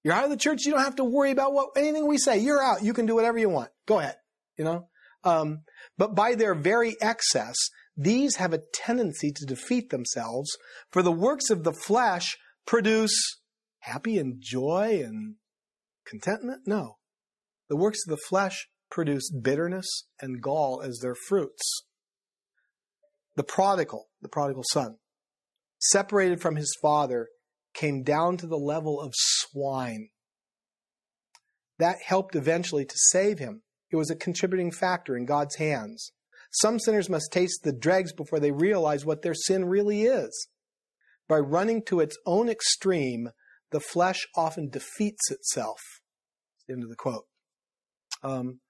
You're 0.03 0.15
out 0.15 0.25
of 0.25 0.31
the 0.31 0.37
church. 0.37 0.65
You 0.65 0.73
don't 0.73 0.85
have 0.85 0.97
to 0.97 1.05
worry 1.05 1.31
about 1.31 1.53
what 1.53 1.71
anything 1.77 2.07
we 2.07 2.19
say. 2.19 2.39
You're 2.39 2.63
out. 2.63 2.83
You 2.83 2.93
can 2.93 3.07
do 3.07 3.15
whatever 3.15 3.39
you 3.39 3.49
want. 3.49 3.71
Go 3.87 3.99
ahead. 4.01 4.17
You 4.57 4.65
know. 4.65 4.89
Um, 5.25 5.63
but 5.97 6.15
by 6.15 6.35
their 6.35 6.55
very 6.55 6.97
excess, 7.01 7.57
these 7.97 8.37
have 8.37 8.53
a 8.53 8.63
tendency 8.73 9.33
to 9.33 9.47
defeat 9.47 9.91
themselves. 9.91 10.51
For 10.91 11.03
the 11.03 11.13
works 11.13 11.49
of 11.51 11.65
the 11.65 11.73
flesh 11.73 12.37
produce 12.67 13.41
happy 13.81 14.19
and 14.19 14.37
joy 14.41 15.03
and 15.05 15.37
contentment. 16.07 16.63
No, 16.67 16.97
the 17.69 17.77
works 17.77 18.01
of 18.07 18.11
the 18.11 18.23
flesh 18.29 18.69
produce 18.91 19.31
bitterness 19.31 20.05
and 20.21 20.43
gall 20.43 20.81
as 20.83 20.99
their 21.01 21.15
fruits. 21.15 21.85
The 23.37 23.43
prodigal, 23.43 24.09
the 24.23 24.29
prodigal 24.29 24.65
son, 24.71 24.99
separated 25.81 26.41
from 26.41 26.57
his 26.57 26.77
father, 26.81 27.29
came 27.75 28.03
down 28.03 28.37
to 28.37 28.47
the 28.47 28.57
level 28.57 29.01
of 29.01 29.13
swine. 29.15 30.11
That 31.79 31.97
helped 32.07 32.37
eventually 32.37 32.85
to 32.85 32.95
save 32.97 33.41
him. 33.41 33.63
It 33.91 33.97
was 33.97 34.11
a 34.11 34.17
contributing 34.17 34.71
factor 34.71 35.17
in 35.17 35.27
God's 35.27 35.57
hands. 35.57 36.13
Some 36.53 36.79
sinners 36.79 37.11
must 37.11 37.33
taste 37.33 37.63
the 37.65 37.73
dregs 37.73 38.13
before 38.13 38.39
they 38.39 38.53
realize 38.53 39.05
what 39.05 39.23
their 39.23 39.35
sin 39.35 39.65
really 39.65 40.03
is. 40.03 40.49
By 41.29 41.39
running 41.39 41.83
to 41.87 42.01
its 42.01 42.19
own 42.27 42.49
extreme, 42.49 43.31
the 43.71 43.81
flesh 43.81 44.27
often 44.37 44.69
defeats 44.69 45.31
itself. 45.31 45.81
End 46.71 46.83
of 46.83 46.89
the 46.89 46.97
quote. 46.97 47.25
Um, 48.23 48.61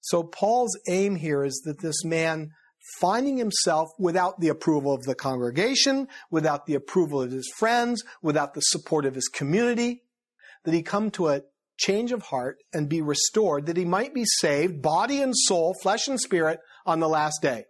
so 0.00 0.22
Paul's 0.22 0.78
aim 0.88 1.16
here 1.16 1.44
is 1.44 1.62
that 1.64 1.80
this 1.80 2.04
man 2.04 2.50
finding 2.98 3.36
himself 3.36 3.88
without 3.98 4.40
the 4.40 4.48
approval 4.48 4.92
of 4.92 5.02
the 5.02 5.14
congregation, 5.14 6.08
without 6.30 6.66
the 6.66 6.74
approval 6.74 7.22
of 7.22 7.30
his 7.30 7.50
friends, 7.56 8.02
without 8.20 8.54
the 8.54 8.60
support 8.60 9.06
of 9.06 9.14
his 9.14 9.28
community, 9.28 10.02
that 10.64 10.74
he 10.74 10.82
come 10.82 11.10
to 11.12 11.28
a 11.28 11.42
change 11.78 12.12
of 12.12 12.22
heart 12.22 12.58
and 12.72 12.88
be 12.88 13.00
restored, 13.00 13.66
that 13.66 13.76
he 13.76 13.84
might 13.84 14.12
be 14.12 14.24
saved, 14.24 14.82
body 14.82 15.22
and 15.22 15.34
soul, 15.36 15.74
flesh 15.82 16.08
and 16.08 16.20
spirit, 16.20 16.60
on 16.84 17.00
the 17.00 17.08
last 17.08 17.40
day. 17.40 17.64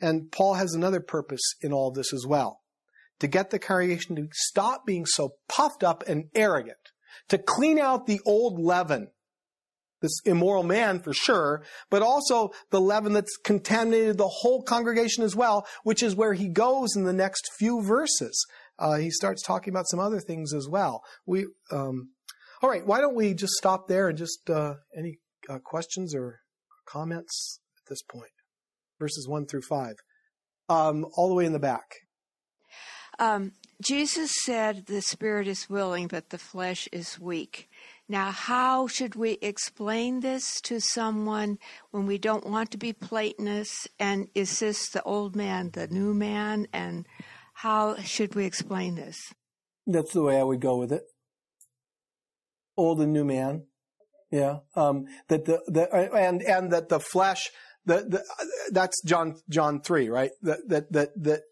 And 0.00 0.30
Paul 0.30 0.54
has 0.54 0.74
another 0.74 1.00
purpose 1.00 1.42
in 1.62 1.72
all 1.72 1.90
this 1.90 2.12
as 2.12 2.26
well 2.26 2.60
to 3.20 3.26
get 3.26 3.50
the 3.50 3.58
congregation 3.58 4.16
to 4.16 4.28
stop 4.32 4.86
being 4.86 5.06
so 5.06 5.32
puffed 5.48 5.82
up 5.82 6.04
and 6.06 6.26
arrogant, 6.34 6.78
to 7.28 7.38
clean 7.38 7.78
out 7.78 8.06
the 8.06 8.20
old 8.24 8.58
leaven 8.58 9.08
this 10.00 10.20
immoral 10.24 10.62
man 10.62 11.00
for 11.00 11.12
sure, 11.12 11.62
but 11.90 12.02
also 12.02 12.50
the 12.70 12.80
leaven 12.80 13.12
that's 13.12 13.36
contaminated 13.36 14.16
the 14.16 14.28
whole 14.28 14.62
congregation 14.62 15.24
as 15.24 15.34
well, 15.34 15.66
which 15.82 16.02
is 16.02 16.14
where 16.14 16.34
he 16.34 16.48
goes 16.48 16.94
in 16.96 17.04
the 17.04 17.12
next 17.12 17.50
few 17.58 17.82
verses. 17.82 18.46
Uh, 18.78 18.96
he 18.96 19.10
starts 19.10 19.42
talking 19.42 19.72
about 19.72 19.88
some 19.88 19.98
other 19.98 20.20
things 20.20 20.54
as 20.54 20.68
well. 20.68 21.02
We, 21.26 21.46
um, 21.72 22.10
all 22.62 22.70
right, 22.70 22.86
why 22.86 23.00
don't 23.00 23.16
we 23.16 23.34
just 23.34 23.54
stop 23.54 23.88
there 23.88 24.08
and 24.08 24.16
just 24.16 24.48
uh, 24.48 24.74
any 24.96 25.18
uh, 25.48 25.58
questions 25.58 26.14
or 26.14 26.40
comments 26.86 27.60
at 27.78 27.88
this 27.88 28.02
point? 28.02 28.30
Verses 28.98 29.28
one 29.28 29.46
through 29.46 29.62
five, 29.62 29.94
um, 30.68 31.06
all 31.14 31.28
the 31.28 31.34
way 31.34 31.44
in 31.44 31.52
the 31.52 31.58
back. 31.58 31.84
Um, 33.18 33.52
Jesus 33.80 34.30
said, 34.44 34.86
"The 34.86 35.02
spirit 35.02 35.46
is 35.46 35.70
willing, 35.70 36.08
but 36.08 36.30
the 36.30 36.38
flesh 36.38 36.88
is 36.92 37.18
weak." 37.18 37.68
Now, 38.08 38.30
how 38.30 38.86
should 38.86 39.16
we 39.16 39.32
explain 39.42 40.20
this 40.20 40.60
to 40.62 40.80
someone 40.80 41.58
when 41.90 42.06
we 42.06 42.16
don't 42.16 42.46
want 42.46 42.70
to 42.70 42.78
be 42.78 42.94
Platonists? 42.94 43.86
And 43.98 44.28
is 44.34 44.60
this 44.60 44.88
the 44.88 45.02
old 45.02 45.36
man, 45.36 45.70
the 45.72 45.88
new 45.88 46.14
man? 46.14 46.68
And 46.72 47.06
how 47.52 47.96
should 47.96 48.34
we 48.34 48.46
explain 48.46 48.94
this? 48.94 49.34
That's 49.86 50.14
the 50.14 50.22
way 50.22 50.40
I 50.40 50.42
would 50.42 50.60
go 50.60 50.78
with 50.78 50.90
it. 50.90 51.02
Old 52.78 53.00
and 53.00 53.12
new 53.12 53.26
man. 53.26 53.64
Yeah. 54.30 54.60
Um, 54.74 55.06
that 55.28 55.44
the, 55.44 55.60
the, 55.66 55.92
and, 56.14 56.42
and 56.42 56.72
that 56.72 56.88
the 56.88 57.00
flesh, 57.00 57.50
the, 57.84 58.06
the, 58.08 58.24
that's 58.70 59.02
John, 59.02 59.36
John 59.50 59.82
3, 59.82 60.08
right? 60.08 60.30
That, 60.42 60.68
that, 60.68 60.92
that, 60.92 61.22
that 61.22 61.42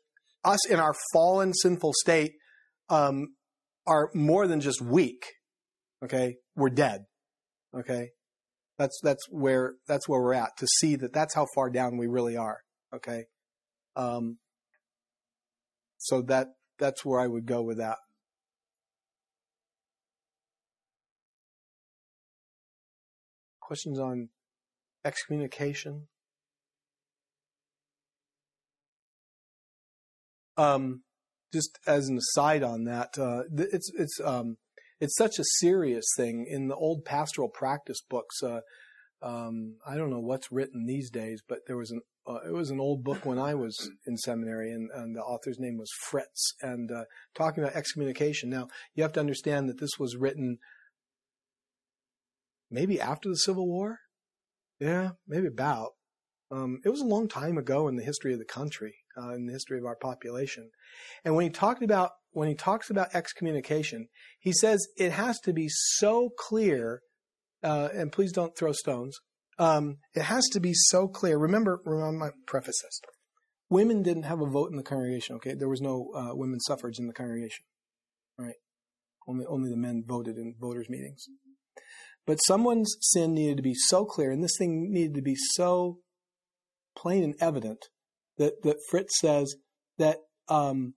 us 0.46 0.66
in 0.68 0.80
our 0.80 0.94
fallen 1.12 1.52
sinful 1.52 1.92
state, 1.94 2.32
um, 2.88 3.34
are 3.86 4.10
more 4.14 4.46
than 4.46 4.60
just 4.60 4.80
weak 4.80 5.26
Okay, 6.04 6.36
we're 6.54 6.70
dead. 6.70 7.06
Okay, 7.74 8.10
that's 8.78 8.98
that's 9.02 9.26
where 9.30 9.74
that's 9.88 10.08
where 10.08 10.20
we're 10.20 10.34
at 10.34 10.50
to 10.58 10.66
see 10.78 10.96
that 10.96 11.12
that's 11.12 11.34
how 11.34 11.46
far 11.54 11.70
down 11.70 11.96
we 11.96 12.06
really 12.06 12.36
are. 12.36 12.58
Okay, 12.94 13.24
um, 13.96 14.38
so 15.98 16.22
that 16.22 16.48
that's 16.78 17.04
where 17.04 17.18
I 17.18 17.26
would 17.26 17.46
go 17.46 17.62
with 17.62 17.78
that. 17.78 17.96
Questions 23.60 23.98
on 23.98 24.28
excommunication? 25.04 26.08
Um, 30.56 31.02
just 31.52 31.78
as 31.86 32.08
an 32.08 32.18
aside 32.18 32.62
on 32.62 32.84
that, 32.84 33.18
uh, 33.18 33.42
it's 33.56 33.90
it's 33.96 34.20
um, 34.24 34.56
it's 35.00 35.16
such 35.16 35.38
a 35.38 35.44
serious 35.58 36.06
thing 36.16 36.46
in 36.48 36.68
the 36.68 36.76
old 36.76 37.04
pastoral 37.04 37.48
practice 37.48 38.00
books. 38.08 38.42
Uh, 38.42 38.60
um, 39.22 39.76
I 39.86 39.96
don't 39.96 40.10
know 40.10 40.20
what's 40.20 40.52
written 40.52 40.86
these 40.86 41.10
days, 41.10 41.42
but 41.46 41.60
there 41.66 41.76
was 41.76 41.90
an 41.90 42.00
uh, 42.26 42.40
it 42.46 42.52
was 42.52 42.70
an 42.70 42.80
old 42.80 43.04
book 43.04 43.24
when 43.24 43.38
I 43.38 43.54
was 43.54 43.90
in 44.06 44.16
seminary, 44.16 44.72
and, 44.72 44.90
and 44.92 45.14
the 45.14 45.20
author's 45.20 45.60
name 45.60 45.78
was 45.78 45.90
Fritz, 46.08 46.54
and 46.60 46.90
uh, 46.90 47.04
talking 47.34 47.62
about 47.62 47.76
excommunication. 47.76 48.50
Now 48.50 48.68
you 48.94 49.02
have 49.02 49.12
to 49.12 49.20
understand 49.20 49.68
that 49.68 49.80
this 49.80 49.98
was 49.98 50.16
written 50.16 50.58
maybe 52.70 53.00
after 53.00 53.28
the 53.28 53.36
Civil 53.36 53.66
War. 53.66 54.00
Yeah, 54.80 55.10
maybe 55.26 55.46
about. 55.46 55.92
Um, 56.50 56.80
it 56.84 56.90
was 56.90 57.00
a 57.00 57.06
long 57.06 57.28
time 57.28 57.56
ago 57.58 57.88
in 57.88 57.96
the 57.96 58.04
history 58.04 58.32
of 58.32 58.38
the 58.38 58.44
country, 58.44 58.94
uh, 59.16 59.34
in 59.34 59.46
the 59.46 59.52
history 59.52 59.78
of 59.78 59.84
our 59.84 59.96
population. 59.96 60.70
And 61.24 61.34
when 61.34 61.44
he 61.44 61.50
talked 61.50 61.82
about 61.82 62.12
when 62.32 62.48
he 62.48 62.54
talks 62.54 62.90
about 62.90 63.14
excommunication, 63.14 64.08
he 64.38 64.52
says 64.52 64.86
it 64.98 65.10
has 65.12 65.40
to 65.40 65.54
be 65.54 65.68
so 65.70 66.30
clear. 66.38 67.00
Uh, 67.62 67.88
and 67.94 68.12
please 68.12 68.30
don't 68.30 68.56
throw 68.56 68.72
stones. 68.72 69.16
Um, 69.58 69.96
it 70.14 70.22
has 70.22 70.46
to 70.52 70.60
be 70.60 70.72
so 70.74 71.08
clear. 71.08 71.38
Remember, 71.38 71.80
remember 71.86 72.26
my 72.26 72.30
preface 72.46 72.82
this. 72.82 73.00
Women 73.70 74.02
didn't 74.02 74.24
have 74.24 74.42
a 74.42 74.46
vote 74.46 74.70
in 74.70 74.76
the 74.76 74.82
congregation. 74.82 75.36
Okay, 75.36 75.54
there 75.54 75.68
was 75.68 75.80
no 75.80 76.10
uh, 76.14 76.34
women's 76.34 76.66
suffrage 76.66 76.98
in 76.98 77.06
the 77.06 77.14
congregation. 77.14 77.64
Right, 78.38 78.56
only 79.26 79.46
only 79.46 79.70
the 79.70 79.78
men 79.78 80.04
voted 80.06 80.36
in 80.36 80.54
voters' 80.60 80.90
meetings. 80.90 81.24
But 82.26 82.36
someone's 82.46 82.96
sin 83.00 83.34
needed 83.34 83.56
to 83.56 83.62
be 83.62 83.74
so 83.74 84.04
clear, 84.04 84.30
and 84.30 84.44
this 84.44 84.56
thing 84.58 84.92
needed 84.92 85.14
to 85.14 85.22
be 85.22 85.36
so 85.54 86.00
plain 86.96 87.24
and 87.24 87.34
evident 87.40 87.86
that 88.38 88.62
that 88.62 88.76
Fritz 88.88 89.18
says 89.18 89.56
that 89.98 90.18
um, 90.48 90.94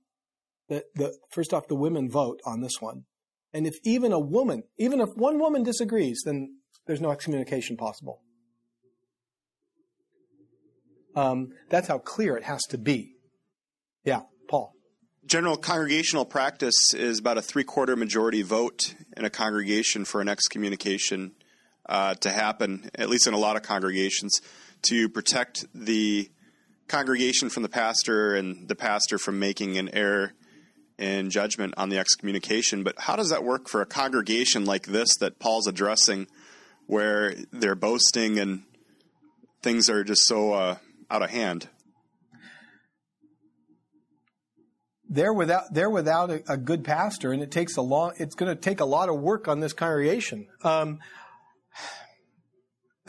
that 0.67 0.85
the 0.95 1.15
first 1.31 1.53
off 1.53 1.67
the 1.67 1.75
women 1.75 2.09
vote 2.09 2.39
on 2.45 2.61
this 2.61 2.79
one, 2.79 3.05
and 3.53 3.65
if 3.65 3.77
even 3.83 4.11
a 4.11 4.19
woman, 4.19 4.63
even 4.77 5.01
if 5.01 5.09
one 5.15 5.39
woman 5.39 5.63
disagrees, 5.63 6.21
then 6.25 6.57
there's 6.85 7.01
no 7.01 7.11
excommunication 7.11 7.77
possible. 7.77 8.21
Um, 11.15 11.49
that's 11.69 11.87
how 11.87 11.97
clear 11.97 12.37
it 12.37 12.43
has 12.43 12.61
to 12.69 12.77
be. 12.77 13.15
Yeah, 14.03 14.21
Paul. 14.47 14.73
General 15.25 15.57
congregational 15.57 16.25
practice 16.25 16.93
is 16.93 17.19
about 17.19 17.37
a 17.37 17.41
three 17.41 17.63
quarter 17.63 17.95
majority 17.95 18.41
vote 18.41 18.95
in 19.17 19.25
a 19.25 19.29
congregation 19.29 20.05
for 20.05 20.21
an 20.21 20.29
excommunication 20.29 21.33
uh, 21.87 22.15
to 22.15 22.29
happen, 22.29 22.89
at 22.95 23.09
least 23.09 23.27
in 23.27 23.33
a 23.33 23.37
lot 23.37 23.55
of 23.55 23.63
congregations, 23.63 24.41
to 24.83 25.09
protect 25.09 25.65
the 25.73 26.29
congregation 26.89 27.49
from 27.49 27.63
the 27.63 27.69
pastor 27.69 28.35
and 28.35 28.67
the 28.67 28.75
pastor 28.75 29.17
from 29.17 29.39
making 29.39 29.77
an 29.77 29.89
error 29.93 30.33
in 30.97 31.29
judgment 31.29 31.73
on 31.77 31.89
the 31.89 31.97
excommunication. 31.97 32.83
But 32.83 32.95
how 32.99 33.15
does 33.15 33.29
that 33.29 33.43
work 33.43 33.69
for 33.69 33.81
a 33.81 33.85
congregation 33.85 34.65
like 34.65 34.85
this 34.87 35.15
that 35.19 35.39
Paul's 35.39 35.67
addressing, 35.67 36.27
where 36.87 37.33
they're 37.51 37.75
boasting 37.75 38.37
and 38.37 38.63
things 39.61 39.89
are 39.89 40.03
just 40.03 40.25
so 40.25 40.53
uh, 40.53 40.77
out 41.09 41.23
of 41.23 41.29
hand? 41.29 41.69
They're 45.11 45.33
without 45.33 45.73
they're 45.73 45.89
without 45.89 46.29
a, 46.29 46.43
a, 46.53 46.57
good 46.57 46.83
pastor, 46.83 47.31
and 47.31 47.41
it 47.41 47.49
takes 47.49 47.77
a 47.77 47.81
long. 47.81 48.13
It's 48.17 48.35
going 48.35 48.55
to 48.55 48.61
take 48.61 48.79
a 48.79 48.85
lot 48.85 49.09
of 49.09 49.19
work 49.19 49.47
on 49.47 49.59
this 49.59 49.73
congregation. 49.73 50.47
Um, 50.63 50.99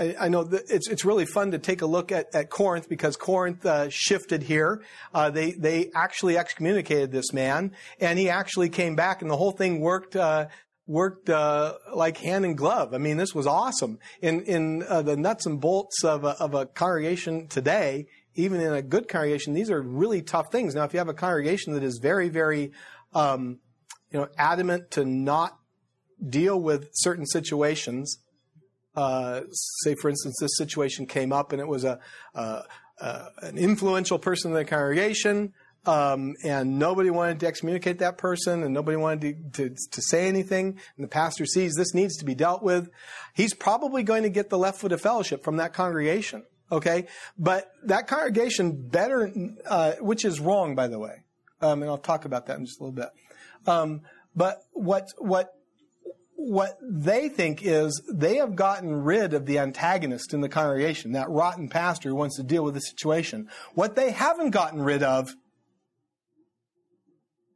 I, 0.00 0.16
I, 0.18 0.28
know 0.28 0.48
it's 0.50 0.88
it's 0.88 1.04
really 1.04 1.26
fun 1.26 1.50
to 1.50 1.58
take 1.58 1.82
a 1.82 1.86
look 1.86 2.10
at, 2.10 2.34
at 2.34 2.48
Corinth 2.48 2.88
because 2.88 3.16
Corinth 3.16 3.66
uh, 3.66 3.90
shifted 3.90 4.42
here. 4.42 4.82
Uh, 5.12 5.30
they 5.30 5.52
they 5.52 5.90
actually 5.94 6.38
excommunicated 6.38 7.12
this 7.12 7.32
man, 7.34 7.72
and 8.00 8.18
he 8.18 8.30
actually 8.30 8.70
came 8.70 8.96
back, 8.96 9.20
and 9.20 9.30
the 9.30 9.36
whole 9.36 9.52
thing 9.52 9.80
worked. 9.80 10.16
Uh, 10.16 10.46
worked 10.86 11.30
uh, 11.30 11.74
like 11.94 12.16
hand 12.16 12.44
in 12.44 12.56
glove. 12.56 12.92
I 12.92 12.98
mean, 12.98 13.16
this 13.16 13.32
was 13.32 13.46
awesome. 13.46 14.00
In 14.20 14.40
in 14.40 14.82
uh, 14.88 15.02
the 15.02 15.16
nuts 15.16 15.46
and 15.46 15.60
bolts 15.60 16.02
of 16.02 16.24
a, 16.24 16.30
of 16.40 16.52
a 16.52 16.66
congregation 16.66 17.46
today, 17.46 18.06
even 18.34 18.60
in 18.60 18.72
a 18.72 18.82
good 18.82 19.06
congregation, 19.06 19.54
these 19.54 19.70
are 19.70 19.80
really 19.80 20.22
tough 20.22 20.50
things. 20.50 20.74
Now, 20.74 20.84
if 20.84 20.92
you 20.92 20.98
have 20.98 21.08
a 21.08 21.14
congregation 21.14 21.74
that 21.74 21.84
is 21.84 22.00
very, 22.02 22.28
very, 22.28 22.72
um, 23.12 23.60
you 24.10 24.18
know, 24.18 24.28
adamant 24.36 24.90
to 24.92 25.04
not 25.04 25.58
deal 26.28 26.60
with 26.60 26.88
certain 26.92 27.26
situations, 27.26 28.18
uh, 28.96 29.42
say, 29.52 29.94
for 29.94 30.08
instance, 30.08 30.36
this 30.40 30.56
situation 30.56 31.06
came 31.06 31.32
up 31.32 31.52
and 31.52 31.60
it 31.60 31.68
was 31.68 31.84
a, 31.84 31.98
uh, 32.34 32.62
uh, 33.00 33.26
an 33.42 33.56
influential 33.56 34.18
person 34.18 34.50
in 34.50 34.56
the 34.56 34.64
congregation, 34.64 35.52
um, 35.86 36.34
and 36.44 36.78
nobody 36.78 37.08
wanted 37.08 37.40
to 37.40 37.46
excommunicate 37.46 38.00
that 38.00 38.18
person, 38.18 38.62
and 38.62 38.74
nobody 38.74 38.96
wanted 38.96 39.54
to, 39.54 39.68
to, 39.68 39.76
to, 39.90 40.02
say 40.02 40.28
anything, 40.28 40.78
and 40.96 41.04
the 41.04 41.08
pastor 41.08 41.46
sees 41.46 41.74
this 41.74 41.94
needs 41.94 42.18
to 42.18 42.26
be 42.26 42.34
dealt 42.34 42.62
with, 42.62 42.90
he's 43.32 43.54
probably 43.54 44.02
going 44.02 44.22
to 44.24 44.28
get 44.28 44.50
the 44.50 44.58
left 44.58 44.78
foot 44.78 44.92
of 44.92 45.00
fellowship 45.00 45.42
from 45.42 45.56
that 45.56 45.72
congregation. 45.72 46.44
Okay, 46.72 47.06
but 47.36 47.72
that 47.84 48.06
congregation 48.06 48.88
better, 48.88 49.32
uh, 49.66 49.92
which 50.00 50.24
is 50.24 50.38
wrong, 50.38 50.76
by 50.76 50.86
the 50.86 50.98
way, 50.98 51.24
um, 51.62 51.82
and 51.82 51.90
I'll 51.90 51.98
talk 51.98 52.26
about 52.26 52.46
that 52.46 52.58
in 52.58 52.66
just 52.66 52.78
a 52.78 52.84
little 52.84 52.94
bit. 52.94 53.08
Um, 53.66 54.02
but 54.36 54.62
what 54.72 55.08
what 55.18 55.52
what 56.48 56.78
they 56.82 57.28
think 57.28 57.60
is 57.62 58.00
they 58.10 58.36
have 58.36 58.56
gotten 58.56 59.02
rid 59.02 59.34
of 59.34 59.46
the 59.46 59.58
antagonist 59.58 60.32
in 60.32 60.40
the 60.40 60.48
congregation, 60.48 61.12
that 61.12 61.28
rotten 61.28 61.68
pastor 61.68 62.08
who 62.08 62.14
wants 62.14 62.36
to 62.36 62.42
deal 62.42 62.64
with 62.64 62.74
the 62.74 62.80
situation. 62.80 63.48
What 63.74 63.94
they 63.94 64.10
haven't 64.10 64.50
gotten 64.50 64.82
rid 64.82 65.02
of 65.02 65.34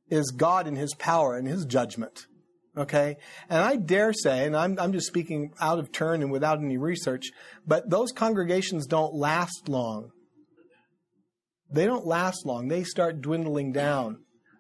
is 0.09 0.31
God 0.31 0.67
and 0.67 0.77
His 0.77 0.95
power 0.95 1.37
and 1.37 1.49
His 1.49 1.65
judgment. 1.65 2.27
Okay? 2.77 3.17
And 3.49 3.63
I 3.63 3.77
dare 3.77 4.13
say, 4.13 4.45
and 4.47 4.57
I'm, 4.57 4.79
I'm 4.79 4.93
just 4.93 5.07
speaking 5.07 5.53
out 5.61 5.79
of 5.79 5.91
turn 5.91 6.23
and 6.23 6.31
without 6.31 6.59
any 6.59 6.77
research, 6.77 7.31
but 7.67 7.89
those 7.89 8.13
congregations 8.13 8.87
don't 8.87 9.15
last 9.15 9.69
long. 9.69 10.11
They 11.71 11.87
don't 11.87 12.07
last 12.07 12.45
long. 12.45 12.69
They 12.69 12.85
start 12.85 13.23
dwindling 13.23 13.73
down 13.73 14.19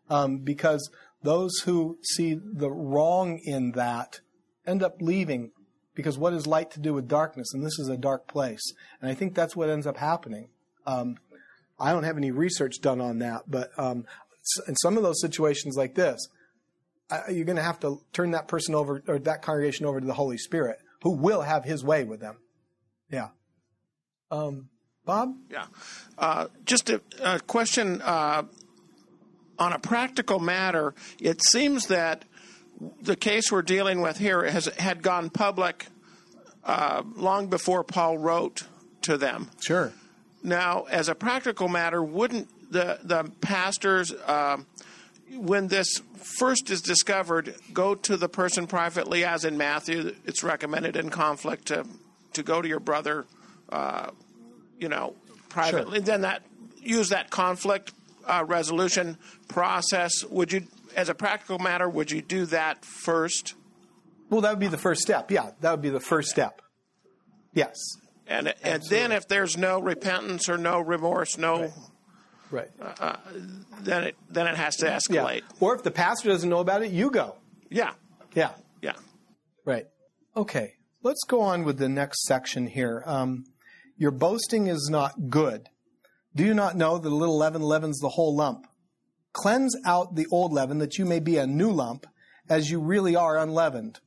um, 0.08 0.38
because 0.38 0.90
those 1.24 1.60
who 1.60 1.98
see 2.02 2.34
the 2.34 2.70
wrong 2.70 3.40
in 3.44 3.72
that 3.72 4.20
end 4.66 4.82
up 4.82 5.00
leaving 5.00 5.50
because 5.94 6.18
what 6.18 6.34
is 6.34 6.46
light 6.46 6.70
to 6.72 6.80
do 6.80 6.92
with 6.92 7.08
darkness? 7.08 7.52
And 7.54 7.64
this 7.64 7.78
is 7.78 7.88
a 7.88 7.96
dark 7.96 8.28
place. 8.28 8.62
And 9.00 9.10
I 9.10 9.14
think 9.14 9.34
that's 9.34 9.56
what 9.56 9.70
ends 9.70 9.86
up 9.86 9.96
happening. 9.96 10.50
Um, 10.86 11.16
I 11.80 11.92
don't 11.92 12.04
have 12.04 12.18
any 12.18 12.30
research 12.30 12.80
done 12.80 13.00
on 13.00 13.18
that, 13.20 13.42
but 13.48 13.70
um, 13.78 14.04
in 14.68 14.76
some 14.76 14.96
of 14.98 15.02
those 15.02 15.20
situations 15.20 15.76
like 15.76 15.94
this, 15.94 16.28
you're 17.30 17.44
going 17.44 17.56
to 17.56 17.62
have 17.62 17.80
to 17.80 18.02
turn 18.12 18.32
that 18.32 18.46
person 18.46 18.74
over 18.74 19.02
or 19.08 19.18
that 19.20 19.40
congregation 19.42 19.86
over 19.86 20.00
to 20.00 20.06
the 20.06 20.14
Holy 20.14 20.38
Spirit, 20.38 20.78
who 21.02 21.10
will 21.10 21.42
have 21.42 21.64
His 21.64 21.82
way 21.82 22.04
with 22.04 22.20
them. 22.20 22.36
Yeah. 23.10 23.28
Um, 24.30 24.68
Bob. 25.04 25.34
Yeah. 25.50 25.66
Uh, 26.18 26.48
just 26.64 26.90
a, 26.90 27.00
a 27.22 27.40
question 27.40 28.02
uh, 28.02 28.44
on 29.58 29.72
a 29.72 29.78
practical 29.78 30.38
matter. 30.38 30.94
It 31.20 31.42
seems 31.42 31.86
that 31.86 32.24
the 33.02 33.16
case 33.16 33.52
we're 33.52 33.62
dealing 33.62 34.00
with 34.00 34.18
here 34.18 34.42
has 34.44 34.66
had 34.78 35.02
gone 35.02 35.30
public 35.30 35.86
uh, 36.64 37.02
long 37.16 37.48
before 37.48 37.84
Paul 37.84 38.18
wrote 38.18 38.66
to 39.02 39.16
them. 39.16 39.50
Sure. 39.60 39.92
Now, 40.42 40.84
as 40.90 41.08
a 41.08 41.14
practical 41.14 41.68
matter, 41.68 42.02
wouldn't 42.02 42.48
the 42.70 42.98
the 43.02 43.30
pastors 43.40 44.12
uh, 44.12 44.58
when 45.36 45.68
this 45.68 46.00
first 46.16 46.70
is 46.70 46.80
discovered, 46.80 47.54
go 47.72 47.94
to 47.94 48.16
the 48.16 48.28
person 48.28 48.66
privately, 48.66 49.24
as 49.24 49.44
in 49.44 49.56
Matthew. 49.56 50.14
It's 50.24 50.42
recommended 50.42 50.96
in 50.96 51.10
conflict 51.10 51.66
to 51.66 51.86
to 52.34 52.42
go 52.42 52.60
to 52.60 52.68
your 52.68 52.80
brother, 52.80 53.26
uh, 53.70 54.10
you 54.78 54.88
know, 54.88 55.14
privately. 55.48 55.98
Sure. 55.98 56.04
Then 56.04 56.20
that 56.22 56.42
use 56.82 57.10
that 57.10 57.30
conflict 57.30 57.92
uh, 58.26 58.44
resolution 58.46 59.18
process. 59.48 60.24
Would 60.24 60.52
you, 60.52 60.66
as 60.96 61.08
a 61.08 61.14
practical 61.14 61.58
matter, 61.58 61.88
would 61.88 62.10
you 62.10 62.22
do 62.22 62.46
that 62.46 62.84
first? 62.84 63.54
Well, 64.30 64.40
that 64.40 64.50
would 64.50 64.58
be 64.60 64.68
the 64.68 64.78
first 64.78 65.02
step. 65.02 65.30
Yeah, 65.30 65.50
that 65.60 65.70
would 65.70 65.82
be 65.82 65.90
the 65.90 66.00
first 66.00 66.28
step. 66.28 66.62
Yes. 67.52 67.76
And 68.26 68.48
Absolutely. 68.48 68.70
and 68.72 68.82
then 68.90 69.12
if 69.12 69.28
there's 69.28 69.56
no 69.56 69.80
repentance 69.80 70.48
or 70.48 70.56
no 70.58 70.80
remorse, 70.80 71.36
no. 71.36 71.60
Right 71.60 71.72
Right. 72.50 72.70
Uh, 72.78 73.16
then 73.80 74.04
it 74.04 74.16
then 74.30 74.46
it 74.46 74.54
has 74.54 74.76
to 74.76 74.86
escalate. 74.86 75.40
Yeah. 75.40 75.56
Or 75.58 75.74
if 75.74 75.82
the 75.82 75.90
pastor 75.90 76.28
doesn't 76.28 76.48
know 76.48 76.60
about 76.60 76.82
it, 76.82 76.92
you 76.92 77.10
go. 77.10 77.36
Yeah. 77.68 77.94
Yeah. 78.34 78.52
Yeah. 78.80 78.92
Right. 79.64 79.86
Okay. 80.36 80.74
Let's 81.02 81.24
go 81.26 81.40
on 81.40 81.64
with 81.64 81.78
the 81.78 81.88
next 81.88 82.22
section 82.24 82.68
here. 82.68 83.02
Um, 83.06 83.44
your 83.96 84.12
boasting 84.12 84.68
is 84.68 84.88
not 84.88 85.30
good. 85.30 85.68
Do 86.36 86.44
you 86.44 86.54
not 86.54 86.76
know 86.76 86.98
that 86.98 87.08
a 87.08 87.14
little 87.14 87.38
leaven 87.38 87.62
leavens 87.62 88.00
the 88.00 88.10
whole 88.10 88.34
lump? 88.34 88.66
Cleanse 89.32 89.76
out 89.86 90.16
the 90.16 90.26
old 90.30 90.52
leaven 90.52 90.78
that 90.78 90.98
you 90.98 91.04
may 91.04 91.20
be 91.20 91.36
a 91.36 91.46
new 91.46 91.70
lump, 91.70 92.06
as 92.48 92.70
you 92.70 92.80
really 92.80 93.14
are 93.14 93.38
unleavened. 93.38 94.00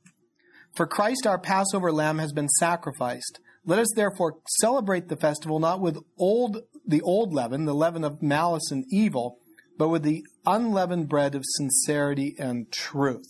For 0.76 0.86
Christ 0.86 1.26
our 1.26 1.38
Passover 1.38 1.90
lamb 1.90 2.18
has 2.18 2.32
been 2.32 2.48
sacrificed. 2.58 3.40
Let 3.64 3.78
us 3.78 3.88
therefore 3.96 4.36
celebrate 4.60 5.08
the 5.08 5.16
festival 5.16 5.58
not 5.58 5.80
with 5.80 5.98
old 6.18 6.58
the 6.86 7.02
old 7.02 7.34
leaven, 7.34 7.66
the 7.66 7.74
leaven 7.74 8.04
of 8.04 8.22
malice 8.22 8.70
and 8.70 8.84
evil, 8.90 9.38
but 9.76 9.88
with 9.88 10.02
the 10.02 10.24
unleavened 10.46 11.08
bread 11.08 11.34
of 11.34 11.42
sincerity 11.44 12.34
and 12.38 12.70
truth. 12.72 13.28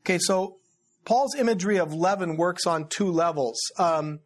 Okay, 0.00 0.18
so 0.18 0.58
Paul's 1.04 1.34
imagery 1.34 1.78
of 1.78 1.92
leaven 1.92 2.36
works 2.36 2.66
on 2.66 2.88
two 2.88 3.10
levels. 3.10 3.58
Um, 3.78 4.20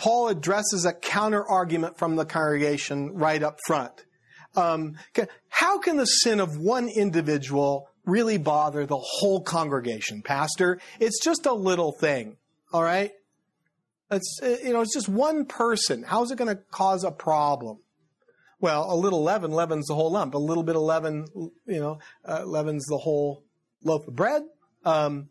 Paul 0.00 0.28
addresses 0.28 0.86
a 0.86 0.94
counter 0.94 1.46
argument 1.46 1.98
from 1.98 2.16
the 2.16 2.24
congregation 2.24 3.12
right 3.12 3.42
up 3.42 3.58
front. 3.66 3.92
Um, 4.56 4.94
how 5.50 5.78
can 5.78 5.98
the 5.98 6.06
sin 6.06 6.40
of 6.40 6.56
one 6.56 6.88
individual 6.88 7.86
really 8.06 8.38
bother 8.38 8.86
the 8.86 8.96
whole 8.96 9.42
congregation, 9.42 10.22
Pastor? 10.22 10.80
It's 11.00 11.22
just 11.22 11.44
a 11.44 11.52
little 11.52 11.92
thing, 11.92 12.38
all 12.72 12.82
right? 12.82 13.10
It's 14.10 14.40
you 14.42 14.72
know, 14.72 14.80
it's 14.80 14.94
just 14.94 15.10
one 15.10 15.44
person. 15.44 16.02
How's 16.02 16.30
it 16.30 16.38
going 16.38 16.56
to 16.56 16.62
cause 16.70 17.04
a 17.04 17.10
problem? 17.10 17.80
Well, 18.58 18.90
a 18.90 18.96
little 18.96 19.22
leaven 19.22 19.50
leavens 19.50 19.86
the 19.86 19.94
whole 19.94 20.12
lump. 20.12 20.32
A 20.32 20.38
little 20.38 20.62
bit 20.62 20.76
of 20.76 20.82
leaven, 20.82 21.26
you 21.66 21.78
know, 21.78 21.98
uh, 22.26 22.44
leavens 22.46 22.86
the 22.86 22.96
whole 22.96 23.44
loaf 23.84 24.08
of 24.08 24.16
bread. 24.16 24.44
Um, 24.82 25.28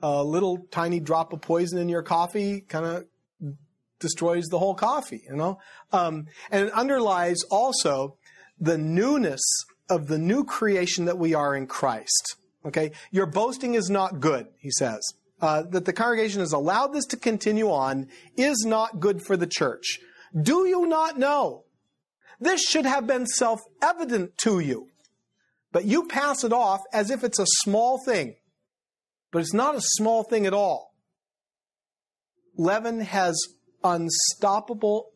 a 0.00 0.22
little 0.22 0.58
tiny 0.70 1.00
drop 1.00 1.32
of 1.32 1.40
poison 1.40 1.78
in 1.78 1.88
your 1.88 2.02
coffee 2.02 2.60
kind 2.60 2.86
of 2.86 3.04
destroys 4.02 4.48
the 4.48 4.58
whole 4.58 4.74
coffee, 4.74 5.22
you 5.28 5.36
know? 5.36 5.58
Um, 5.92 6.26
and 6.50 6.66
it 6.66 6.72
underlies 6.72 7.38
also 7.50 8.16
the 8.60 8.76
newness 8.76 9.40
of 9.88 10.08
the 10.08 10.18
new 10.18 10.44
creation 10.44 11.06
that 11.06 11.18
we 11.18 11.34
are 11.34 11.56
in 11.56 11.66
Christ. 11.66 12.36
Okay? 12.66 12.92
Your 13.10 13.26
boasting 13.26 13.74
is 13.74 13.88
not 13.88 14.20
good, 14.20 14.46
he 14.58 14.70
says. 14.70 15.00
Uh, 15.40 15.62
that 15.70 15.84
the 15.86 15.92
congregation 15.92 16.40
has 16.40 16.52
allowed 16.52 16.92
this 16.92 17.06
to 17.06 17.16
continue 17.16 17.70
on 17.70 18.06
is 18.36 18.64
not 18.66 19.00
good 19.00 19.22
for 19.26 19.36
the 19.36 19.46
church. 19.46 19.98
Do 20.40 20.66
you 20.66 20.86
not 20.86 21.18
know? 21.18 21.64
This 22.40 22.62
should 22.62 22.86
have 22.86 23.06
been 23.06 23.26
self 23.26 23.60
evident 23.82 24.38
to 24.38 24.60
you. 24.60 24.88
But 25.72 25.84
you 25.86 26.06
pass 26.06 26.44
it 26.44 26.52
off 26.52 26.80
as 26.92 27.10
if 27.10 27.24
it's 27.24 27.38
a 27.38 27.46
small 27.46 27.98
thing. 28.04 28.36
But 29.32 29.40
it's 29.40 29.54
not 29.54 29.74
a 29.74 29.80
small 29.80 30.22
thing 30.22 30.46
at 30.46 30.54
all. 30.54 30.92
Leaven 32.56 33.00
has 33.00 33.36
unstoppable 33.84 35.10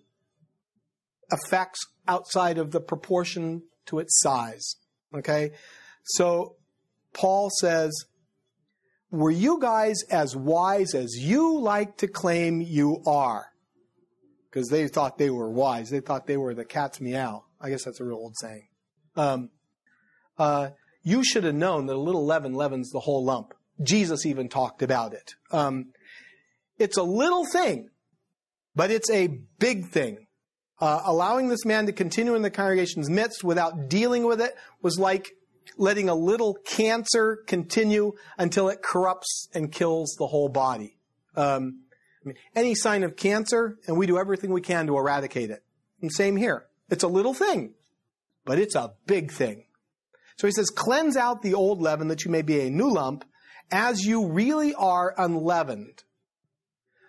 effects 1.30 1.80
outside 2.06 2.58
of 2.58 2.70
the 2.70 2.80
proportion 2.80 3.62
to 3.86 3.98
its 3.98 4.20
size. 4.20 4.76
Okay? 5.14 5.52
So 6.04 6.56
Paul 7.12 7.50
says, 7.60 7.92
Were 9.10 9.30
you 9.30 9.58
guys 9.60 10.02
as 10.10 10.36
wise 10.36 10.94
as 10.94 11.16
you 11.16 11.58
like 11.58 11.96
to 11.98 12.08
claim 12.08 12.60
you 12.60 13.02
are? 13.06 13.46
Because 14.50 14.68
they 14.68 14.88
thought 14.88 15.18
they 15.18 15.30
were 15.30 15.50
wise. 15.50 15.90
They 15.90 16.00
thought 16.00 16.26
they 16.26 16.36
were 16.36 16.54
the 16.54 16.64
cat's 16.64 17.00
meow. 17.00 17.44
I 17.60 17.70
guess 17.70 17.84
that's 17.84 18.00
a 18.00 18.04
real 18.04 18.16
old 18.16 18.36
saying. 18.36 18.68
Um, 19.16 19.50
uh, 20.38 20.70
you 21.02 21.24
should 21.24 21.44
have 21.44 21.54
known 21.54 21.86
that 21.86 21.96
a 21.96 21.98
little 21.98 22.24
leaven 22.24 22.54
leavens 22.54 22.90
the 22.90 23.00
whole 23.00 23.24
lump. 23.24 23.54
Jesus 23.82 24.26
even 24.26 24.48
talked 24.48 24.82
about 24.82 25.12
it. 25.12 25.34
Um, 25.50 25.92
it's 26.78 26.96
a 26.96 27.02
little 27.02 27.46
thing, 27.46 27.88
but 28.76 28.90
it's 28.90 29.10
a 29.10 29.26
big 29.58 29.88
thing. 29.88 30.26
Uh, 30.78 31.00
allowing 31.06 31.48
this 31.48 31.64
man 31.64 31.86
to 31.86 31.92
continue 31.92 32.34
in 32.34 32.42
the 32.42 32.50
congregation's 32.50 33.08
midst 33.08 33.42
without 33.42 33.88
dealing 33.88 34.26
with 34.26 34.42
it 34.42 34.54
was 34.82 34.98
like 34.98 35.32
letting 35.78 36.10
a 36.10 36.14
little 36.14 36.54
cancer 36.66 37.38
continue 37.46 38.12
until 38.36 38.68
it 38.68 38.82
corrupts 38.82 39.48
and 39.54 39.72
kills 39.72 40.14
the 40.18 40.26
whole 40.26 40.50
body. 40.50 40.98
Um, 41.34 41.80
I 42.22 42.28
mean, 42.28 42.36
any 42.54 42.74
sign 42.74 43.04
of 43.04 43.16
cancer, 43.16 43.78
and 43.86 43.96
we 43.96 44.06
do 44.06 44.18
everything 44.18 44.50
we 44.50 44.60
can 44.60 44.86
to 44.86 44.96
eradicate 44.98 45.50
it. 45.50 45.62
And 46.02 46.12
same 46.12 46.36
here. 46.36 46.66
It's 46.90 47.04
a 47.04 47.08
little 47.08 47.34
thing, 47.34 47.74
but 48.44 48.58
it's 48.58 48.74
a 48.74 48.92
big 49.06 49.32
thing. 49.32 49.64
So 50.36 50.46
he 50.46 50.52
says, 50.52 50.68
cleanse 50.68 51.16
out 51.16 51.40
the 51.40 51.54
old 51.54 51.80
leaven 51.80 52.08
that 52.08 52.24
you 52.24 52.30
may 52.30 52.42
be 52.42 52.60
a 52.60 52.70
new 52.70 52.92
lump, 52.92 53.24
as 53.70 54.04
you 54.04 54.28
really 54.28 54.74
are 54.74 55.14
unleavened. 55.16 56.04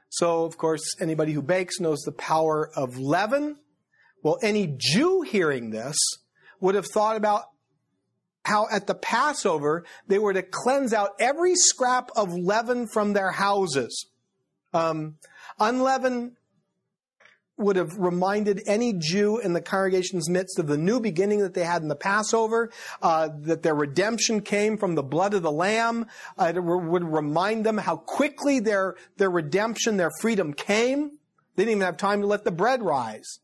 So, 0.09 0.45
of 0.45 0.57
course, 0.57 0.95
anybody 1.01 1.33
who 1.33 1.41
bakes 1.41 1.79
knows 1.79 1.99
the 2.01 2.11
power 2.11 2.69
of 2.75 2.97
leaven. 2.97 3.57
Well, 4.23 4.39
any 4.41 4.75
Jew 4.77 5.21
hearing 5.21 5.69
this 5.69 5.97
would 6.59 6.75
have 6.75 6.87
thought 6.87 7.17
about 7.17 7.43
how 8.45 8.67
at 8.71 8.87
the 8.87 8.95
Passover 8.95 9.83
they 10.07 10.17
were 10.17 10.33
to 10.33 10.41
cleanse 10.41 10.93
out 10.93 11.11
every 11.19 11.55
scrap 11.55 12.09
of 12.15 12.33
leaven 12.33 12.87
from 12.87 13.13
their 13.13 13.31
houses. 13.31 14.07
Um, 14.73 15.15
unleavened 15.59 16.37
would 17.57 17.75
have 17.75 17.97
reminded 17.97 18.61
any 18.67 18.93
Jew 18.93 19.39
in 19.39 19.53
the 19.53 19.61
congregation's 19.61 20.29
midst 20.29 20.59
of 20.59 20.67
the 20.67 20.77
new 20.77 20.99
beginning 20.99 21.39
that 21.39 21.53
they 21.53 21.63
had 21.63 21.81
in 21.81 21.87
the 21.87 21.95
Passover, 21.95 22.71
uh, 23.01 23.29
that 23.41 23.63
their 23.63 23.75
redemption 23.75 24.41
came 24.41 24.77
from 24.77 24.95
the 24.95 25.03
blood 25.03 25.33
of 25.33 25.41
the 25.41 25.51
Lamb. 25.51 26.05
Uh, 26.37 26.53
it 26.55 26.63
would 26.63 27.03
remind 27.03 27.65
them 27.65 27.77
how 27.77 27.97
quickly 27.97 28.59
their 28.59 28.95
their 29.17 29.31
redemption, 29.31 29.97
their 29.97 30.11
freedom 30.21 30.53
came. 30.53 31.11
They 31.55 31.63
didn't 31.63 31.77
even 31.77 31.81
have 31.81 31.97
time 31.97 32.21
to 32.21 32.27
let 32.27 32.43
the 32.43 32.51
bread 32.51 32.83
rise. 32.83 33.39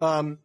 Um, 0.00 0.38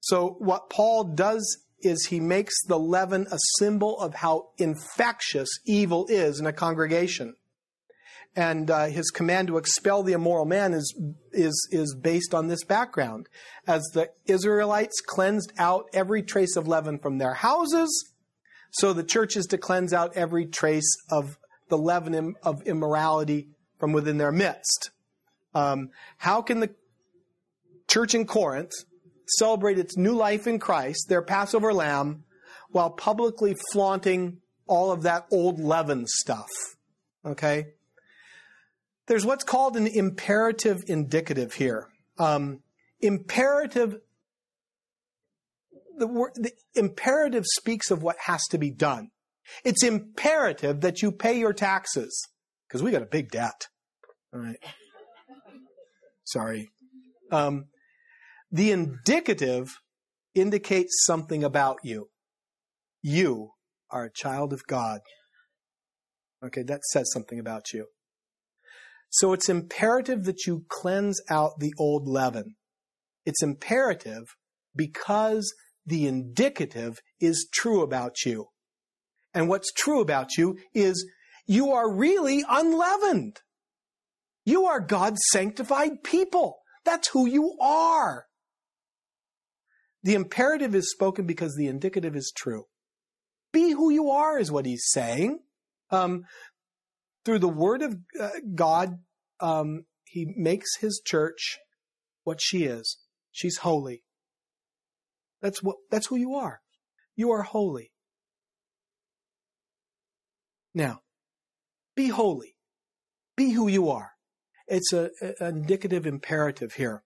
so 0.00 0.36
what 0.38 0.70
Paul 0.70 1.04
does 1.04 1.58
is 1.82 2.06
he 2.06 2.20
makes 2.20 2.54
the 2.66 2.78
leaven 2.78 3.26
a 3.30 3.38
symbol 3.58 3.98
of 4.00 4.14
how 4.14 4.48
infectious 4.58 5.48
evil 5.66 6.06
is 6.08 6.40
in 6.40 6.46
a 6.46 6.52
congregation 6.52 7.34
and 8.36 8.70
uh, 8.70 8.86
his 8.86 9.10
command 9.10 9.48
to 9.48 9.58
expel 9.58 10.02
the 10.02 10.12
immoral 10.12 10.44
man 10.44 10.72
is 10.72 10.94
is 11.32 11.68
is 11.70 11.94
based 11.94 12.34
on 12.34 12.46
this 12.46 12.64
background. 12.64 13.28
As 13.66 13.82
the 13.92 14.10
Israelites 14.26 15.00
cleansed 15.00 15.52
out 15.58 15.86
every 15.92 16.22
trace 16.22 16.56
of 16.56 16.68
leaven 16.68 16.98
from 16.98 17.18
their 17.18 17.34
houses, 17.34 18.12
so 18.72 18.92
the 18.92 19.04
church 19.04 19.36
is 19.36 19.46
to 19.46 19.58
cleanse 19.58 19.92
out 19.92 20.16
every 20.16 20.46
trace 20.46 20.96
of 21.10 21.38
the 21.68 21.78
leaven 21.78 22.34
of 22.42 22.62
immorality 22.66 23.48
from 23.78 23.92
within 23.92 24.18
their 24.18 24.32
midst. 24.32 24.90
Um, 25.54 25.90
how 26.18 26.42
can 26.42 26.60
the 26.60 26.70
church 27.88 28.14
in 28.14 28.26
Corinth 28.26 28.72
celebrate 29.38 29.78
its 29.78 29.96
new 29.96 30.14
life 30.14 30.46
in 30.46 30.58
Christ, 30.58 31.06
their 31.08 31.22
Passover 31.22 31.72
lamb, 31.72 32.24
while 32.70 32.90
publicly 32.90 33.56
flaunting 33.72 34.38
all 34.66 34.92
of 34.92 35.02
that 35.02 35.26
old 35.32 35.58
leaven 35.58 36.06
stuff? 36.06 36.48
Okay? 37.24 37.66
There's 39.10 39.26
what's 39.26 39.42
called 39.42 39.76
an 39.76 39.88
imperative 39.88 40.84
indicative 40.86 41.54
here. 41.54 41.88
Um, 42.16 42.60
imperative, 43.00 43.96
the, 45.98 46.06
word, 46.06 46.30
the 46.36 46.52
imperative 46.76 47.44
speaks 47.44 47.90
of 47.90 48.04
what 48.04 48.14
has 48.26 48.46
to 48.52 48.58
be 48.58 48.70
done. 48.70 49.08
It's 49.64 49.82
imperative 49.82 50.82
that 50.82 51.02
you 51.02 51.10
pay 51.10 51.36
your 51.36 51.52
taxes 51.52 52.24
because 52.68 52.84
we 52.84 52.92
got 52.92 53.02
a 53.02 53.06
big 53.06 53.32
debt. 53.32 53.66
All 54.32 54.38
right. 54.38 54.60
Sorry. 56.22 56.68
Um, 57.32 57.64
the 58.52 58.70
indicative 58.70 59.80
indicates 60.36 61.04
something 61.04 61.42
about 61.42 61.78
you. 61.82 62.10
You 63.02 63.54
are 63.90 64.04
a 64.04 64.12
child 64.12 64.52
of 64.52 64.68
God. 64.68 65.00
Okay, 66.44 66.62
that 66.62 66.84
says 66.84 67.10
something 67.12 67.40
about 67.40 67.72
you. 67.74 67.86
So 69.10 69.32
it's 69.32 69.48
imperative 69.48 70.24
that 70.24 70.46
you 70.46 70.64
cleanse 70.68 71.20
out 71.28 71.58
the 71.58 71.74
old 71.78 72.06
leaven. 72.06 72.54
It's 73.26 73.42
imperative 73.42 74.36
because 74.74 75.52
the 75.84 76.06
indicative 76.06 77.00
is 77.20 77.48
true 77.52 77.82
about 77.82 78.24
you. 78.24 78.46
And 79.34 79.48
what's 79.48 79.72
true 79.72 80.00
about 80.00 80.36
you 80.36 80.58
is 80.74 81.06
you 81.46 81.72
are 81.72 81.92
really 81.92 82.44
unleavened. 82.48 83.40
You 84.44 84.66
are 84.66 84.80
God's 84.80 85.20
sanctified 85.32 86.02
people. 86.04 86.58
That's 86.84 87.08
who 87.08 87.26
you 87.26 87.56
are. 87.60 88.26
The 90.02 90.14
imperative 90.14 90.74
is 90.74 90.90
spoken 90.90 91.26
because 91.26 91.56
the 91.56 91.66
indicative 91.66 92.16
is 92.16 92.32
true. 92.34 92.64
Be 93.52 93.72
who 93.72 93.90
you 93.90 94.10
are, 94.10 94.38
is 94.38 94.50
what 94.50 94.64
he's 94.64 94.86
saying. 94.88 95.40
Um, 95.90 96.24
through 97.24 97.38
the 97.38 97.48
word 97.48 97.82
of 97.82 97.96
uh, 98.20 98.30
God, 98.54 98.98
um, 99.40 99.84
he 100.04 100.32
makes 100.36 100.76
his 100.78 101.00
church 101.04 101.58
what 102.24 102.40
she 102.40 102.64
is. 102.64 102.98
She's 103.32 103.58
holy. 103.58 104.02
That's 105.40 105.62
what, 105.62 105.76
that's 105.90 106.08
who 106.08 106.16
you 106.16 106.34
are. 106.34 106.60
You 107.16 107.30
are 107.30 107.42
holy. 107.42 107.92
Now, 110.74 111.00
be 111.96 112.08
holy. 112.08 112.56
Be 113.36 113.50
who 113.50 113.68
you 113.68 113.88
are. 113.88 114.12
It's 114.66 114.92
a, 114.92 115.10
a 115.40 115.48
indicative 115.48 116.06
imperative 116.06 116.74
here. 116.74 117.02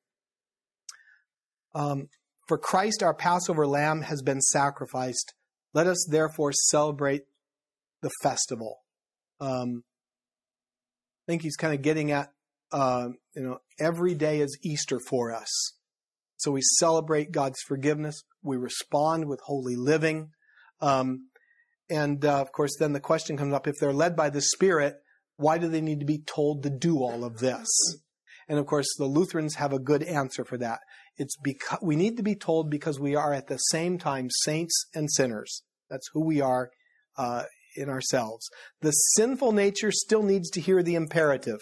Um, 1.75 2.09
for 2.47 2.59
Christ, 2.59 3.03
our 3.03 3.15
Passover 3.15 3.67
lamb, 3.67 4.03
has 4.03 4.23
been 4.23 4.41
sacrificed. 4.41 5.33
Let 5.73 5.87
us 5.87 6.07
therefore 6.11 6.53
celebrate 6.53 7.23
the 8.03 8.11
festival. 8.23 8.81
Um, 9.41 9.83
I 11.27 11.33
think 11.33 11.43
he's 11.43 11.57
kind 11.57 11.75
of 11.75 11.83
getting 11.83 12.11
at, 12.11 12.31
uh, 12.71 13.09
you 13.35 13.43
know, 13.43 13.59
every 13.81 14.15
day 14.15 14.41
is 14.41 14.59
Easter 14.63 15.01
for 15.01 15.35
us. 15.35 15.49
So 16.37 16.51
we 16.51 16.61
celebrate 16.79 17.33
God's 17.33 17.61
forgiveness. 17.67 18.23
We 18.43 18.59
respond 18.59 19.27
with 19.29 19.41
holy 19.45 19.77
living. 19.77 20.31
Um, 20.81 21.29
and 21.89 22.23
uh, 22.25 22.41
of 22.41 22.53
course, 22.53 22.77
then 22.79 22.93
the 22.93 23.01
question 23.01 23.37
comes 23.37 23.55
up 23.55 23.67
if 23.67 23.77
they're 23.81 23.93
led 23.93 24.17
by 24.17 24.29
the 24.29 24.43
Spirit, 24.43 24.97
why 25.37 25.59
do 25.59 25.69
they 25.69 25.81
need 25.81 26.01
to 26.01 26.07
be 26.07 26.19
told 26.19 26.63
to 26.63 26.71
do 26.71 26.99
all 26.99 27.25
of 27.25 27.39
this? 27.39 27.69
And 28.49 28.59
of 28.59 28.67
course, 28.67 28.89
the 28.99 29.07
Lutherans 29.07 29.55
have 29.55 29.73
a 29.73 29.79
good 29.79 30.03
answer 30.03 30.45
for 30.45 30.59
that. 30.59 30.81
It's 31.17 31.37
because 31.43 31.79
we 31.83 31.97
need 31.97 32.17
to 32.19 32.23
be 32.23 32.35
told 32.35 32.71
because 32.71 33.01
we 33.01 33.15
are 33.15 33.33
at 33.33 33.47
the 33.47 33.57
same 33.57 33.99
time 33.99 34.29
saints 34.31 34.87
and 34.95 35.11
sinners. 35.11 35.63
That's 35.89 36.09
who 36.13 36.25
we 36.25 36.41
are 36.41 36.71
uh, 37.17 37.45
in 37.75 37.89
ourselves. 37.89 38.49
The 38.81 38.91
sinful 38.91 39.53
nature 39.53 39.93
still 39.93 40.23
needs 40.23 40.51
to 40.51 40.61
hear 40.61 40.83
the 40.83 40.95
imperative. 40.95 41.61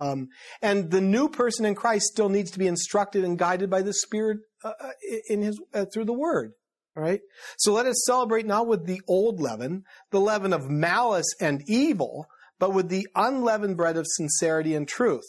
Um, 0.00 0.28
and 0.60 0.90
the 0.90 1.00
new 1.00 1.28
person 1.28 1.64
in 1.64 1.74
Christ 1.74 2.06
still 2.06 2.28
needs 2.28 2.50
to 2.52 2.58
be 2.58 2.66
instructed 2.66 3.24
and 3.24 3.38
guided 3.38 3.70
by 3.70 3.82
the 3.82 3.92
Spirit 3.92 4.38
uh, 4.64 4.72
uh 4.80 4.90
in 5.28 5.42
his 5.42 5.60
uh, 5.72 5.86
through 5.92 6.06
the 6.06 6.12
Word. 6.12 6.52
All 6.96 7.02
right. 7.02 7.20
So 7.58 7.72
let 7.72 7.86
us 7.86 8.04
celebrate 8.06 8.46
not 8.46 8.66
with 8.66 8.86
the 8.86 9.00
old 9.08 9.40
leaven, 9.40 9.84
the 10.10 10.20
leaven 10.20 10.52
of 10.52 10.70
malice 10.70 11.34
and 11.40 11.62
evil, 11.66 12.26
but 12.60 12.72
with 12.72 12.88
the 12.88 13.08
unleavened 13.16 13.76
bread 13.76 13.96
of 13.96 14.06
sincerity 14.06 14.74
and 14.74 14.86
truth. 14.86 15.26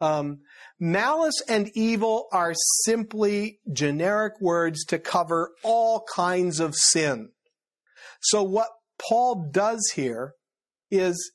Um, 0.00 0.40
malice 0.80 1.40
and 1.48 1.70
evil 1.74 2.28
are 2.32 2.54
simply 2.84 3.60
generic 3.72 4.40
words 4.40 4.84
to 4.86 4.98
cover 4.98 5.52
all 5.62 6.04
kinds 6.12 6.60
of 6.60 6.74
sin. 6.74 7.28
So 8.22 8.42
what 8.42 8.68
Paul 9.00 9.50
does 9.50 9.92
here 9.94 10.34
is 10.90 11.32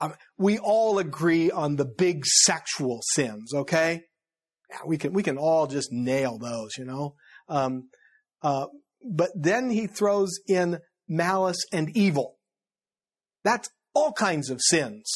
um, 0.00 0.14
we 0.36 0.58
all 0.58 0.98
agree 0.98 1.50
on 1.50 1.76
the 1.76 1.84
big 1.84 2.24
sexual 2.24 3.00
sins, 3.12 3.52
okay? 3.52 4.02
Yeah, 4.70 4.80
we 4.86 4.98
can 4.98 5.12
we 5.12 5.22
can 5.22 5.38
all 5.38 5.66
just 5.66 5.90
nail 5.90 6.38
those, 6.38 6.76
you 6.76 6.84
know. 6.84 7.14
Um, 7.48 7.88
uh, 8.42 8.66
but 9.02 9.30
then 9.34 9.70
he 9.70 9.86
throws 9.86 10.38
in 10.46 10.78
malice 11.08 11.64
and 11.72 11.96
evil. 11.96 12.36
That's 13.44 13.70
all 13.94 14.12
kinds 14.12 14.50
of 14.50 14.60
sins. 14.60 15.10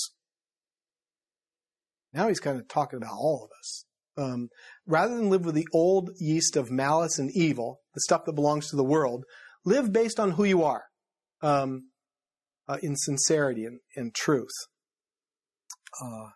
Now 2.13 2.29
he's 2.29 2.41
kind 2.41 2.59
of 2.59 2.67
talking 2.69 2.97
about 2.97 3.13
all 3.13 3.45
of 3.45 3.51
us. 3.59 3.85
Um, 4.17 4.49
rather 4.87 5.17
than 5.17 5.31
live 5.31 5.45
with 5.45 5.55
the 5.55 5.69
old 5.73 6.11
yeast 6.19 6.57
of 6.57 6.71
malice 6.71 7.19
and 7.19 7.31
evil, 7.31 7.81
the 7.95 8.01
stuff 8.01 8.25
that 8.27 8.35
belongs 8.35 8.69
to 8.69 8.77
the 8.77 8.85
world, 8.85 9.25
live 9.65 9.93
based 9.93 10.21
on 10.21 10.33
who 10.33 10.45
you 10.45 10.63
are, 10.63 10.85
um, 11.43 11.91
uh, 12.69 12.79
in 12.83 12.97
sincerity 12.97 13.65
and, 13.65 13.81
and 13.97 14.15
truth. 14.15 14.53
Uh, 16.03 16.29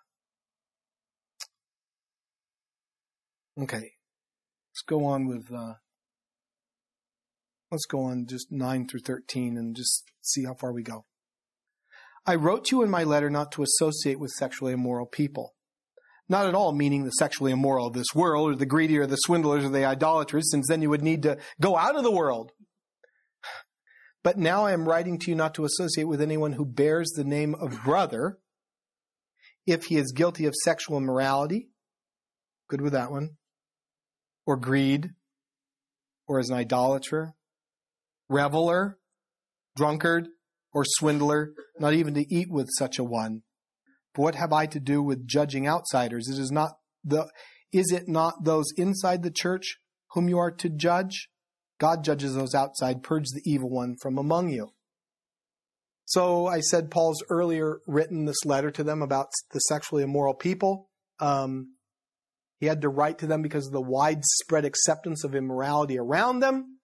okay, 3.62 3.92
let's 4.70 4.82
go 4.86 5.04
on 5.04 5.26
with. 5.26 5.46
Uh, 5.52 5.74
let's 7.70 7.86
go 7.86 8.02
on 8.02 8.26
just 8.28 8.48
nine 8.50 8.86
through 8.86 9.00
thirteen 9.00 9.56
and 9.56 9.74
just 9.74 10.04
see 10.22 10.44
how 10.44 10.54
far 10.54 10.72
we 10.72 10.82
go. 10.82 11.04
I 12.26 12.34
wrote 12.34 12.64
to 12.66 12.76
you 12.76 12.82
in 12.82 12.90
my 12.90 13.04
letter 13.04 13.30
not 13.30 13.52
to 13.52 13.62
associate 13.62 14.18
with 14.18 14.32
sexually 14.32 14.72
immoral 14.72 15.06
people 15.06 15.54
not 16.28 16.46
at 16.46 16.54
all 16.54 16.72
meaning 16.72 17.04
the 17.04 17.10
sexually 17.10 17.52
immoral 17.52 17.86
of 17.86 17.92
this 17.92 18.14
world, 18.14 18.50
or 18.50 18.54
the 18.56 18.66
greedy, 18.66 18.98
or 18.98 19.06
the 19.06 19.16
swindlers, 19.16 19.64
or 19.64 19.68
the 19.68 19.84
idolaters, 19.84 20.50
since 20.50 20.66
then 20.68 20.82
you 20.82 20.90
would 20.90 21.02
need 21.02 21.22
to 21.22 21.38
go 21.60 21.76
out 21.76 21.96
of 21.96 22.02
the 22.02 22.10
world. 22.10 22.52
But 24.26 24.38
now 24.38 24.66
I 24.66 24.72
am 24.72 24.88
writing 24.88 25.20
to 25.20 25.30
you 25.30 25.36
not 25.36 25.54
to 25.54 25.64
associate 25.64 26.08
with 26.08 26.20
anyone 26.20 26.54
who 26.54 26.64
bears 26.64 27.12
the 27.14 27.22
name 27.22 27.54
of 27.54 27.84
brother 27.84 28.38
if 29.68 29.84
he 29.84 29.98
is 29.98 30.10
guilty 30.10 30.46
of 30.46 30.54
sexual 30.64 30.96
immorality. 30.96 31.68
Good 32.68 32.80
with 32.80 32.92
that 32.92 33.12
one. 33.12 33.36
Or 34.44 34.56
greed, 34.56 35.10
or 36.26 36.40
as 36.40 36.50
an 36.50 36.56
idolater, 36.56 37.34
reviler, 38.28 38.98
drunkard, 39.76 40.26
or 40.74 40.82
swindler, 40.84 41.52
not 41.78 41.94
even 41.94 42.14
to 42.14 42.26
eat 42.28 42.50
with 42.50 42.66
such 42.76 42.98
a 42.98 43.04
one 43.04 43.42
But 44.12 44.22
what 44.22 44.34
have 44.34 44.52
I 44.52 44.66
to 44.66 44.80
do 44.80 45.04
with 45.04 45.28
judging 45.28 45.68
outsiders? 45.68 46.28
It 46.28 46.40
is 46.40 46.50
not 46.50 46.72
the 47.04 47.30
is 47.72 47.92
it 47.92 48.08
not 48.08 48.42
those 48.42 48.66
inside 48.76 49.22
the 49.22 49.30
church 49.30 49.76
whom 50.14 50.28
you 50.28 50.38
are 50.40 50.50
to 50.50 50.68
judge? 50.68 51.28
God 51.78 52.04
judges 52.04 52.34
those 52.34 52.54
outside, 52.54 53.02
purge 53.02 53.26
the 53.30 53.42
evil 53.44 53.70
one 53.70 53.96
from 54.00 54.18
among 54.18 54.48
you. 54.48 54.72
So 56.06 56.46
I 56.46 56.60
said 56.60 56.90
Paul's 56.90 57.22
earlier 57.28 57.80
written 57.86 58.26
this 58.26 58.44
letter 58.44 58.70
to 58.70 58.84
them 58.84 59.02
about 59.02 59.28
the 59.52 59.58
sexually 59.58 60.04
immoral 60.04 60.34
people. 60.34 60.88
Um, 61.18 61.74
he 62.58 62.66
had 62.66 62.82
to 62.82 62.88
write 62.88 63.18
to 63.18 63.26
them 63.26 63.42
because 63.42 63.66
of 63.66 63.72
the 63.72 63.80
widespread 63.80 64.64
acceptance 64.64 65.24
of 65.24 65.34
immorality 65.34 65.98
around 65.98 66.40
them. 66.40 66.78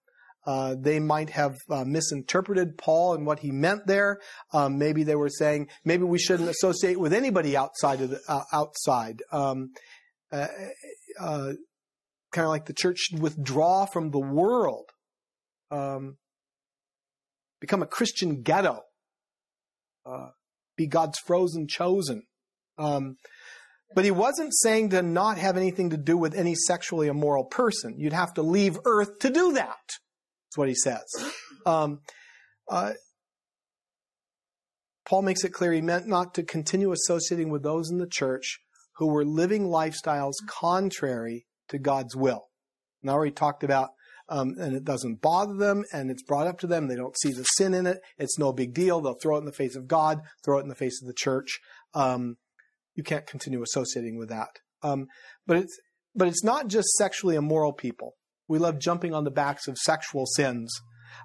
Uh, 0.45 0.75
they 0.77 0.99
might 0.99 1.31
have 1.31 1.55
uh, 1.71 1.85
misinterpreted 1.85 2.77
Paul 2.77 3.15
and 3.15 3.25
what 3.25 3.39
he 3.39 3.53
meant 3.53 3.87
there. 3.87 4.19
Um, 4.53 4.77
maybe 4.77 5.05
they 5.05 5.15
were 5.15 5.29
saying 5.29 5.69
maybe 5.85 6.03
we 6.03 6.19
shouldn't 6.19 6.49
associate 6.49 6.99
with 6.99 7.13
anybody 7.13 7.57
outside 7.57 8.01
of 8.01 8.11
the 8.11 8.21
uh, 8.27 8.43
outside. 8.53 9.23
Um, 9.31 9.71
uh, 10.33 10.49
uh, 11.21 11.53
kind 12.33 12.45
of 12.45 12.51
like 12.51 12.67
the 12.67 12.73
church 12.73 12.99
should 12.99 13.21
withdraw 13.21 13.87
from 13.87 14.11
the 14.11 14.19
world, 14.19 14.91
um, 15.71 16.17
become 17.61 17.83
a 17.83 17.87
Christian 17.87 18.43
ghetto, 18.43 18.81
be 20.77 20.87
God's 20.87 21.19
frozen 21.19 21.69
chosen. 21.69 22.23
Um, 22.79 23.17
but 23.95 24.05
he 24.05 24.11
wasn't 24.11 24.55
saying 24.55 24.91
to 24.91 25.03
not 25.03 25.39
have 25.39 25.57
anything 25.57 25.91
to 25.91 25.97
do 25.97 26.17
with 26.17 26.35
any 26.35 26.55
sexually 26.55 27.09
immoral 27.09 27.45
person. 27.45 27.99
You'd 27.99 28.15
have 28.15 28.35
to 28.35 28.43
leave 28.43 28.79
earth 28.85 29.19
to 29.21 29.31
do 29.31 29.53
that. 29.53 29.77
That's 29.87 30.57
what 30.57 30.69
he 30.69 30.75
says. 30.75 31.05
Um, 31.65 32.01
uh, 32.69 32.93
Paul 35.07 35.23
makes 35.23 35.45
it 35.45 35.53
clear 35.53 35.73
he 35.73 35.81
meant 35.81 36.07
not 36.07 36.35
to 36.35 36.43
continue 36.43 36.93
associating 36.93 37.51
with 37.51 37.63
those 37.63 37.91
in 37.91 37.99
the 37.99 38.09
church 38.09 38.59
who 38.97 39.09
were 39.09 39.25
living 39.25 39.67
lifestyles 39.69 40.35
contrary 40.49 41.47
to 41.69 41.79
God's 41.79 42.17
will. 42.17 42.49
And 43.03 43.11
I 43.11 43.15
already 43.15 43.33
talked 43.33 43.65
about, 43.65 43.91
um, 44.29 44.55
and 44.59 44.75
it 44.75 44.85
doesn't 44.85 45.21
bother 45.21 45.55
them, 45.55 45.85
and 45.93 46.11
it's 46.11 46.23
brought 46.23 46.47
up 46.47 46.59
to 46.61 46.67
them. 46.67 46.89
They 46.89 46.97
don't 46.97 47.19
see 47.19 47.33
the 47.33 47.45
sin 47.45 47.75
in 47.75 47.87
it. 47.87 47.99
It's 48.19 48.39
no 48.39 48.53
big 48.53 48.75
deal. 48.75 49.01
They'll 49.01 49.19
throw 49.21 49.37
it 49.37 49.41
in 49.41 49.45
the 49.47 49.53
face 49.53 49.77
of 49.77 49.89
God, 49.89 50.21
throw 50.45 50.59
it 50.59 50.63
in 50.63 50.69
the 50.69 50.75
face 50.75 51.01
of 51.03 51.07
the 51.07 51.15
church. 51.15 51.61
Um, 51.95 52.37
you 52.95 53.03
can't 53.03 53.27
continue 53.27 53.63
associating 53.63 54.19
with 54.19 54.29
that. 54.29 54.49
Um, 54.83 55.07
but 55.47 55.57
it's 55.57 55.79
but 56.15 56.29
it's 56.29 56.45
not 56.45 56.69
just 56.69 56.89
sexually 56.91 57.37
immoral 57.37 57.73
people. 57.73 58.17
We 58.49 58.59
love 58.59 58.79
jumping 58.79 59.15
on 59.15 59.25
the 59.25 59.31
backs 59.31 59.67
of 59.67 59.79
sexual 59.79 60.27
sins. 60.27 60.71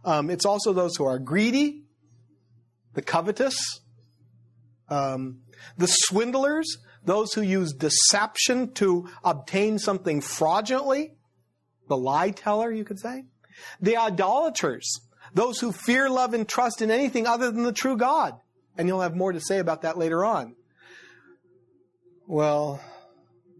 Um, 0.06 0.30
it's 0.30 0.46
also 0.46 0.72
those 0.72 0.96
who 0.96 1.06
are 1.06 1.20
greedy, 1.20 1.84
the 2.94 3.02
covetous, 3.02 3.60
um, 4.90 5.42
the 5.78 5.88
swindlers, 5.88 6.78
those 7.08 7.34
who 7.34 7.41
use 7.41 7.74
deception 7.74 8.74
to 8.74 9.10
obtain 9.24 9.80
something 9.80 10.20
fraudulently, 10.20 11.14
the 11.88 11.97
lie 11.97 12.32
teller, 12.32 12.70
you 12.70 12.84
could 12.84 12.99
say, 12.99 13.24
the 13.80 13.95
idolaters, 13.95 14.99
those 15.34 15.60
who 15.60 15.72
fear, 15.72 16.10
love, 16.10 16.34
and 16.34 16.47
trust 16.47 16.82
in 16.82 16.91
anything 16.91 17.26
other 17.26 17.49
than 17.49 17.64
the 17.64 17.72
true 17.72 17.95
God. 17.97 18.34
And 18.78 18.88
you'll 18.88 19.01
have 19.01 19.16
more 19.16 19.32
to 19.32 19.39
say 19.39 19.60
about 19.60 19.84
that 19.84 19.97
later 19.97 20.26
on. 20.26 20.55
Well, 22.28 22.82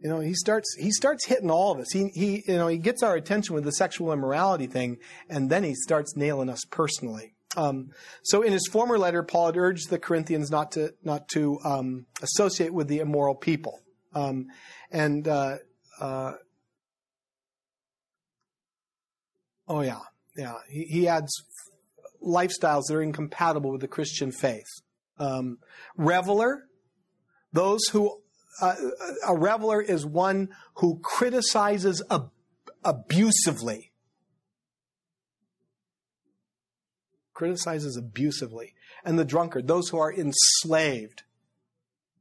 you 0.04 0.10
know, 0.10 0.20
he 0.20 0.34
starts 0.34 0.76
he 0.78 0.92
starts 0.92 1.26
hitting 1.26 1.50
all 1.50 1.72
of 1.72 1.80
us. 1.80 1.92
He 1.92 2.10
he 2.14 2.44
you 2.48 2.58
know 2.58 2.68
he 2.68 2.78
gets 2.78 3.02
our 3.02 3.16
attention 3.16 3.56
with 3.56 3.64
the 3.64 3.72
sexual 3.72 4.12
immorality 4.12 4.68
thing, 4.68 4.98
and 5.30 5.50
then 5.50 5.64
he 5.64 5.74
starts 5.74 6.16
nailing 6.18 6.50
us 6.50 6.66
personally. 6.70 7.34
Um, 7.58 7.90
so 8.22 8.44
in 8.44 8.54
his 8.54 8.68
former 8.68 9.00
letter, 9.00 9.24
Paul 9.24 9.48
had 9.48 9.58
urged 9.58 9.90
the 9.90 9.98
Corinthians 9.98 10.52
not 10.52 10.72
to 10.74 10.94
not 11.04 11.28
to 11.30 11.60
um, 11.66 12.06
associate 12.22 12.72
with 12.72 12.88
the 12.88 13.00
immoral 13.00 13.34
people, 13.34 13.80
um, 14.14 14.46
and 14.92 15.28
uh, 15.28 15.58
uh, 16.00 16.34
oh 19.68 19.82
yeah, 19.82 20.02
yeah, 20.38 20.54
he, 20.70 20.84
he, 20.84 21.08
adds 21.08 21.34
lifestyles 22.24 22.84
that 22.88 22.96
are 22.96 23.02
incompatible 23.02 23.72
with 23.72 23.82
the 23.82 23.88
Christian 23.88 24.32
faith. 24.32 24.68
Um, 25.18 25.58
reviler, 25.98 26.66
those 27.52 27.88
who 27.88 28.22
uh, 28.62 28.76
a 29.28 29.36
reviler 29.36 29.82
is 29.82 30.06
one 30.06 30.50
who 30.76 31.00
criticizes 31.00 32.04
ab- 32.12 32.30
abusively. 32.84 33.87
Criticizes 37.38 37.96
abusively. 37.96 38.74
And 39.06 39.20
the 39.20 39.24
drunkard, 39.24 39.68
those 39.68 39.90
who 39.90 40.00
are 40.00 40.12
enslaved. 40.12 41.22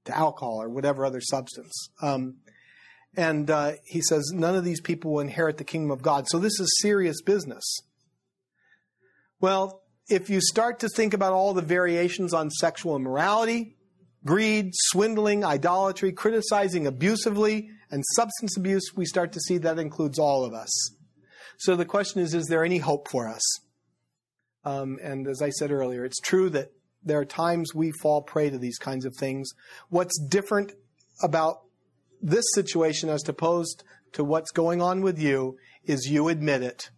to 0.06 0.16
alcohol 0.16 0.62
or 0.62 0.68
whatever 0.68 1.04
other 1.04 1.20
substance. 1.20 1.90
Um, 2.00 2.36
and 3.16 3.50
uh, 3.50 3.72
he 3.84 4.00
says, 4.00 4.30
none 4.34 4.56
of 4.56 4.64
these 4.64 4.80
people 4.80 5.12
will 5.12 5.20
inherit 5.20 5.58
the 5.58 5.64
kingdom 5.64 5.90
of 5.90 6.02
God. 6.02 6.26
So 6.28 6.38
this 6.38 6.58
is 6.60 6.78
serious 6.80 7.20
business. 7.22 7.64
Well, 9.40 9.82
if 10.08 10.30
you 10.30 10.40
start 10.40 10.80
to 10.80 10.88
think 10.88 11.14
about 11.14 11.32
all 11.32 11.54
the 11.54 11.62
variations 11.62 12.32
on 12.32 12.50
sexual 12.50 12.96
immorality, 12.96 13.76
greed, 14.24 14.70
swindling, 14.74 15.44
idolatry, 15.44 16.12
criticizing 16.12 16.86
abusively, 16.86 17.70
and 17.90 18.04
substance 18.14 18.56
abuse, 18.56 18.92
we 18.94 19.04
start 19.04 19.32
to 19.32 19.40
see 19.40 19.58
that 19.58 19.78
includes 19.78 20.18
all 20.18 20.44
of 20.44 20.52
us. 20.52 20.70
So 21.58 21.74
the 21.76 21.84
question 21.84 22.20
is, 22.20 22.34
is 22.34 22.46
there 22.46 22.64
any 22.64 22.78
hope 22.78 23.08
for 23.08 23.28
us? 23.28 23.42
Um, 24.66 24.98
and 25.00 25.28
as 25.28 25.40
I 25.40 25.50
said 25.50 25.70
earlier, 25.70 26.04
it's 26.04 26.18
true 26.18 26.50
that 26.50 26.72
there 27.04 27.20
are 27.20 27.24
times 27.24 27.72
we 27.72 27.92
fall 28.02 28.20
prey 28.20 28.50
to 28.50 28.58
these 28.58 28.78
kinds 28.78 29.04
of 29.04 29.14
things. 29.14 29.48
What's 29.90 30.18
different 30.18 30.72
about 31.22 31.60
this 32.20 32.44
situation 32.52 33.08
as 33.08 33.26
opposed 33.28 33.84
to 34.12 34.24
what's 34.24 34.50
going 34.50 34.82
on 34.82 35.02
with 35.02 35.20
you 35.20 35.56
is 35.84 36.10
you 36.10 36.28
admit 36.28 36.62
it. 36.62 36.90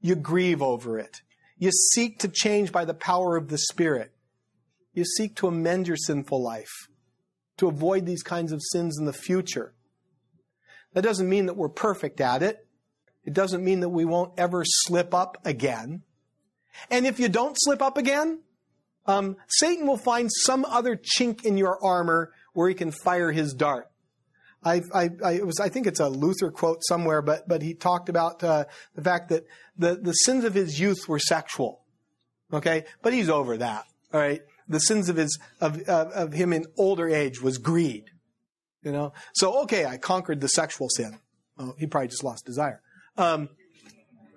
You 0.00 0.16
grieve 0.16 0.62
over 0.62 0.98
it. 0.98 1.20
You 1.58 1.70
seek 1.70 2.18
to 2.20 2.28
change 2.28 2.72
by 2.72 2.86
the 2.86 2.94
power 2.94 3.36
of 3.36 3.48
the 3.48 3.58
Spirit. 3.58 4.12
You 4.94 5.04
seek 5.04 5.36
to 5.36 5.48
amend 5.48 5.88
your 5.88 5.98
sinful 5.98 6.42
life, 6.42 6.88
to 7.58 7.68
avoid 7.68 8.06
these 8.06 8.22
kinds 8.22 8.52
of 8.52 8.62
sins 8.62 8.98
in 8.98 9.04
the 9.04 9.12
future. 9.12 9.74
That 10.94 11.02
doesn't 11.02 11.28
mean 11.28 11.44
that 11.44 11.58
we're 11.58 11.68
perfect 11.68 12.22
at 12.22 12.42
it. 12.42 12.66
It 13.22 13.34
doesn't 13.34 13.62
mean 13.62 13.80
that 13.80 13.90
we 13.90 14.06
won't 14.06 14.32
ever 14.38 14.62
slip 14.64 15.12
up 15.12 15.36
again. 15.44 16.04
And 16.90 17.06
if 17.06 17.18
you 17.18 17.28
don't 17.28 17.56
slip 17.58 17.82
up 17.82 17.96
again, 17.96 18.40
um, 19.06 19.36
Satan 19.48 19.86
will 19.86 19.98
find 19.98 20.30
some 20.32 20.64
other 20.64 20.96
chink 20.96 21.44
in 21.44 21.56
your 21.56 21.82
armor 21.84 22.32
where 22.52 22.68
he 22.68 22.74
can 22.74 22.90
fire 22.90 23.32
his 23.32 23.54
dart. 23.54 23.88
I, 24.64 24.82
I, 24.92 25.10
I, 25.24 25.38
was, 25.42 25.60
I 25.60 25.68
think 25.68 25.86
it's 25.86 26.00
a 26.00 26.08
Luther 26.08 26.50
quote 26.50 26.82
somewhere, 26.82 27.22
but, 27.22 27.46
but 27.46 27.62
he 27.62 27.74
talked 27.74 28.08
about 28.08 28.42
uh, 28.42 28.64
the 28.94 29.02
fact 29.02 29.28
that 29.28 29.44
the, 29.78 29.94
the 29.94 30.12
sins 30.12 30.44
of 30.44 30.54
his 30.54 30.80
youth 30.80 31.08
were 31.08 31.20
sexual. 31.20 31.82
Okay? 32.52 32.84
But 33.02 33.12
he's 33.12 33.28
over 33.28 33.56
that. 33.58 33.84
All 34.12 34.20
right? 34.20 34.40
The 34.68 34.80
sins 34.80 35.08
of 35.08 35.16
his, 35.16 35.38
of, 35.60 35.80
of, 35.82 36.08
of 36.12 36.32
him 36.32 36.52
in 36.52 36.64
older 36.76 37.08
age 37.08 37.40
was 37.40 37.58
greed. 37.58 38.10
You 38.82 38.90
know? 38.90 39.12
So, 39.34 39.62
okay, 39.62 39.84
I 39.84 39.98
conquered 39.98 40.40
the 40.40 40.48
sexual 40.48 40.88
sin. 40.88 41.20
Oh, 41.58 41.74
he 41.78 41.86
probably 41.86 42.08
just 42.08 42.24
lost 42.24 42.44
desire. 42.44 42.80
Um, 43.16 43.48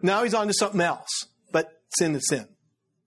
now 0.01 0.23
he's 0.23 0.33
on 0.33 0.47
to 0.47 0.53
something 0.53 0.81
else, 0.81 1.25
sin 1.97 2.15
is 2.15 2.27
sin. 2.27 2.47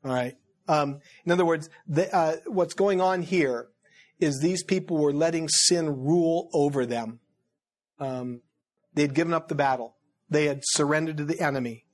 All 0.05 0.13
right? 0.13 0.37
Um, 0.69 1.01
in 1.25 1.33
other 1.33 1.45
words, 1.45 1.69
the, 1.87 2.15
uh, 2.15 2.37
what's 2.47 2.75
going 2.75 3.01
on 3.01 3.23
here 3.23 3.69
is 4.21 4.39
these 4.39 4.63
people 4.63 4.99
were 4.99 5.13
letting 5.13 5.49
sin 5.49 6.05
rule 6.05 6.49
over 6.55 6.87
them. 6.87 7.21
Um, 7.99 8.41
they 8.95 9.03
had 9.03 9.15
given 9.15 9.35
up 9.35 9.49
the 9.49 9.55
battle. 9.55 9.97
They 10.31 10.47
had 10.47 10.61
surrendered 10.65 11.17
to 11.19 11.25
the 11.25 11.41
enemy. 11.41 11.85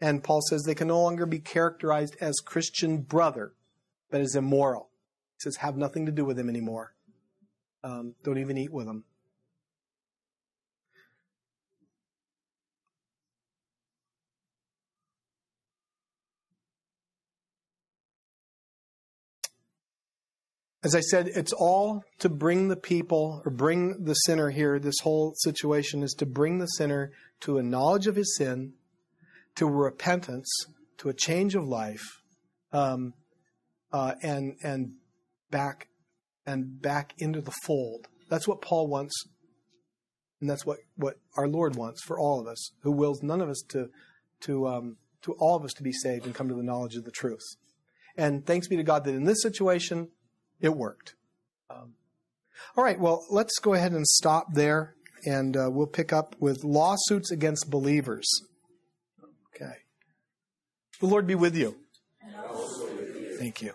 And 0.00 0.22
Paul 0.22 0.42
says 0.42 0.62
they 0.62 0.74
can 0.74 0.88
no 0.88 1.02
longer 1.02 1.26
be 1.26 1.40
characterized 1.40 2.16
as 2.20 2.36
Christian 2.36 2.98
brother, 2.98 3.54
but 4.10 4.20
as 4.20 4.34
immoral. 4.34 4.90
He 5.36 5.42
says, 5.42 5.56
have 5.56 5.76
nothing 5.76 6.06
to 6.06 6.12
do 6.12 6.24
with 6.24 6.38
him 6.38 6.48
anymore. 6.48 6.94
Um, 7.82 8.14
don't 8.24 8.38
even 8.38 8.58
eat 8.58 8.72
with 8.72 8.86
him. 8.86 9.04
As 20.84 20.94
I 20.94 21.00
said, 21.00 21.28
it's 21.28 21.52
all 21.52 22.04
to 22.20 22.28
bring 22.28 22.68
the 22.68 22.76
people 22.76 23.42
or 23.44 23.50
bring 23.50 24.04
the 24.04 24.14
sinner 24.14 24.50
here. 24.50 24.78
This 24.78 25.00
whole 25.02 25.34
situation 25.38 26.02
is 26.02 26.14
to 26.18 26.26
bring 26.26 26.58
the 26.58 26.66
sinner 26.66 27.10
to 27.40 27.58
a 27.58 27.62
knowledge 27.62 28.06
of 28.06 28.14
his 28.14 28.36
sin, 28.36 28.74
to 29.56 29.66
repentance, 29.66 30.48
to 30.98 31.08
a 31.08 31.14
change 31.14 31.56
of 31.56 31.66
life, 31.66 32.20
um, 32.72 33.14
uh, 33.92 34.14
and 34.22 34.54
and 34.62 34.92
back 35.50 35.88
and 36.46 36.80
back 36.80 37.12
into 37.18 37.40
the 37.40 37.54
fold. 37.64 38.06
That's 38.28 38.46
what 38.46 38.60
Paul 38.60 38.86
wants, 38.86 39.14
and 40.40 40.48
that's 40.48 40.64
what, 40.64 40.78
what 40.96 41.16
our 41.36 41.48
Lord 41.48 41.74
wants 41.74 42.02
for 42.04 42.18
all 42.18 42.40
of 42.40 42.46
us, 42.46 42.72
who 42.82 42.92
wills 42.92 43.22
none 43.22 43.40
of 43.40 43.48
us 43.48 43.62
to 43.70 43.88
to 44.42 44.68
um, 44.68 44.96
to 45.22 45.32
all 45.40 45.56
of 45.56 45.64
us 45.64 45.72
to 45.72 45.82
be 45.82 45.92
saved 45.92 46.24
and 46.24 46.34
come 46.34 46.48
to 46.48 46.54
the 46.54 46.62
knowledge 46.62 46.94
of 46.94 47.04
the 47.04 47.10
truth. 47.10 47.42
And 48.16 48.46
thanks 48.46 48.68
be 48.68 48.76
to 48.76 48.84
God 48.84 49.04
that 49.04 49.14
in 49.14 49.24
this 49.24 49.42
situation 49.42 50.08
it 50.60 50.74
worked. 50.74 51.14
Um, 51.70 51.94
all 52.76 52.84
right, 52.84 52.98
well, 52.98 53.24
let's 53.30 53.58
go 53.58 53.74
ahead 53.74 53.92
and 53.92 54.06
stop 54.06 54.54
there, 54.54 54.94
and 55.24 55.56
uh, 55.56 55.68
we'll 55.70 55.86
pick 55.86 56.12
up 56.12 56.36
with 56.38 56.64
lawsuits 56.64 57.30
against 57.30 57.70
believers. 57.70 58.28
Okay. 59.54 59.74
The 61.00 61.06
Lord 61.06 61.26
be 61.26 61.34
with 61.34 61.56
you. 61.56 61.76
Thank 63.38 63.62
you. 63.62 63.74